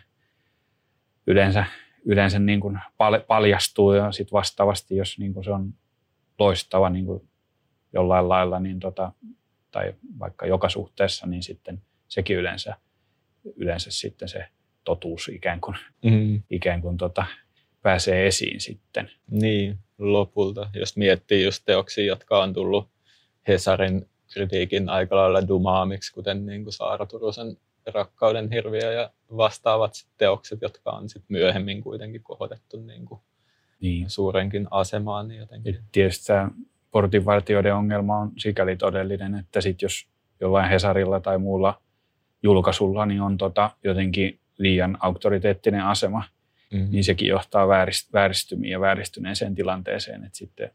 yleensä, 1.28 1.66
yleensä 2.06 2.40
niin 2.40 2.60
kuin 2.60 2.80
paljastuu 3.28 3.94
ja 3.94 4.12
sitten 4.12 4.32
vastaavasti, 4.32 4.96
jos 4.96 5.20
niin 5.20 5.34
kuin 5.34 5.44
se 5.44 5.52
on 5.52 5.74
loistava 6.40 6.90
niin 6.90 7.06
kuin 7.06 7.30
jollain 7.94 8.30
lailla 8.30 8.60
niin 8.60 8.80
tota, 8.80 9.12
tai 9.72 9.94
vaikka 10.20 10.46
joka 10.46 10.70
suhteessa, 10.70 11.28
niin 11.28 11.44
sitten 11.44 11.82
sekin 12.08 12.38
yleensä, 12.38 12.76
yleensä 13.56 13.92
sitten 13.92 14.30
se 14.30 14.46
totuus 14.84 15.30
ikään 15.30 15.62
kuin, 15.62 15.78
mm. 16.06 16.42
ikään 16.50 16.82
kuin 16.82 16.98
tota, 16.98 17.26
pääsee 17.82 18.28
esiin 18.28 18.60
sitten. 18.60 19.12
Niin, 19.32 19.80
lopulta, 19.98 20.70
jos 20.74 20.98
miettii 20.98 21.44
just 21.44 21.64
teoksia, 21.66 22.06
jotka 22.06 22.44
on 22.44 22.54
tullut 22.54 22.90
Hesarin 23.48 24.10
kritiikin 24.34 24.90
aika 24.90 25.16
lailla 25.16 25.48
dumaamiksi, 25.48 26.14
kuten 26.14 26.46
niin 26.46 26.64
kuin 26.64 26.74
Saara 26.74 27.06
Turusen 27.06 27.58
rakkauden 27.94 28.52
hirviö 28.52 28.94
ja 28.94 29.10
vastaavat 29.38 29.92
teokset, 30.18 30.62
jotka 30.62 30.92
on 30.92 31.10
sit 31.10 31.24
myöhemmin 31.30 31.82
kuitenkin 31.82 32.24
kohotettu 32.24 32.80
niin 32.80 33.06
kuin 33.06 33.22
niin. 33.82 34.10
suurenkin 34.10 34.68
asemaan. 34.72 35.28
Niin 35.28 35.40
jotenkin. 35.40 35.80
tietysti 35.92 36.26
tämä 36.28 36.50
portinvartijoiden 36.92 37.76
ongelma 37.76 38.18
on 38.18 38.32
sikäli 38.38 38.76
todellinen, 38.76 39.36
että 39.36 39.62
sit 39.62 39.82
jos 39.82 40.08
jollain 40.40 40.70
Hesarilla 40.70 41.20
tai 41.20 41.38
muulla 41.38 41.82
julkaisulla 42.44 43.06
niin 43.06 43.22
on 43.22 43.38
tota 43.38 43.70
jotenkin 43.84 44.40
liian 44.58 44.98
auktoriteettinen 45.00 45.84
asema, 45.84 46.24
mm-hmm. 46.74 46.92
niin 46.92 47.04
sekin 47.04 47.28
johtaa 47.28 47.68
vääristymiin 48.14 48.72
ja 48.72 48.80
vääristyneeseen 48.80 49.56
tilanteeseen, 49.56 50.24
että 50.24 50.38
sitten 50.38 50.72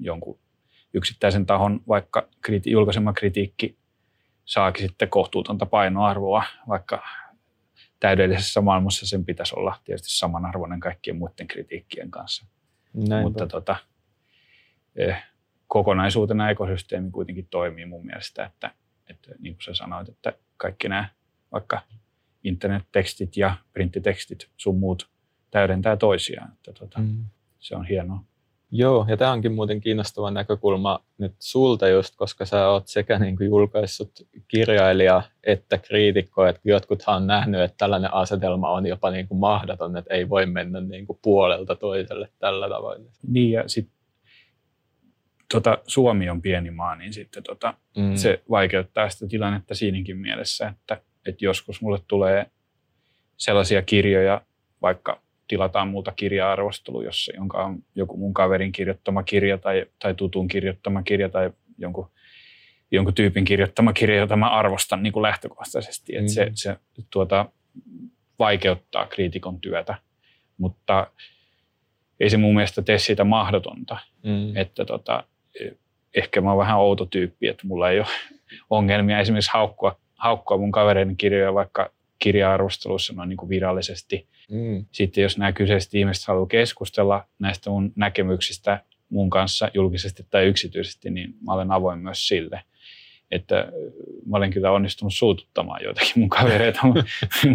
jonkun 0.00 0.38
yksittäisen 0.94 1.46
tahon 1.46 1.80
vaikka 1.88 2.28
kriti- 2.46 2.70
julkaisema 2.70 3.12
kritiikki 3.12 3.76
saakin 4.44 4.88
sitten 4.88 5.08
kohtuutonta 5.08 5.66
painoarvoa, 5.66 6.42
vaikka 6.68 7.02
täydellisessä 8.00 8.60
maailmassa 8.60 9.06
sen 9.06 9.24
pitäisi 9.24 9.54
olla 9.56 9.76
tietysti 9.84 10.08
samanarvoinen 10.08 10.80
kaikkien 10.80 11.16
muiden 11.16 11.46
kritiikkien 11.46 12.10
kanssa. 12.10 12.46
Näin 13.08 13.22
Mutta 13.22 13.46
tota, 13.46 13.76
eh, 14.96 15.22
kokonaisuutena 15.66 16.50
ekosysteemi 16.50 17.10
kuitenkin 17.10 17.46
toimii 17.50 17.86
mun 17.86 18.06
mielestä, 18.06 18.44
että, 18.44 18.74
että 19.06 19.30
niin 19.38 19.54
kuin 19.54 19.62
sä 19.62 19.74
sanoit, 19.74 20.08
että 20.08 20.32
kaikki 20.56 20.88
nämä 20.88 21.08
vaikka 21.52 21.82
internettekstit 22.44 23.36
ja 23.36 23.56
printtitekstit 23.72 24.50
sun 24.56 24.78
muut 24.78 25.10
täydentää 25.50 25.96
toisiaan. 25.96 26.52
Että 26.52 26.72
tota, 26.72 26.98
mm. 27.00 27.24
Se 27.58 27.76
on 27.76 27.86
hienoa. 27.86 28.24
Joo, 28.70 29.06
ja 29.08 29.16
tämä 29.16 29.32
onkin 29.32 29.52
muuten 29.52 29.80
kiinnostava 29.80 30.30
näkökulma 30.30 31.04
nyt 31.18 31.32
sulta 31.38 31.88
just, 31.88 32.14
koska 32.16 32.44
sä 32.44 32.68
oot 32.68 32.88
sekä 32.88 33.18
niin 33.18 33.36
kuin 33.36 33.46
julkaissut 33.46 34.10
kirjailija 34.48 35.22
että 35.44 35.78
kriitikko, 35.78 36.46
että 36.46 36.60
jotkuthan 36.64 37.16
on 37.16 37.26
nähnyt, 37.26 37.60
että 37.60 37.76
tällainen 37.78 38.14
asetelma 38.14 38.70
on 38.70 38.86
jopa 38.86 39.10
niin 39.10 39.28
kuin 39.28 39.38
mahdoton, 39.38 39.96
että 39.96 40.14
ei 40.14 40.28
voi 40.28 40.46
mennä 40.46 40.80
niin 40.80 41.06
kuin 41.06 41.18
puolelta 41.22 41.76
toiselle 41.76 42.28
tällä 42.38 42.68
tavoin. 42.68 43.06
Niin, 43.28 43.52
ja 43.52 43.68
sitten 43.68 43.98
tota, 45.52 45.78
Suomi 45.86 46.30
on 46.30 46.42
pieni 46.42 46.70
maa, 46.70 46.96
niin 46.96 47.12
sitten 47.12 47.42
tota, 47.42 47.74
mm. 47.96 48.14
se 48.14 48.42
vaikeuttaa 48.50 49.08
sitä 49.08 49.26
tilannetta 49.26 49.74
siinäkin 49.74 50.16
mielessä, 50.16 50.68
että, 50.68 51.00
että 51.26 51.44
joskus 51.44 51.82
mulle 51.82 51.98
tulee 52.08 52.46
sellaisia 53.36 53.82
kirjoja, 53.82 54.40
vaikka 54.82 55.20
tilataan 55.48 55.88
muuta 55.88 56.12
kirja-arvostelu, 56.12 57.02
jossa, 57.02 57.32
jonka 57.36 57.64
on 57.64 57.78
joku 57.94 58.16
mun 58.16 58.34
kaverin 58.34 58.72
kirjoittama 58.72 59.22
kirja 59.22 59.58
tai, 59.58 59.86
tai 59.98 60.14
tutun 60.14 60.48
kirjoittama 60.48 61.02
kirja 61.02 61.28
tai 61.28 61.50
jonkun, 61.78 62.10
jonkun 62.90 63.14
tyypin 63.14 63.44
kirjoittama 63.44 63.92
kirja, 63.92 64.16
jota 64.16 64.36
mä 64.36 64.48
arvostan 64.48 65.02
niin 65.02 65.12
kuin 65.12 65.22
lähtökohtaisesti. 65.22 66.12
Mm. 66.12 66.18
Että 66.18 66.32
se, 66.32 66.50
se 66.54 66.76
tuota, 67.10 67.46
vaikeuttaa 68.38 69.06
kriitikon 69.06 69.60
työtä, 69.60 69.94
mutta 70.58 71.10
ei 72.20 72.30
se 72.30 72.36
mun 72.36 72.54
mielestä 72.54 72.82
tee 72.82 72.98
siitä 72.98 73.24
mahdotonta. 73.24 73.98
Mm. 74.22 74.56
Että 74.56 74.84
tota, 74.84 75.24
ehkä 76.14 76.40
mä 76.40 76.50
oon 76.50 76.58
vähän 76.58 76.78
outo 76.78 77.06
tyyppi, 77.06 77.48
että 77.48 77.66
mulla 77.66 77.90
ei 77.90 77.98
ole 77.98 78.06
ongelmia 78.70 79.20
esimerkiksi 79.20 79.50
haukkua, 79.52 80.00
haukkua 80.14 80.58
mun 80.58 80.72
kavereiden 80.72 81.16
kirjoja 81.16 81.54
vaikka 81.54 81.90
kirja-arvostelussa 82.18 83.12
noin 83.12 83.28
niin 83.28 83.36
kuin 83.36 83.48
virallisesti. 83.48 84.26
Mm. 84.50 84.84
Sitten 84.92 85.22
jos 85.22 85.38
nämä 85.38 85.52
kyseiset 85.52 85.94
ihmiset 85.94 86.26
haluaa 86.28 86.46
keskustella 86.46 87.24
näistä 87.38 87.70
mun 87.70 87.92
näkemyksistä 87.96 88.84
mun 89.08 89.30
kanssa 89.30 89.70
julkisesti 89.74 90.26
tai 90.30 90.46
yksityisesti, 90.46 91.10
niin 91.10 91.34
mä 91.46 91.52
olen 91.52 91.70
avoin 91.70 91.98
myös 91.98 92.28
sille. 92.28 92.62
Että 93.30 93.72
mä 94.26 94.36
olen 94.36 94.50
kyllä 94.50 94.70
onnistunut 94.70 95.14
suututtamaan 95.14 95.84
joitakin 95.84 96.12
mun 96.16 96.28
kavereita 96.28 96.80
mun, 96.82 96.94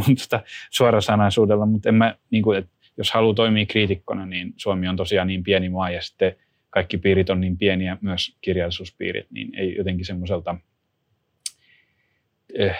mun 0.07 0.15
tota 0.15 0.43
suorasanaisuudella, 0.69 1.65
mutta 1.65 1.89
en 1.89 1.95
mä, 1.95 2.15
niin 2.29 2.43
kuin, 2.43 2.57
että 2.57 2.71
jos 2.97 3.11
haluaa 3.11 3.33
toimia 3.33 3.65
kriitikkona, 3.65 4.25
niin 4.25 4.53
Suomi 4.57 4.87
on 4.87 4.95
tosiaan 4.95 5.27
niin 5.27 5.43
pieni 5.43 5.69
maa 5.69 5.89
ja 5.89 6.01
sitten 6.01 6.35
kaikki 6.69 6.97
piirit 6.97 7.29
on 7.29 7.41
niin 7.41 7.57
pieniä, 7.57 7.97
myös 8.01 8.37
kirjallisuuspiirit, 8.41 9.31
niin 9.31 9.55
ei 9.55 9.75
jotenkin 9.77 10.05
semmoiselta 10.05 10.55
eh, 12.53 12.77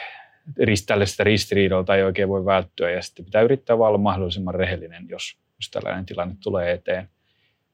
tällaista 0.88 1.24
ristiriidolta 1.24 1.96
ei 1.96 2.04
oikein 2.04 2.30
voi 2.30 2.46
välttyä 2.46 2.92
ja 2.92 3.02
sitten 3.02 3.26
pitää 3.26 3.42
yrittää 3.42 3.76
olla 3.76 3.98
mahdollisimman 3.98 4.56
rehellinen, 4.56 5.10
jos, 5.10 5.38
jos 5.60 5.70
tällainen 5.72 6.06
tilanne 6.06 6.36
tulee 6.44 6.72
eteen. 6.72 7.10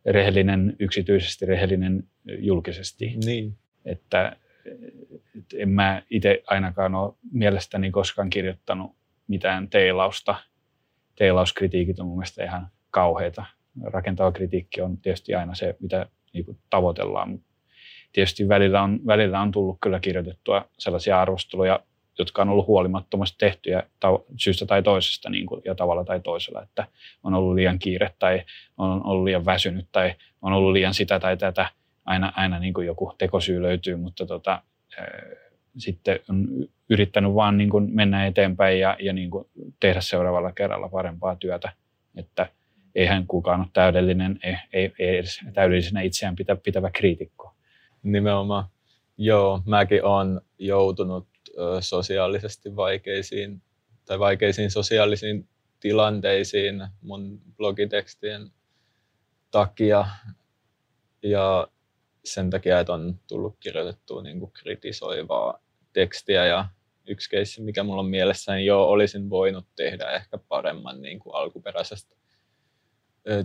Rehellinen 0.06 0.76
yksityisesti, 0.80 1.46
rehellinen 1.46 2.04
julkisesti. 2.38 3.14
Niin. 3.26 3.58
Että, 3.86 4.36
että 5.38 5.58
en 5.58 5.70
mä 5.70 6.02
itse 6.10 6.44
ainakaan 6.48 6.96
ole 6.96 7.14
mielestäni 7.32 7.92
koskaan 7.92 8.30
kirjoittanut 8.30 8.96
mitään 9.28 9.70
teilausta. 9.70 10.36
Teilauskritiikit 11.16 12.00
on 12.00 12.08
mun 12.08 12.18
mielestä 12.18 12.44
ihan 12.44 12.68
kauheita. 12.92 13.46
Rakentava 13.84 14.32
kritiikki 14.32 14.82
on 14.82 14.98
tietysti 14.98 15.36
aina 15.36 15.56
se, 15.56 15.76
mitä 15.80 16.06
niin 16.34 16.46
kuin 16.46 16.58
tavoitellaan, 16.70 17.40
tietysti 18.14 18.48
välillä 18.50 18.82
on, 18.82 19.00
välillä 19.06 19.42
on 19.42 19.52
tullut 19.52 19.78
kyllä 19.82 20.00
kirjoitettua 20.00 20.70
sellaisia 20.78 21.22
arvosteluja, 21.22 21.80
jotka 22.20 22.42
on 22.42 22.50
ollut 22.50 22.68
huolimattomasti 22.68 23.38
tehtyjä 23.38 23.84
syystä 24.38 24.66
tai 24.66 24.84
toisesta 24.84 25.30
niin 25.30 25.46
kuin, 25.46 25.62
ja 25.66 25.76
tavalla 25.76 26.04
tai 26.04 26.20
toisella, 26.20 26.62
että 26.62 26.88
on 27.24 27.34
ollut 27.34 27.56
liian 27.56 27.80
kiire 27.80 28.14
tai 28.20 28.44
on 28.78 29.06
ollut 29.06 29.24
liian 29.24 29.46
väsynyt 29.46 29.88
tai 29.92 30.16
on 30.42 30.54
ollut 30.54 30.72
liian 30.72 30.94
sitä 30.94 31.20
tai 31.20 31.38
tätä. 31.38 31.70
Aina, 32.06 32.34
aina 32.36 32.60
niin 32.60 32.74
kuin 32.74 32.88
joku 32.88 33.14
tekosyy 33.18 33.62
löytyy, 33.62 33.96
mutta 33.96 34.26
tota, 34.26 34.62
sitten 35.78 36.20
on 36.30 36.48
yrittänyt 36.90 37.36
vaan 37.36 37.58
niin 37.58 37.70
kuin 37.70 37.90
mennä 37.92 38.26
eteenpäin 38.26 38.80
ja, 38.80 38.98
ja 39.00 39.14
niin 39.14 39.30
kuin 39.30 39.46
tehdä 39.80 40.02
seuraavalla 40.02 40.52
kerralla 40.52 40.90
parempaa 40.90 41.36
työtä. 41.36 41.72
Että 42.16 42.50
eihän 42.96 43.28
kukaan 43.28 43.60
ole 43.60 43.68
täydellinen, 43.74 44.40
ei, 44.44 44.56
ei, 44.74 44.94
ei 45.00 45.18
edes 45.18 45.40
täydellisenä 45.54 46.02
itseään 46.02 46.36
pitä, 46.36 46.56
pitävä 46.56 46.90
kriitikko. 46.92 47.54
Nimenomaan. 48.04 48.66
Joo, 49.18 49.62
mäkin 49.66 50.04
olen 50.04 50.42
joutunut 50.60 51.28
sosiaalisesti 51.80 52.76
vaikeisiin 52.76 53.62
tai 54.06 54.20
vaikeisiin 54.20 54.72
sosiaalisiin 54.72 55.48
tilanteisiin 55.80 56.88
mun 57.02 57.42
blogitekstien 57.58 58.52
takia. 59.52 60.06
Ja 61.24 61.68
sen 62.26 62.50
takia, 62.50 62.80
että 62.80 62.94
on 62.94 63.20
tullut 63.28 63.58
kirjoitettua 63.60 64.22
niin 64.22 64.40
kuin 64.40 64.52
kritisoivaa 64.52 65.60
tekstiä. 65.94 66.46
Ja 66.46 66.66
yksi 67.08 67.30
keissi, 67.30 67.62
mikä 67.62 67.84
mulla 67.84 68.02
on 68.02 68.10
mielessäni 68.10 68.66
jo 68.66 68.84
olisin 68.84 69.30
voinut 69.30 69.68
tehdä 69.76 70.12
ehkä 70.12 70.38
paremman 70.38 71.02
niin 71.02 71.20
kuin 71.20 71.36
alkuperäisestä 71.36 72.16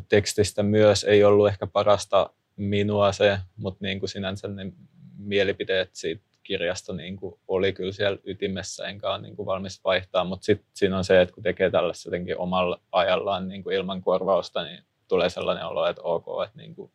tekstistä 0.09 0.63
myös. 0.63 1.05
Ei 1.05 1.25
ollut 1.25 1.49
ehkä 1.49 1.67
parasta 1.67 2.31
minua 2.57 3.13
se, 3.13 3.39
mutta 3.57 3.85
niin 3.85 4.01
kuin 4.01 4.11
sinänsä 4.11 4.49
ne 4.49 4.73
mielipiteet 5.19 5.91
siitä 5.93 6.34
kirjasta 6.45 6.93
niin 6.93 7.17
kuin 7.17 7.35
oli 7.49 7.73
kyllä 7.73 7.93
siellä 7.93 8.19
ytimessä, 8.25 8.87
enkä 8.87 9.11
ole 9.11 9.23
niin 9.23 9.37
kuin 9.37 9.47
valmis 9.47 9.85
vaihtaa, 9.85 10.25
mutta 10.25 10.45
sitten 10.45 10.67
siinä 10.75 10.99
on 10.99 11.05
se, 11.05 11.21
että 11.21 11.35
kun 11.35 11.43
tekee 11.43 11.71
tällaista 11.71 12.09
jotenkin 12.09 12.39
omalla 12.39 12.81
ajallaan 12.93 13.49
niin 13.49 13.63
kuin 13.63 13.77
ilman 13.77 14.03
korvausta, 14.03 14.65
niin 14.65 14.85
tulee 15.09 15.31
sellainen 15.31 15.67
olo, 15.67 15.87
että 15.87 16.03
ok, 16.03 16.27
että 16.45 16.59
niin 16.59 16.75
kuin, 16.75 16.91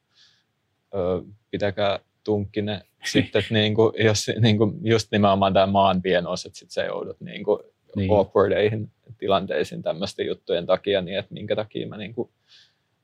ö, 0.93 1.21
pitäkää 1.51 1.99
tunkkine 2.23 2.81
sitten, 3.11 3.39
että 3.39 3.53
niin 3.53 3.75
kuin, 3.75 3.93
jos 4.05 4.31
niin 4.39 4.57
kuin 4.57 4.79
just 4.83 5.11
nimenomaan 5.11 5.53
tämä 5.53 5.65
maan 5.65 6.01
pienos, 6.01 6.45
että 6.45 6.59
sitten 6.59 6.73
sä 6.73 6.83
joudut 6.83 7.21
niin 7.21 7.43
kuin 7.43 7.59
niin. 7.95 8.11
awkwardeihin 8.11 8.91
tilanteisiin 9.17 9.81
tämmöisten 9.81 10.27
juttujen 10.27 10.65
takia, 10.65 11.01
niin 11.01 11.17
että 11.17 11.33
minkä 11.33 11.55
takia 11.55 11.87
mä 11.87 11.97
niin 11.97 12.13
kuin 12.13 12.29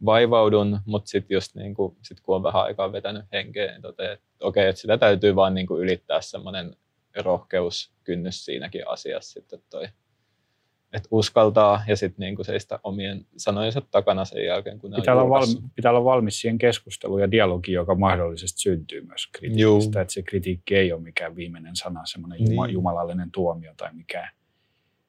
vaivaudun, 0.06 0.80
mutta 0.86 1.10
sitten 1.10 1.36
just 1.36 1.56
niin 1.56 1.74
kuin, 1.74 1.98
sit 2.02 2.22
kun 2.22 2.36
on 2.36 2.44
vähän 2.44 2.64
aikaa 2.64 2.92
vetänyt 2.92 3.26
henkeä, 3.32 3.72
niin 3.72 3.82
totean, 3.82 4.14
että 4.14 4.26
okei, 4.42 4.62
okay, 4.62 4.70
että 4.70 4.82
sitä 4.82 4.98
täytyy 4.98 5.36
vaan 5.36 5.54
niin 5.54 5.68
kuin 5.68 5.82
ylittää 5.82 6.22
semmoinen 6.22 6.76
rohkeuskynnys 7.24 8.46
siinäkin 8.46 8.88
asiassa 8.88 9.34
sitten 9.34 9.60
toi, 9.70 9.88
että 10.94 11.10
uskaltaa 11.12 11.84
ja 11.88 11.98
sitten 11.98 12.24
niin 12.24 12.36
kuin 12.36 12.46
seistä 12.46 12.80
omien 12.84 13.26
sanojensa 13.38 13.82
takana 13.82 14.26
sen 14.26 14.46
jälkeen, 14.46 14.80
kun 14.80 14.92
ne 14.92 14.96
pitää 14.96 15.16
on 15.16 15.22
olla, 15.22 15.30
valmi, 15.30 15.54
pitää 15.76 15.92
olla 15.92 16.04
valmis 16.04 16.42
siihen 16.42 16.58
keskusteluun 16.58 17.22
ja 17.22 17.32
dialogiin, 17.32 17.76
joka 17.76 17.96
mahdollisesti 17.96 18.60
syntyy 18.60 19.02
myös 19.02 19.28
kritiikistä. 19.32 20.02
Että 20.02 20.14
se 20.14 20.22
kritiikki 20.22 20.76
ei 20.76 20.94
ole 20.94 21.02
mikään 21.02 21.36
viimeinen 21.36 21.76
sana, 21.76 22.06
semmoinen 22.06 22.40
Niin. 22.40 22.52
juma, 22.52 22.68
jumalallinen 22.68 23.32
tuomio 23.32 23.74
tai 23.78 23.94
mikään. 23.94 24.30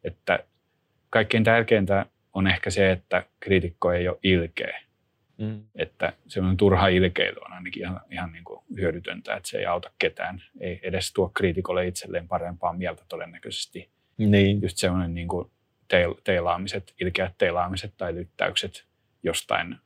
Että 0.04 0.38
kaikkein 1.10 1.44
tärkeintä 1.44 2.06
on 2.32 2.46
ehkä 2.46 2.70
se, 2.70 2.90
että 2.90 3.26
kriitikko 3.40 3.92
ei 3.92 4.08
ole 4.08 4.18
ilkeä. 4.22 4.85
Mm. 5.38 5.62
Että 5.74 6.12
se 6.26 6.40
on 6.40 6.56
turha 6.56 6.88
ilkeily 6.88 7.36
on 7.44 7.52
ainakin 7.52 7.82
ihan, 7.82 8.00
ihan 8.10 8.32
niin 8.32 8.44
kuin 8.44 8.60
hyödytöntä, 8.76 9.36
että 9.36 9.48
se 9.48 9.58
ei 9.58 9.66
auta 9.66 9.90
ketään. 9.98 10.42
Ei 10.60 10.80
edes 10.82 11.12
tuo 11.12 11.28
kriitikolle 11.28 11.86
itselleen 11.86 12.28
parempaa 12.28 12.72
mieltä 12.72 13.02
todennäköisesti. 13.08 13.90
Niin, 14.18 14.62
Just 14.62 14.76
semmoinen 14.76 15.14
niin 15.14 15.28
kuin 15.28 15.50
teil, 15.88 16.14
teilaamiset, 16.24 16.94
ilkeät 17.00 17.32
teilaamiset 17.38 17.94
tai 17.96 18.14
lyttäykset 18.14 18.84
jostain, 19.22 19.76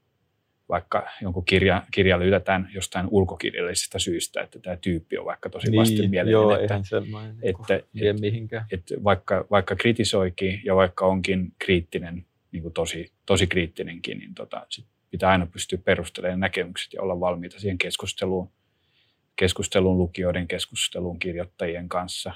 vaikka 0.68 1.08
jonkun 1.22 1.44
kirja, 1.44 1.82
kirja 1.90 2.18
lytätään 2.18 2.70
jostain 2.74 3.06
ulkokirjallisesta 3.10 3.98
syystä, 3.98 4.42
että 4.42 4.58
tämä 4.58 4.76
tyyppi 4.76 5.18
on 5.18 5.24
vaikka 5.24 5.50
tosi 5.50 5.76
vastenmielinen. 5.76 6.24
Niin, 6.24 6.32
joo, 6.32 6.54
että, 6.54 6.74
eihän 6.74 6.84
semmoinen 6.84 7.36
että, 7.42 7.74
että, 7.74 8.20
mihinkään. 8.20 8.66
että 8.72 8.94
vaikka, 9.04 9.44
vaikka 9.50 9.76
kritisoikin 9.76 10.60
ja 10.64 10.76
vaikka 10.76 11.06
onkin 11.06 11.52
kriittinen, 11.58 12.26
niin 12.52 12.62
kuin 12.62 12.74
tosi, 12.74 13.12
tosi 13.26 13.46
kriittinenkin, 13.46 14.18
niin 14.18 14.34
tota, 14.34 14.66
sit 14.68 14.86
pitää 15.10 15.30
aina 15.30 15.46
pystyä 15.46 15.78
perustelemaan 15.84 16.40
näkemykset 16.40 16.92
ja 16.92 17.02
olla 17.02 17.20
valmiita 17.20 17.60
siihen 17.60 17.78
keskusteluun, 17.78 18.50
keskusteluun 19.36 19.98
lukijoiden, 19.98 20.48
keskusteluun 20.48 21.18
kirjoittajien 21.18 21.88
kanssa. 21.88 22.32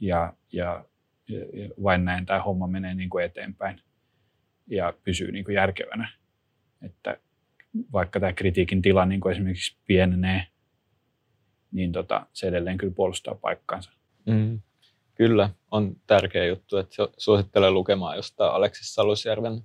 Ja, 0.00 0.32
ja, 0.52 0.84
ja 1.28 1.44
vain 1.82 2.04
näin 2.04 2.26
tämä 2.26 2.42
homma 2.42 2.66
menee 2.66 2.94
niin 2.94 3.10
kuin 3.10 3.24
eteenpäin 3.24 3.80
ja 4.66 4.94
pysyy 5.04 5.32
niin 5.32 5.44
kuin 5.44 5.54
järkevänä. 5.54 6.12
Että 6.82 7.20
vaikka 7.92 8.20
tämä 8.20 8.32
kritiikin 8.32 8.82
tila 8.82 9.06
niin 9.06 9.20
kuin 9.20 9.32
esimerkiksi 9.32 9.76
pienenee, 9.86 10.46
niin 11.72 11.92
tota, 11.92 12.26
se 12.32 12.48
edelleen 12.48 12.78
kyllä 12.78 12.92
puolustaa 12.96 13.34
paikkaansa. 13.34 13.90
Mm. 14.26 14.60
Kyllä, 15.14 15.50
on 15.70 15.96
tärkeä 16.06 16.46
juttu, 16.46 16.76
että 16.76 17.02
su- 17.02 17.14
suosittelen 17.18 17.74
lukemaan 17.74 18.16
jostain 18.16 18.52
Aleksis 18.52 18.94
Salusjärven 18.94 19.62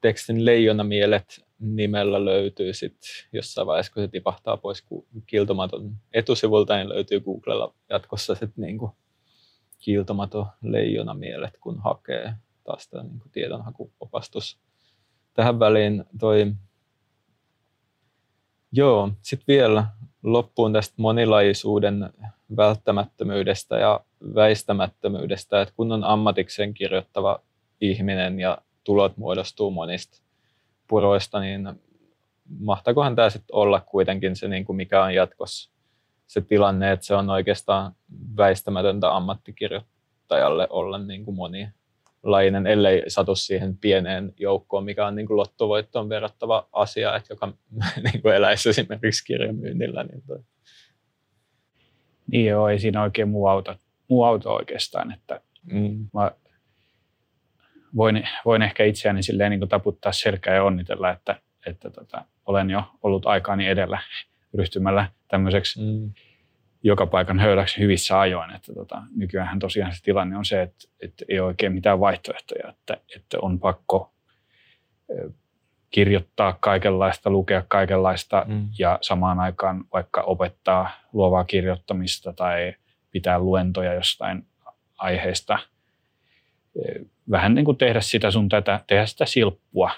tekstin 0.00 0.44
Leijonamielet 0.44 1.46
nimellä 1.58 2.24
löytyy 2.24 2.72
sitten 2.74 3.10
jossain 3.32 3.66
vaiheessa, 3.66 3.92
kun 3.92 4.02
se 4.02 4.08
tipahtaa 4.08 4.56
pois 4.56 4.84
Kiiltomaton 5.26 5.96
etusivulta, 6.12 6.76
niin 6.76 6.88
löytyy 6.88 7.20
Googlella 7.20 7.74
jatkossa 7.90 8.34
sitten 8.34 8.64
niinku 8.64 8.96
Kiiltomaton 9.78 10.46
Leijonamielet, 10.62 11.58
kun 11.60 11.80
hakee 11.80 12.32
taas 12.64 12.88
tämä 12.88 13.02
niinku 13.02 13.28
tiedonhakuopastus 13.32 14.58
tähän 15.34 15.58
väliin. 15.58 16.04
Toi 16.20 16.52
Joo, 18.72 19.10
sitten 19.22 19.46
vielä 19.48 19.86
loppuun 20.22 20.72
tästä 20.72 20.94
monilaisuuden 20.96 22.10
välttämättömyydestä 22.56 23.78
ja 23.78 24.00
väistämättömyydestä, 24.34 25.60
että 25.60 25.74
kun 25.76 25.92
on 25.92 26.04
ammatikseen 26.04 26.74
kirjoittava 26.74 27.40
ihminen 27.80 28.40
ja 28.40 28.58
tulot 28.86 29.16
muodostuu 29.16 29.70
monista 29.70 30.22
puroista, 30.88 31.40
niin 31.40 31.68
mahtakohan 32.58 33.16
tämä 33.16 33.30
sitten 33.30 33.56
olla 33.56 33.80
kuitenkin 33.80 34.36
se, 34.36 34.48
niin 34.48 34.64
kuin 34.64 34.76
mikä 34.76 35.04
on 35.04 35.14
jatkossa 35.14 35.70
se 36.26 36.40
tilanne, 36.40 36.92
että 36.92 37.06
se 37.06 37.14
on 37.14 37.30
oikeastaan 37.30 37.92
väistämätöntä 38.36 39.16
ammattikirjoittajalle 39.16 40.66
olla 40.70 40.98
niin 40.98 41.24
kuin 41.24 41.36
monilainen, 41.36 42.66
ellei 42.66 43.02
satu 43.08 43.34
siihen 43.36 43.76
pieneen 43.76 44.32
joukkoon, 44.36 44.84
mikä 44.84 45.06
on 45.06 45.14
niin 45.14 45.26
kuin 45.26 45.36
lottovoittoon 45.36 46.08
verrattava 46.08 46.68
asia, 46.72 47.16
että 47.16 47.32
joka 47.32 47.52
niin 48.12 48.22
kuin 48.22 48.34
eläisi 48.34 48.68
esimerkiksi 48.68 49.24
kirjamyynnillä. 49.24 50.04
Niin 50.04 50.22
toi. 50.26 50.38
Niin 52.32 52.46
joo, 52.46 52.68
ei 52.68 52.78
siinä 52.78 53.02
oikein 53.02 53.28
muu 53.28 53.46
auto, 53.46 53.74
muu 54.08 54.24
auto 54.24 54.54
oikeastaan, 54.54 55.12
että 55.12 55.40
Mm. 55.72 56.08
mä 56.12 56.30
voin, 57.96 58.28
voin 58.44 58.62
ehkä 58.62 58.84
itseäni 58.84 59.22
silleen 59.22 59.50
niin 59.50 59.60
kuin 59.60 59.68
taputtaa 59.68 60.12
selkää 60.12 60.54
ja 60.54 60.64
onnitella, 60.64 61.10
että, 61.10 61.36
että 61.66 61.90
tota, 61.90 62.24
olen 62.46 62.70
jo 62.70 62.82
ollut 63.02 63.26
aikaani 63.26 63.66
edellä 63.66 63.98
ryhtymällä 64.54 65.08
tämmöiseksi 65.28 65.80
Mm. 65.80 66.12
joka 66.82 67.06
paikan 67.06 67.38
höyläksi 67.38 67.78
hyvissä 67.78 68.20
ajoin. 68.20 68.50
Että 68.54 68.74
tota, 68.74 69.02
nykyään 69.16 69.58
tosiaan 69.58 69.92
se 69.94 70.02
tilanne 70.02 70.36
on 70.36 70.44
se, 70.44 70.62
että, 70.62 70.88
että 71.02 71.24
ei 71.28 71.40
ole 71.40 71.46
oikein 71.46 71.72
mitään 71.72 72.00
vaihtoehtoja, 72.00 72.68
että, 72.68 72.96
että 73.16 73.38
on 73.42 73.58
pakko 73.60 74.12
kirjoittaa 75.90 76.56
kaikenlaista, 76.60 77.30
lukea 77.30 77.64
kaikenlaista 77.68 78.44
Mm. 78.48 78.68
ja 78.78 78.98
samaan 79.00 79.40
aikaan 79.40 79.84
vaikka 79.92 80.20
opettaa 80.20 80.90
luovaa 81.12 81.44
kirjoittamista 81.44 82.32
tai 82.32 82.74
pitää 83.10 83.38
luentoja 83.38 83.94
jostain 83.94 84.46
aiheesta. 84.98 85.58
Vähän 87.30 87.54
niin 87.54 87.64
kuin 87.64 87.76
tehdä 87.76 88.00
sitä 88.00 88.30
sun 88.30 88.48
tätä, 88.48 88.80
tehdä 88.86 89.06
sitä 89.06 89.26
silppua, 89.26 89.90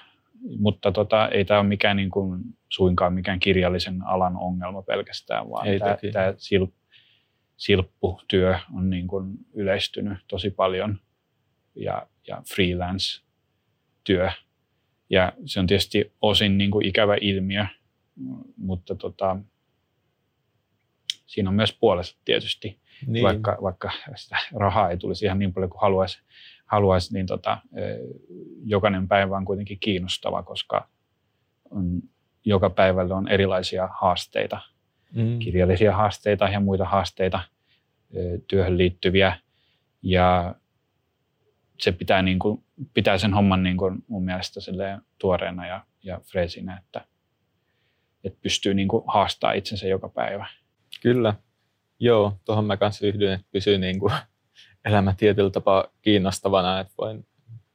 mutta 0.59 0.93
tota, 0.93 1.29
ei 1.29 1.45
tämä 1.45 1.61
ole 1.61 1.68
mikään 1.68 1.97
niin 1.97 2.11
kuin, 2.11 2.41
suinkaan 2.68 3.12
mikään 3.12 3.41
kirjallisen 3.41 4.03
alan 4.07 4.37
ongelma 4.37 4.83
pelkästään, 4.83 5.51
vaan 5.51 5.66
Ei 5.66 5.79
tämä, 5.79 5.95
toki. 5.95 6.12
tämä 6.12 6.35
sil, 6.47 6.64
silpputyö 7.57 8.59
on 8.74 8.91
niin 8.91 9.07
kuin 9.07 9.35
yleistynyt 9.55 10.18
tosi 10.29 10.51
paljon 10.51 10.99
ja, 11.74 12.07
ja 12.26 12.43
freelance-työ. 12.55 14.31
Ja 15.11 15.33
se 15.45 15.61
on 15.61 15.66
tietysti 15.66 16.12
osin 16.22 16.59
niin 16.59 16.70
kuin 16.70 16.87
ikävä 16.87 17.16
ilmiö, 17.20 17.66
mutta 18.57 18.95
tota, 18.95 19.37
siinä 21.26 21.51
on 21.51 21.57
myös 21.57 21.72
puolesta 21.81 22.20
tietysti 22.24 22.79
Niin. 23.07 23.22
vaikka, 23.22 23.59
vaikka 23.62 23.91
sitä 24.16 24.37
rahaa 24.57 24.91
ei 24.91 24.97
tulisi 24.97 25.24
ihan 25.24 25.39
niin 25.39 25.53
paljon 25.53 25.70
kuin 25.70 25.81
haluaisi, 25.81 26.22
haluaisi 26.70 27.14
niin 27.14 27.26
tota, 27.26 27.58
jokainen 28.64 29.08
päivä 29.08 29.36
on 29.36 29.44
kuitenkin 29.44 29.78
kiinnostava, 29.80 30.42
koska 30.42 30.88
on, 31.70 32.02
joka 32.44 32.70
päivällä 32.70 33.16
on 33.16 33.28
erilaisia 33.28 33.88
haasteita, 34.00 34.60
Mm. 35.12 35.38
kirjallisia 35.38 35.96
haasteita 35.96 36.48
ja 36.48 36.60
muita 36.60 36.84
haasteita 36.84 37.40
työhön 38.48 38.78
liittyviä. 38.78 39.36
Ja 40.02 40.54
se 41.80 41.92
pitää, 41.92 42.22
niin 42.22 42.38
kuin, 42.38 42.64
pitää 42.94 43.18
sen 43.18 43.34
homman 43.34 43.62
niin 43.62 43.76
kuin 43.76 44.04
mun 44.08 44.24
mielestä 44.24 44.60
tuoreena 45.18 45.66
ja, 45.66 45.84
ja 46.02 46.20
freesinä, 46.24 46.76
että, 46.84 47.04
että 48.24 48.38
pystyy 48.42 48.74
niin 48.74 48.88
kuin 48.88 49.04
haastaa 49.06 49.52
itsensä 49.52 49.86
joka 49.86 50.08
päivä. 50.08 50.46
Kyllä. 51.02 51.34
Joo, 51.98 52.38
tuohon 52.44 52.64
mä 52.64 52.76
kanssa 52.76 53.06
yhdyn, 53.06 53.32
että 53.32 53.46
pysyy 53.52 53.78
niin 53.78 54.00
kuin 54.00 54.12
elämä 54.85 55.14
tietyllä 55.16 55.51
tapaa 55.51 55.85
kiinnostavana, 56.03 56.81
että 56.81 56.95
voin 56.99 57.26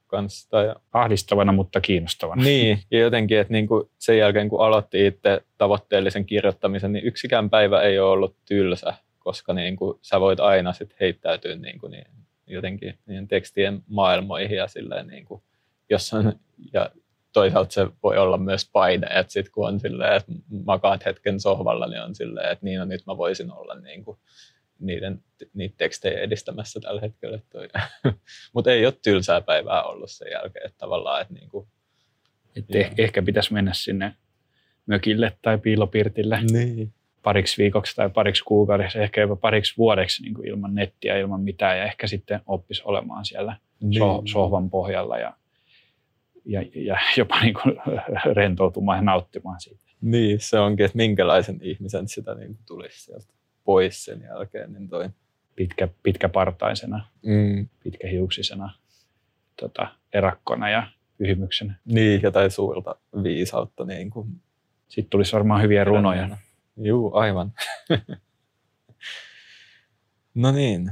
kanssa 0.06 0.50
tai 0.50 0.74
Ahdistavana, 0.92 1.52
mutta 1.52 1.80
kiinnostavana. 1.80 2.42
Niin, 2.42 2.78
ja 2.90 2.98
jotenkin, 2.98 3.38
että 3.38 3.52
niin 3.52 3.66
kuin 3.66 3.90
sen 3.98 4.18
jälkeen 4.18 4.48
kun 4.48 4.64
aloitti 4.64 5.06
itse 5.06 5.42
tavoitteellisen 5.58 6.26
kirjoittamisen, 6.26 6.92
niin 6.92 7.04
yksikään 7.04 7.50
päivä 7.50 7.82
ei 7.82 7.98
ole 7.98 8.10
ollut 8.10 8.36
tylsä, 8.44 8.94
koska 9.18 9.52
niin 9.52 9.76
kuin 9.76 9.98
sä 10.02 10.20
voit 10.20 10.40
aina 10.40 10.72
sit 10.72 10.94
heittäytyä 11.00 11.56
niin 11.56 11.78
kuin 11.78 11.90
niin, 11.90 12.06
jotenkin 12.46 12.98
niiden 13.06 13.28
tekstien 13.28 13.82
maailmoihin 13.86 14.56
ja 14.56 14.68
silleen 14.68 15.06
niin 15.06 15.24
kuin, 15.24 15.42
jos 15.90 16.14
on, 16.14 16.32
ja 16.72 16.90
toisaalta 17.32 17.72
se 17.72 17.86
voi 18.02 18.18
olla 18.18 18.38
myös 18.38 18.70
paine, 18.72 19.06
että 19.06 19.32
sit 19.32 19.48
kun 19.48 19.68
on 19.68 19.80
silleen, 19.80 20.16
että 20.16 20.32
makaat 20.64 21.04
hetken 21.04 21.40
sohvalla, 21.40 21.86
niin 21.86 22.02
on 22.02 22.14
silleen, 22.14 22.52
että 22.52 22.64
niin 22.64 22.78
no 22.78 22.84
nyt 22.84 23.06
mä 23.06 23.16
voisin 23.16 23.52
olla 23.52 23.74
niin 23.74 24.04
kuin 24.04 24.18
niiden, 24.86 25.22
niitä 25.54 25.74
tekstejä 25.78 26.20
edistämässä 26.20 26.80
tällä 26.80 27.00
hetkellä. 27.00 27.38
Mutta 28.54 28.72
ei 28.72 28.86
ole 28.86 28.94
tylsää 29.02 29.40
päivää 29.40 29.82
ollut 29.82 30.10
sen 30.10 30.28
jälkeen, 30.30 30.66
että 30.66 30.78
tavallaan, 30.78 31.22
että 31.22 31.34
niin 31.34 31.48
kuin 31.48 31.68
Et 32.56 32.74
eh, 32.74 32.90
ehkä 32.98 33.22
pitäisi 33.22 33.52
mennä 33.52 33.72
sinne 33.74 34.16
mökille 34.86 35.36
tai 35.42 35.58
piilopirtille 35.58 36.38
Niin. 36.52 36.92
pariksi 37.22 37.62
viikoksi 37.62 37.96
tai 37.96 38.10
pariksi 38.10 38.44
kuukaudeksi, 38.44 38.98
ehkä 38.98 39.20
jopa 39.20 39.36
pariksi 39.36 39.74
vuodeksi 39.78 40.22
niin 40.22 40.34
kuin 40.34 40.48
ilman 40.48 40.74
nettiä, 40.74 41.18
ilman 41.18 41.40
mitään 41.40 41.78
ja 41.78 41.84
ehkä 41.84 42.06
sitten 42.06 42.40
oppisi 42.46 42.82
olemaan 42.84 43.24
siellä 43.24 43.56
Niin. 43.80 43.98
so, 43.98 44.22
sohvan 44.32 44.70
pohjalla 44.70 45.18
ja, 45.18 45.34
ja, 46.44 46.62
ja 46.74 46.96
jopa 47.16 47.40
niin 47.40 47.54
kuin 47.62 47.76
rentoutumaan 48.34 48.98
ja 48.98 49.02
nauttimaan 49.02 49.60
siitä. 49.60 49.84
Niin, 50.00 50.40
se 50.40 50.58
onkin, 50.58 50.86
että 50.86 50.96
minkälaisen 50.96 51.58
ihmisen 51.62 52.08
sitä 52.08 52.34
niin 52.34 52.46
kuin 52.46 52.64
tulisi 52.66 53.04
sieltä 53.04 53.26
pois 53.64 54.04
sen 54.04 54.22
jälkeen. 54.22 54.72
Niin 54.72 54.88
toi. 54.88 55.10
Pitkä, 55.56 55.88
pitkäpartaisena, 56.02 57.06
Mm. 57.22 57.68
pitkähiuksisena 57.82 58.72
tota, 59.60 59.86
erakkona 60.12 60.70
ja 60.70 60.86
pyhimyksenä. 61.18 61.74
Niin, 61.84 62.22
jotain 62.22 62.50
suurta 62.50 62.96
viisautta. 63.22 63.84
Niin 63.84 64.10
kuin 64.10 64.28
Sitten 64.88 65.10
tulisi 65.10 65.32
varmaan 65.32 65.62
hyviä 65.62 65.84
runoja. 65.84 66.36
Juu, 66.76 67.14
aivan. 67.16 67.52
no 70.34 70.52
niin, 70.52 70.90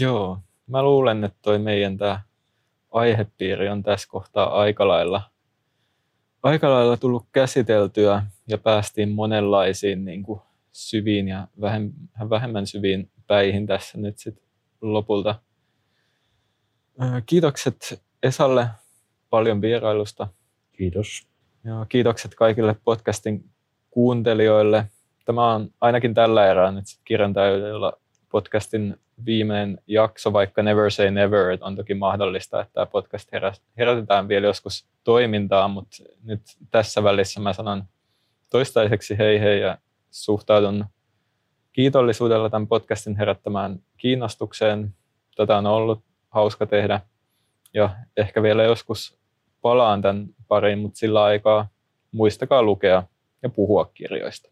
joo. 0.00 0.38
Mä 0.66 0.82
luulen, 0.82 1.24
että 1.24 1.38
toi 1.42 1.58
meidän 1.58 1.98
tämä 1.98 2.20
aihepiiri 2.90 3.68
on 3.68 3.82
tässä 3.82 4.08
kohtaa 4.10 4.60
aika 4.60 4.88
lailla, 4.88 5.22
aika 6.42 6.70
lailla 6.70 6.96
tullut 6.96 7.26
käsiteltyä 7.32 8.22
ja 8.48 8.58
päästiin 8.58 9.08
monenlaisiin 9.08 10.04
niin 10.04 10.22
kuin 10.22 10.40
syviin 10.76 11.28
ja 11.28 11.48
vähem, 11.60 11.92
vähemmän 12.30 12.66
syviin 12.66 13.10
päihin 13.26 13.66
tässä 13.66 13.98
nyt 13.98 14.18
sit 14.18 14.42
lopulta. 14.80 15.34
Kiitokset 17.26 18.02
Esalle 18.22 18.68
paljon 19.30 19.60
vierailusta. 19.60 20.28
Kiitos. 20.72 21.26
Joo, 21.64 21.86
kiitokset 21.88 22.34
kaikille 22.34 22.76
podcastin 22.84 23.44
kuuntelijoille. 23.90 24.86
Tämä 25.24 25.54
on 25.54 25.70
ainakin 25.80 26.14
tällä 26.14 26.46
erää 26.50 26.72
nyt 26.72 26.84
kirjan 27.04 27.34
täydellä 27.34 27.92
podcastin 28.30 28.96
viimeinen 29.24 29.78
jakso, 29.86 30.32
vaikka 30.32 30.62
Never 30.62 30.90
Say 30.90 31.10
Never, 31.10 31.58
on 31.60 31.76
toki 31.76 31.94
mahdollista, 31.94 32.60
että 32.60 32.72
tämä 32.72 32.86
podcast 32.86 33.32
herä- 33.32 33.52
herätetään 33.78 34.28
vielä 34.28 34.46
joskus 34.46 34.86
toimintaan, 35.04 35.70
mutta 35.70 35.96
nyt 36.22 36.42
tässä 36.70 37.02
välissä 37.02 37.40
mä 37.40 37.52
sanon 37.52 37.84
toistaiseksi 38.50 39.18
hei 39.18 39.40
hei 39.40 39.60
ja 39.60 39.78
suhtaudun 40.24 40.84
kiitollisuudella 41.72 42.50
tämän 42.50 42.68
podcastin 42.68 43.16
herättämään 43.16 43.82
kiinnostukseen. 43.96 44.94
Tätä 45.36 45.58
on 45.58 45.66
ollut 45.66 46.00
hauska 46.28 46.66
tehdä 46.66 47.00
ja 47.74 47.90
ehkä 48.16 48.42
vielä 48.42 48.62
joskus 48.62 49.18
palaan 49.62 50.02
tämän 50.02 50.26
pariin, 50.48 50.78
mutta 50.78 50.98
sillä 50.98 51.22
aikaa 51.22 51.68
muistakaa 52.12 52.62
lukea 52.62 53.02
ja 53.42 53.48
puhua 53.48 53.90
kirjoista. 53.94 54.50